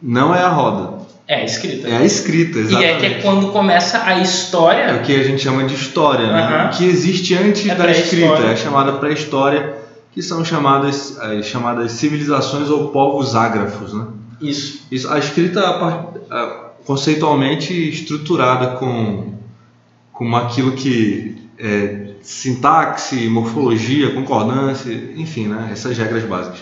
não 0.00 0.34
é 0.34 0.40
a 0.42 0.48
roda, 0.48 0.98
É 1.26 1.44
escrita. 1.44 1.88
é 1.88 1.96
a 1.96 2.04
escrita, 2.04 2.58
e 2.58 2.62
exatamente. 2.62 2.92
é 2.92 2.98
que 2.98 3.06
é 3.06 3.22
quando 3.22 3.52
começa 3.52 4.02
a 4.04 4.18
É 4.18 4.22
história. 4.22 4.94
o 4.96 5.02
que 5.02 5.14
a 5.18 5.22
gente 5.22 5.42
chama 5.42 5.64
de 5.64 5.74
história, 5.74 6.26
né? 6.26 6.66
O 6.66 6.76
que 6.76 6.84
existe 6.84 7.34
antes 7.34 7.66
É 7.68 7.74
da 7.74 7.90
escrita, 7.90 8.42
é 8.42 8.56
chamada 8.56 8.92
pré-história, 8.94 9.74
que 10.12 10.20
são 10.20 10.44
chamadas 10.44 11.18
as 11.18 11.46
chamadas 11.46 11.92
civilizações 11.92 12.68
ou 12.68 12.88
povos 12.88 13.34
ágrafos, 13.34 13.94
né? 13.94 14.04
Isso. 14.42 14.86
Isso, 14.90 15.08
a 15.10 15.18
escrita 15.18 15.62
conceitualmente 16.84 17.72
estruturada 17.88 18.76
com, 18.76 19.34
com 20.12 20.36
aquilo 20.36 20.72
que 20.72 21.36
é 21.58 22.12
sintaxe, 22.22 23.28
morfologia, 23.28 24.12
concordância, 24.12 24.92
enfim, 25.16 25.48
né? 25.48 25.70
essas 25.72 25.96
regras 25.98 26.24
básicas. 26.24 26.60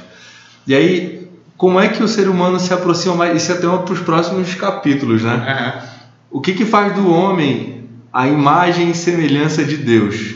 E 0.67 0.75
aí, 0.75 1.29
como 1.57 1.79
é 1.79 1.89
que 1.89 2.03
o 2.03 2.09
ser 2.09 2.29
humano 2.29 2.59
se 2.59 2.73
aproxima 2.73 3.15
mais? 3.15 3.43
Isso 3.43 3.53
é 3.53 3.57
tema 3.57 3.79
para 3.79 3.93
os 3.93 4.01
próximos 4.01 4.55
capítulos, 4.55 5.23
né? 5.23 5.35
Aham. 5.35 5.91
O 6.31 6.41
que, 6.41 6.53
que 6.53 6.65
faz 6.65 6.95
do 6.95 7.11
homem 7.11 7.89
a 8.13 8.29
imagem 8.29 8.91
e 8.91 8.95
semelhança 8.95 9.65
de 9.65 9.77
Deus? 9.77 10.35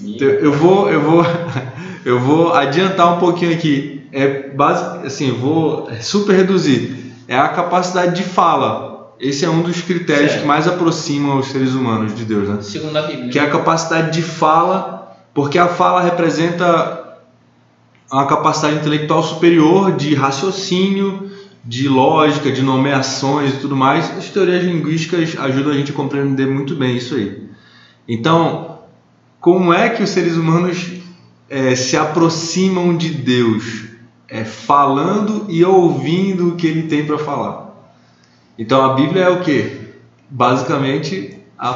Então, 0.00 0.28
eu 0.28 0.52
vou, 0.52 0.88
eu 0.88 1.02
vou, 1.02 1.26
eu 2.04 2.20
vou 2.20 2.54
adiantar 2.54 3.16
um 3.16 3.18
pouquinho 3.18 3.52
aqui. 3.52 4.01
É 4.12 4.50
base, 4.50 5.06
assim, 5.06 5.28
eu 5.30 5.38
vou 5.38 5.88
super 6.00 6.36
reduzir. 6.36 7.12
É 7.26 7.36
a 7.36 7.48
capacidade 7.48 8.14
de 8.14 8.22
fala. 8.22 9.14
Esse 9.18 9.44
é 9.44 9.48
um 9.48 9.62
dos 9.62 9.80
critérios 9.80 10.32
Certo. 10.32 10.42
que 10.42 10.46
mais 10.46 10.68
aproximam 10.68 11.38
os 11.38 11.46
seres 11.46 11.72
humanos 11.74 12.14
de 12.14 12.24
Deus, 12.24 12.48
né? 12.48 12.58
Segundo 12.60 12.96
a 12.96 13.02
Bíblia. 13.02 13.30
Que 13.30 13.38
é 13.38 13.42
a 13.42 13.50
capacidade 13.50 14.10
de 14.12 14.22
fala, 14.22 15.16
porque 15.32 15.58
a 15.58 15.68
fala 15.68 16.02
representa 16.02 17.02
uma 18.12 18.26
capacidade 18.26 18.76
intelectual 18.76 19.22
superior 19.22 19.92
de 19.92 20.14
raciocínio, 20.14 21.30
de 21.64 21.88
lógica, 21.88 22.50
de 22.50 22.60
nomeações 22.60 23.54
e 23.54 23.56
tudo 23.58 23.76
mais, 23.76 24.10
as 24.18 24.28
teorias 24.28 24.64
linguísticas 24.64 25.36
ajudam 25.38 25.72
a 25.72 25.76
gente 25.76 25.92
a 25.92 25.94
compreender 25.94 26.46
muito 26.46 26.74
bem 26.74 26.96
isso 26.96 27.14
aí. 27.14 27.48
Então, 28.06 28.80
como 29.40 29.72
é 29.72 29.88
que 29.88 30.02
os 30.02 30.10
seres 30.10 30.36
humanos 30.36 30.90
é, 31.48 31.74
se 31.76 31.96
aproximam 31.96 32.96
de 32.96 33.10
Deus? 33.10 33.91
É 34.34 34.44
falando 34.44 35.44
e 35.50 35.62
ouvindo 35.64 36.48
o 36.48 36.56
que 36.56 36.66
ele 36.66 36.84
tem 36.84 37.04
para 37.04 37.18
falar. 37.18 37.70
Então 38.58 38.82
a 38.82 38.94
Bíblia 38.94 39.24
é 39.24 39.28
o 39.28 39.40
que? 39.40 39.80
Basicamente 40.30 41.38
a, 41.58 41.68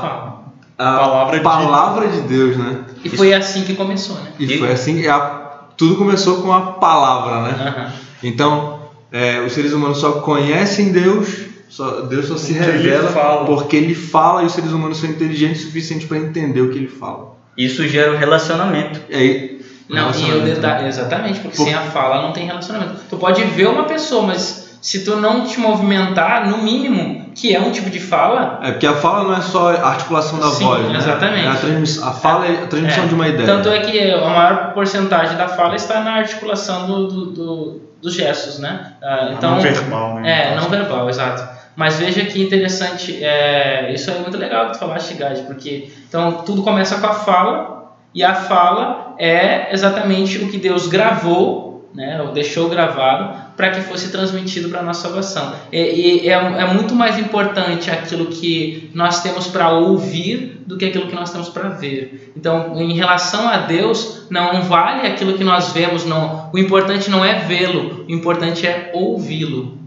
a 0.78 0.96
Palavra 0.98 1.36
de- 1.38 1.42
palavra 1.44 2.08
de 2.08 2.20
Deus, 2.22 2.56
né? 2.56 2.80
E 3.04 3.08
foi 3.10 3.32
assim 3.34 3.62
que 3.64 3.74
começou, 3.74 4.16
né? 4.16 4.32
E 4.38 4.58
foi 4.58 4.72
assim 4.72 5.00
que 5.00 5.08
a- 5.08 5.60
tudo 5.76 5.96
começou 5.96 6.42
com 6.42 6.52
a 6.52 6.60
palavra, 6.72 7.42
né? 7.42 7.50
Aham. 7.68 7.92
Então, 8.22 8.80
é, 9.12 9.40
os 9.40 9.52
seres 9.52 9.72
humanos 9.72 9.98
só 9.98 10.12
conhecem 10.20 10.90
Deus, 10.90 11.28
só- 11.68 12.00
Deus 12.02 12.26
só 12.26 12.36
se 12.36 12.54
Porque 12.54 12.68
ele 12.70 12.78
revela 12.90 13.10
fala. 13.10 13.44
porque 13.44 13.76
ele 13.76 13.94
fala 13.94 14.42
e 14.42 14.46
os 14.46 14.52
seres 14.52 14.72
humanos 14.72 14.96
são 14.98 15.08
inteligentes 15.10 15.62
o 15.62 15.66
suficiente 15.66 16.06
para 16.06 16.16
entender 16.18 16.60
o 16.62 16.70
que 16.70 16.78
ele 16.78 16.88
fala. 16.88 17.36
Isso 17.56 17.86
gera 17.86 18.12
um 18.12 18.16
relacionamento. 18.18 19.00
E 19.10 19.14
aí, 19.14 19.55
Não, 19.88 19.96
e 19.96 20.00
o 20.00 20.04
relacionamento, 20.04 20.46
né? 20.48 20.54
detalhe, 20.54 20.88
exatamente, 20.88 21.40
porque 21.40 21.56
Por- 21.56 21.64
sem 21.64 21.74
a 21.74 21.80
fala 21.80 22.22
não 22.22 22.32
tem 22.32 22.46
relacionamento. 22.46 22.94
Tu 23.08 23.16
pode 23.16 23.42
ver 23.44 23.66
uma 23.68 23.84
pessoa, 23.84 24.22
mas 24.26 24.78
se 24.82 25.04
tu 25.04 25.16
não 25.16 25.44
te 25.44 25.58
movimentar, 25.60 26.48
no 26.48 26.58
mínimo, 26.58 27.30
que 27.34 27.54
é 27.54 27.60
um 27.60 27.70
tipo 27.70 27.90
de 27.90 28.00
fala, 28.00 28.58
É 28.62 28.70
porque 28.72 28.86
a 28.86 28.94
fala 28.94 29.24
não 29.24 29.34
é 29.36 29.40
só 29.40 29.70
a 29.70 29.88
articulação 29.88 30.38
da 30.38 30.48
Sim, 30.48 30.64
voz, 30.64 30.88
né? 30.88 30.96
exatamente. 30.98 31.46
É 31.46 31.50
a, 31.50 31.54
transmiss- 31.56 32.02
a 32.02 32.10
fala 32.12 32.46
é 32.46 32.62
a 32.62 32.66
transmissão 32.66 33.04
É. 33.04 33.06
de 33.06 33.14
uma 33.14 33.28
ideia. 33.28 33.46
tanto 33.46 33.68
é 33.68 33.78
que 33.80 34.10
a 34.12 34.28
maior 34.28 34.72
porcentagem 34.74 35.36
da 35.36 35.48
fala 35.48 35.74
está 35.76 36.00
na 36.00 36.12
articulação 36.14 36.86
do, 36.86 37.06
do- 37.08 37.26
do- 37.26 37.86
dos 38.02 38.14
gestos, 38.14 38.58
né? 38.58 38.92
Ah, 39.02 39.30
então, 39.32 39.52
não 39.56 39.60
verbal, 39.60 40.14
né? 40.16 40.52
É, 40.52 40.56
não 40.56 40.68
verbal, 40.68 41.08
exato. 41.08 41.56
Mas 41.74 41.98
veja 41.98 42.24
que 42.24 42.42
interessante, 42.42 43.18
é, 43.22 43.92
isso 43.92 44.10
é 44.10 44.14
muito 44.18 44.36
legal 44.38 44.66
que 44.66 44.72
tu 44.74 44.78
falaste, 44.78 45.12
Gade, 45.14 45.42
porque 45.42 45.90
então 46.08 46.42
tudo 46.46 46.62
começa 46.62 46.96
com 46.98 47.06
a 47.06 47.12
fala 47.12 47.75
e 48.16 48.24
a 48.24 48.34
fala 48.34 49.14
é 49.18 49.74
exatamente 49.74 50.38
o 50.38 50.48
que 50.48 50.56
Deus 50.56 50.86
gravou, 50.88 51.90
né, 51.94 52.22
ou 52.22 52.32
deixou 52.32 52.66
gravado 52.70 53.52
para 53.54 53.70
que 53.70 53.82
fosse 53.82 54.10
transmitido 54.10 54.70
para 54.70 54.80
a 54.80 54.82
nossa 54.82 55.02
salvação. 55.02 55.54
E, 55.70 56.24
e 56.24 56.28
é, 56.30 56.32
é 56.32 56.72
muito 56.72 56.94
mais 56.94 57.18
importante 57.18 57.90
aquilo 57.90 58.26
que 58.26 58.90
nós 58.94 59.22
temos 59.22 59.48
para 59.48 59.68
ouvir 59.68 60.62
do 60.66 60.78
que 60.78 60.86
aquilo 60.86 61.08
que 61.08 61.14
nós 61.14 61.30
temos 61.30 61.50
para 61.50 61.68
ver. 61.68 62.32
Então, 62.34 62.80
em 62.80 62.94
relação 62.94 63.46
a 63.46 63.58
Deus, 63.58 64.26
não 64.30 64.62
vale 64.62 65.06
aquilo 65.06 65.36
que 65.36 65.44
nós 65.44 65.72
vemos, 65.72 66.06
não. 66.06 66.50
O 66.54 66.58
importante 66.58 67.10
não 67.10 67.22
é 67.22 67.40
vê-lo, 67.40 68.06
o 68.08 68.10
importante 68.10 68.66
é 68.66 68.92
ouvi-lo. 68.94 69.78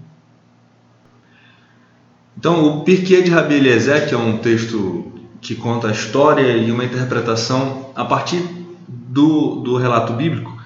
Então, 2.38 2.64
o 2.64 2.84
Pirkei 2.84 3.24
de 3.24 3.32
Rabi 3.32 3.56
Eliezer, 3.56 4.08
que 4.08 4.14
é 4.14 4.18
um 4.18 4.38
texto 4.38 5.19
que 5.42 5.56
conta 5.56 5.88
a 5.88 5.92
história 5.92 6.58
e 6.58 6.72
uma 6.72 6.84
interpretação 6.84 7.92
a 7.96 8.06
partir 8.06 8.44
do, 8.88 9.56
do 9.58 9.78
relato 9.78 10.14
bíblico, 10.14 10.58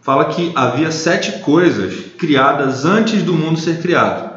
fala 0.00 0.26
que 0.26 0.52
havia 0.54 0.90
sete 0.90 1.40
coisas 1.40 1.94
criadas 2.18 2.84
antes 2.84 3.22
do 3.22 3.34
mundo 3.34 3.58
ser 3.58 3.80
criado. 3.80 4.28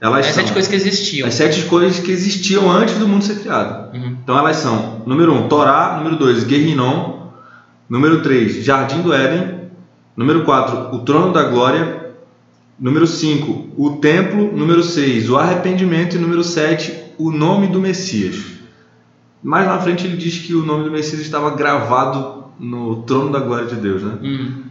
Elas 0.00 0.26
As 0.26 0.34
são 0.34 0.42
sete 0.42 0.52
coisas 0.52 0.68
que 0.68 0.76
existiam. 0.76 1.28
as 1.28 1.34
sete 1.34 1.62
coisas 1.62 1.98
que 2.00 2.10
existiam 2.10 2.70
antes 2.70 2.98
do 2.98 3.06
mundo 3.06 3.24
ser 3.24 3.38
criado. 3.38 3.94
Uhum. 3.94 4.16
Então 4.22 4.36
elas 4.36 4.56
são, 4.56 5.02
número 5.06 5.32
1, 5.32 5.44
um, 5.44 5.48
Torá, 5.48 5.96
número 5.96 6.16
2, 6.16 6.44
Guerrinom, 6.44 7.28
número 7.88 8.20
3, 8.20 8.64
Jardim 8.64 9.00
do 9.00 9.12
Éden, 9.12 9.70
número 10.16 10.44
4, 10.44 10.94
o 10.94 10.98
Trono 11.00 11.32
da 11.32 11.44
Glória, 11.44 12.10
número 12.78 13.06
5, 13.06 13.74
o 13.76 13.90
Templo, 13.92 14.50
número 14.52 14.82
6, 14.82 15.30
o 15.30 15.36
Arrependimento 15.36 16.16
e 16.16 16.18
número 16.18 16.42
7, 16.42 17.14
o 17.16 17.30
nome 17.30 17.68
do 17.68 17.80
Messias. 17.80 18.61
Mais 19.42 19.66
na 19.66 19.80
frente 19.80 20.06
ele 20.06 20.16
diz 20.16 20.38
que 20.38 20.54
o 20.54 20.64
nome 20.64 20.84
do 20.84 20.90
Messias 20.90 21.20
estava 21.20 21.50
gravado 21.56 22.44
no 22.60 23.02
Trono 23.02 23.32
da 23.32 23.40
Glória 23.40 23.66
de 23.66 23.76
Deus, 23.76 24.02
né? 24.02 24.18
Uhum. 24.22 24.62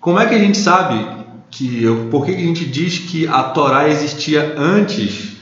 Como 0.00 0.18
é 0.18 0.26
que 0.26 0.34
a 0.34 0.38
gente 0.38 0.58
sabe 0.58 1.24
que 1.50 1.84
por 2.10 2.24
que 2.24 2.32
a 2.32 2.38
gente 2.38 2.64
diz 2.64 2.98
que 2.98 3.26
a 3.26 3.42
Torá 3.44 3.88
existia 3.88 4.54
antes 4.56 5.36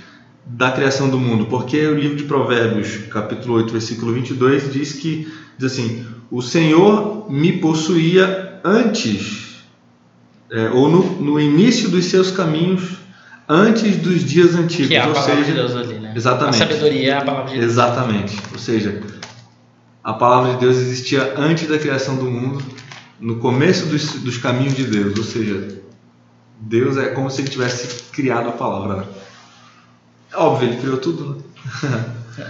da 0.47 0.71
criação 0.71 1.11
do 1.11 1.19
mundo? 1.19 1.47
Porque 1.47 1.87
o 1.87 1.95
livro 1.95 2.17
de 2.17 2.25
Provérbios, 2.25 2.99
capítulo 3.11 3.55
8, 3.55 3.73
versículo 3.73 4.13
22 4.13 4.73
diz 4.73 4.93
que 4.95 5.31
diz 5.59 5.73
assim: 5.73 6.07
"O 6.31 6.41
Senhor 6.41 7.31
me 7.31 7.53
possuía 7.53 8.61
antes 8.65 9.65
é, 10.51 10.69
ou 10.71 10.89
no, 10.89 11.03
no 11.21 11.41
início 11.41 11.89
dos 11.89 12.05
seus 12.05 12.31
caminhos, 12.31 12.99
antes 13.49 13.97
dos 13.97 14.25
dias 14.25 14.55
antigos", 14.55 14.89
Que 14.89 14.97
é 14.97 15.01
a 15.01 15.09
ou 15.09 15.15
seja, 15.15 15.45
de 15.45 15.53
Deus 15.53 15.75
ali, 15.75 15.95
né? 15.95 16.02
Exatamente. 16.15 16.63
A 16.63 16.67
sabedoria 16.67 17.13
é 17.13 17.17
a 17.17 17.25
palavra 17.25 17.51
de 17.51 17.59
Deus. 17.59 17.73
Exatamente. 17.73 18.37
Ou 18.53 18.59
seja, 18.59 19.03
a 20.03 20.13
palavra 20.13 20.55
de 20.55 20.61
Deus 20.61 20.77
existia 20.77 21.35
antes 21.37 21.69
da 21.69 21.79
criação 21.79 22.17
do 22.17 22.25
mundo, 22.25 22.65
no 23.21 23.39
começo 23.39 23.87
dos, 23.87 24.15
dos 24.15 24.37
caminhos 24.39 24.75
de 24.75 24.85
Deus. 24.85 25.19
Ou 25.19 25.25
seja, 25.25 25.81
Deus 26.59 26.97
é 26.97 27.11
como 27.11 27.31
se 27.31 27.41
ele 27.41 27.49
tivesse 27.49 28.05
criado 28.13 28.49
a 28.49 28.53
palavra. 28.53 28.97
né? 28.97 29.07
É 30.33 30.37
óbvio, 30.37 30.69
ele 30.69 30.79
criou 30.79 30.97
tudo. 30.99 31.45
Né? 31.83 32.05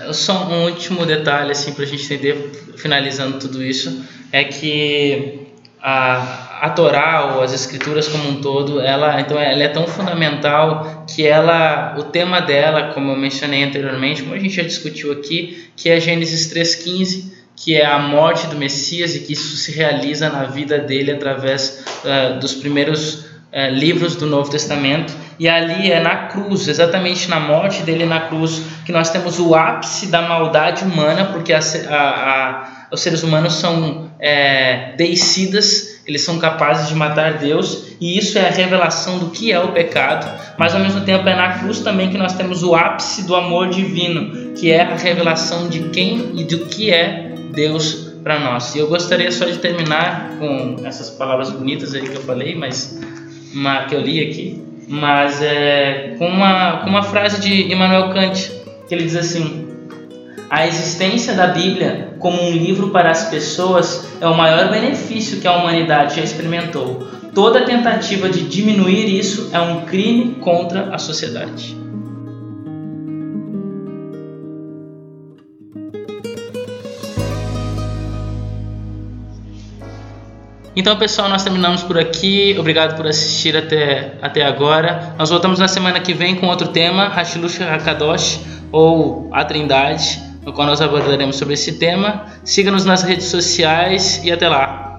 Só 0.13 0.49
um 0.49 0.65
último 0.67 1.05
detalhe, 1.05 1.51
assim, 1.51 1.73
para 1.73 1.85
a 1.85 1.87
gente 1.87 2.05
entender, 2.05 2.73
finalizando 2.77 3.39
tudo 3.39 3.63
isso, 3.63 4.05
é 4.31 4.45
que 4.45 5.49
a, 5.83 6.52
a 6.63 6.71
Torá, 6.71 7.35
ou 7.35 7.43
as 7.43 7.53
escrituras 7.53 8.07
como 8.07 8.29
um 8.29 8.41
todo, 8.41 8.81
ela, 8.81 9.21
então, 9.21 9.37
ela 9.37 9.65
é 9.65 9.67
tão 9.67 9.85
fundamental 9.85 11.05
que 11.13 11.27
ela, 11.27 11.97
o 11.99 12.05
tema 12.05 12.41
dela, 12.41 12.93
como 12.95 13.11
eu 13.11 13.17
mencionei 13.17 13.65
anteriormente, 13.65 14.23
como 14.23 14.33
a 14.33 14.39
gente 14.39 14.55
já 14.55 14.63
discutiu 14.63 15.11
aqui, 15.11 15.69
que 15.75 15.91
é 15.91 15.99
Gênesis 15.99 16.55
3,15, 16.55 17.33
que 17.57 17.75
é 17.75 17.85
a 17.85 17.99
morte 17.99 18.47
do 18.47 18.55
Messias 18.55 19.17
e 19.17 19.21
que 19.25 19.33
isso 19.33 19.57
se 19.57 19.73
realiza 19.73 20.31
na 20.31 20.45
vida 20.45 20.79
dele 20.79 21.11
através 21.11 21.85
eh, 22.05 22.35
dos 22.35 22.55
primeiros 22.55 23.25
eh, 23.51 23.69
livros 23.69 24.15
do 24.15 24.27
Novo 24.27 24.49
Testamento. 24.49 25.13
E 25.41 25.49
ali 25.49 25.91
é 25.91 25.99
na 25.99 26.29
cruz, 26.29 26.69
exatamente 26.69 27.29
na 27.29 27.41
morte 27.41 27.83
dele 27.83 28.07
na 28.07 28.21
cruz, 28.21 28.63
que 28.87 28.93
nós 28.93 29.11
temos 29.11 29.41
o 29.41 29.57
ápice 29.57 30.07
da 30.07 30.23
maldade 30.23 30.85
humana, 30.85 31.25
porque 31.25 31.53
a, 31.53 31.59
a, 31.59 31.97
a, 31.97 32.89
os 32.93 33.01
seres 33.01 33.25
humanos 33.25 33.55
são 33.55 34.13
é, 34.21 34.95
deicidas, 34.97 35.92
eles 36.07 36.23
são 36.23 36.39
capazes 36.39 36.89
de 36.89 36.95
matar 36.95 37.35
Deus, 37.35 37.93
e 38.01 38.19
isso 38.19 38.39
é 38.39 38.49
a 38.49 38.51
revelação 38.51 39.19
do 39.19 39.31
que 39.31 39.53
é 39.53 39.61
o 39.61 39.69
pecado, 39.69 40.29
mas 40.59 40.75
ao 40.75 40.81
mesmo 40.81 41.03
tempo 41.03 41.29
é 41.29 41.35
na 41.35 41.59
cruz 41.59 41.81
também 41.81 42.11
que 42.11 42.19
nós 42.19 42.35
temos 42.35 42.63
o 42.63 42.75
ápice 42.75 43.25
do 43.25 43.37
amor 43.37 43.69
divino, 43.69 44.53
que 44.55 44.71
é 44.71 44.83
a 44.83 44.97
revelação 44.97 45.69
de 45.69 45.91
quem 45.91 46.33
e 46.35 46.45
do 46.45 46.67
que 46.67 46.91
é 46.91 47.35
Deus 47.55 48.13
para 48.23 48.39
nós. 48.39 48.75
E 48.75 48.79
eu 48.79 48.89
gostaria 48.89 49.31
só 49.31 49.45
de 49.45 49.59
terminar 49.59 50.37
com 50.39 50.77
essas 50.85 51.11
palavras 51.11 51.51
bonitas 51.51 51.95
aí 51.95 52.03
que 52.03 52.17
eu 52.17 52.23
falei, 52.23 52.55
mas 52.57 53.01
uma, 53.55 53.85
que 53.85 53.95
eu 53.95 54.01
li 54.01 54.21
aqui, 54.21 54.63
mas 54.89 55.41
é, 55.43 56.17
com, 56.19 56.27
uma, 56.27 56.79
com 56.79 56.91
uma 56.91 57.03
frase 57.03 57.41
de 57.41 57.73
Immanuel 57.73 58.13
Kant, 58.13 58.51
que 58.89 58.95
ele 58.95 59.05
diz 59.05 59.17
assim: 59.17 59.72
A 60.53 60.67
existência 60.67 61.33
da 61.33 61.47
Bíblia 61.47 62.11
como 62.19 62.43
um 62.43 62.51
livro 62.51 62.91
para 62.91 63.11
as 63.11 63.31
pessoas 63.31 64.07
é 64.21 64.27
o 64.27 64.37
maior 64.37 64.71
benefício 64.71 65.41
que 65.41 65.49
a 65.49 65.57
humanidade 65.57 66.17
já 66.17 66.23
experimentou. 66.23 67.09
Toda 67.35 67.65
tentativa 67.65 68.29
de 68.29 68.43
diminuir 68.43 69.19
isso 69.19 69.49
é 69.51 69.59
um 69.59 69.87
crime 69.87 70.35
contra 70.43 70.95
a 70.95 70.99
sociedade. 70.99 71.75
Então, 80.77 80.99
pessoal, 80.99 81.31
nós 81.31 81.43
terminamos 81.43 81.83
por 81.83 81.99
aqui. 81.99 82.55
Obrigado 82.59 82.95
por 82.95 83.07
assistir 83.07 83.57
até, 83.57 84.19
até 84.21 84.45
agora. 84.45 85.15
Nós 85.19 85.31
voltamos 85.31 85.59
na 85.59 85.67
semana 85.67 85.99
que 85.99 86.13
vem 86.13 86.37
com 86.37 86.47
outro 86.47 86.69
tema, 86.69 87.07
Hashilush 87.07 87.63
Hakadosh, 87.63 88.41
ou 88.71 89.31
a 89.33 89.47
Trindade, 89.47 90.32
no 90.45 90.53
qual 90.53 90.67
nós 90.67 90.81
abordaremos 90.81 91.37
sobre 91.37 91.55
esse 91.55 91.73
tema. 91.73 92.27
Siga-nos 92.45 92.85
nas 92.85 93.03
redes 93.03 93.27
sociais 93.27 94.21
e 94.25 94.33
até 94.33 94.49
lá. 94.49 94.92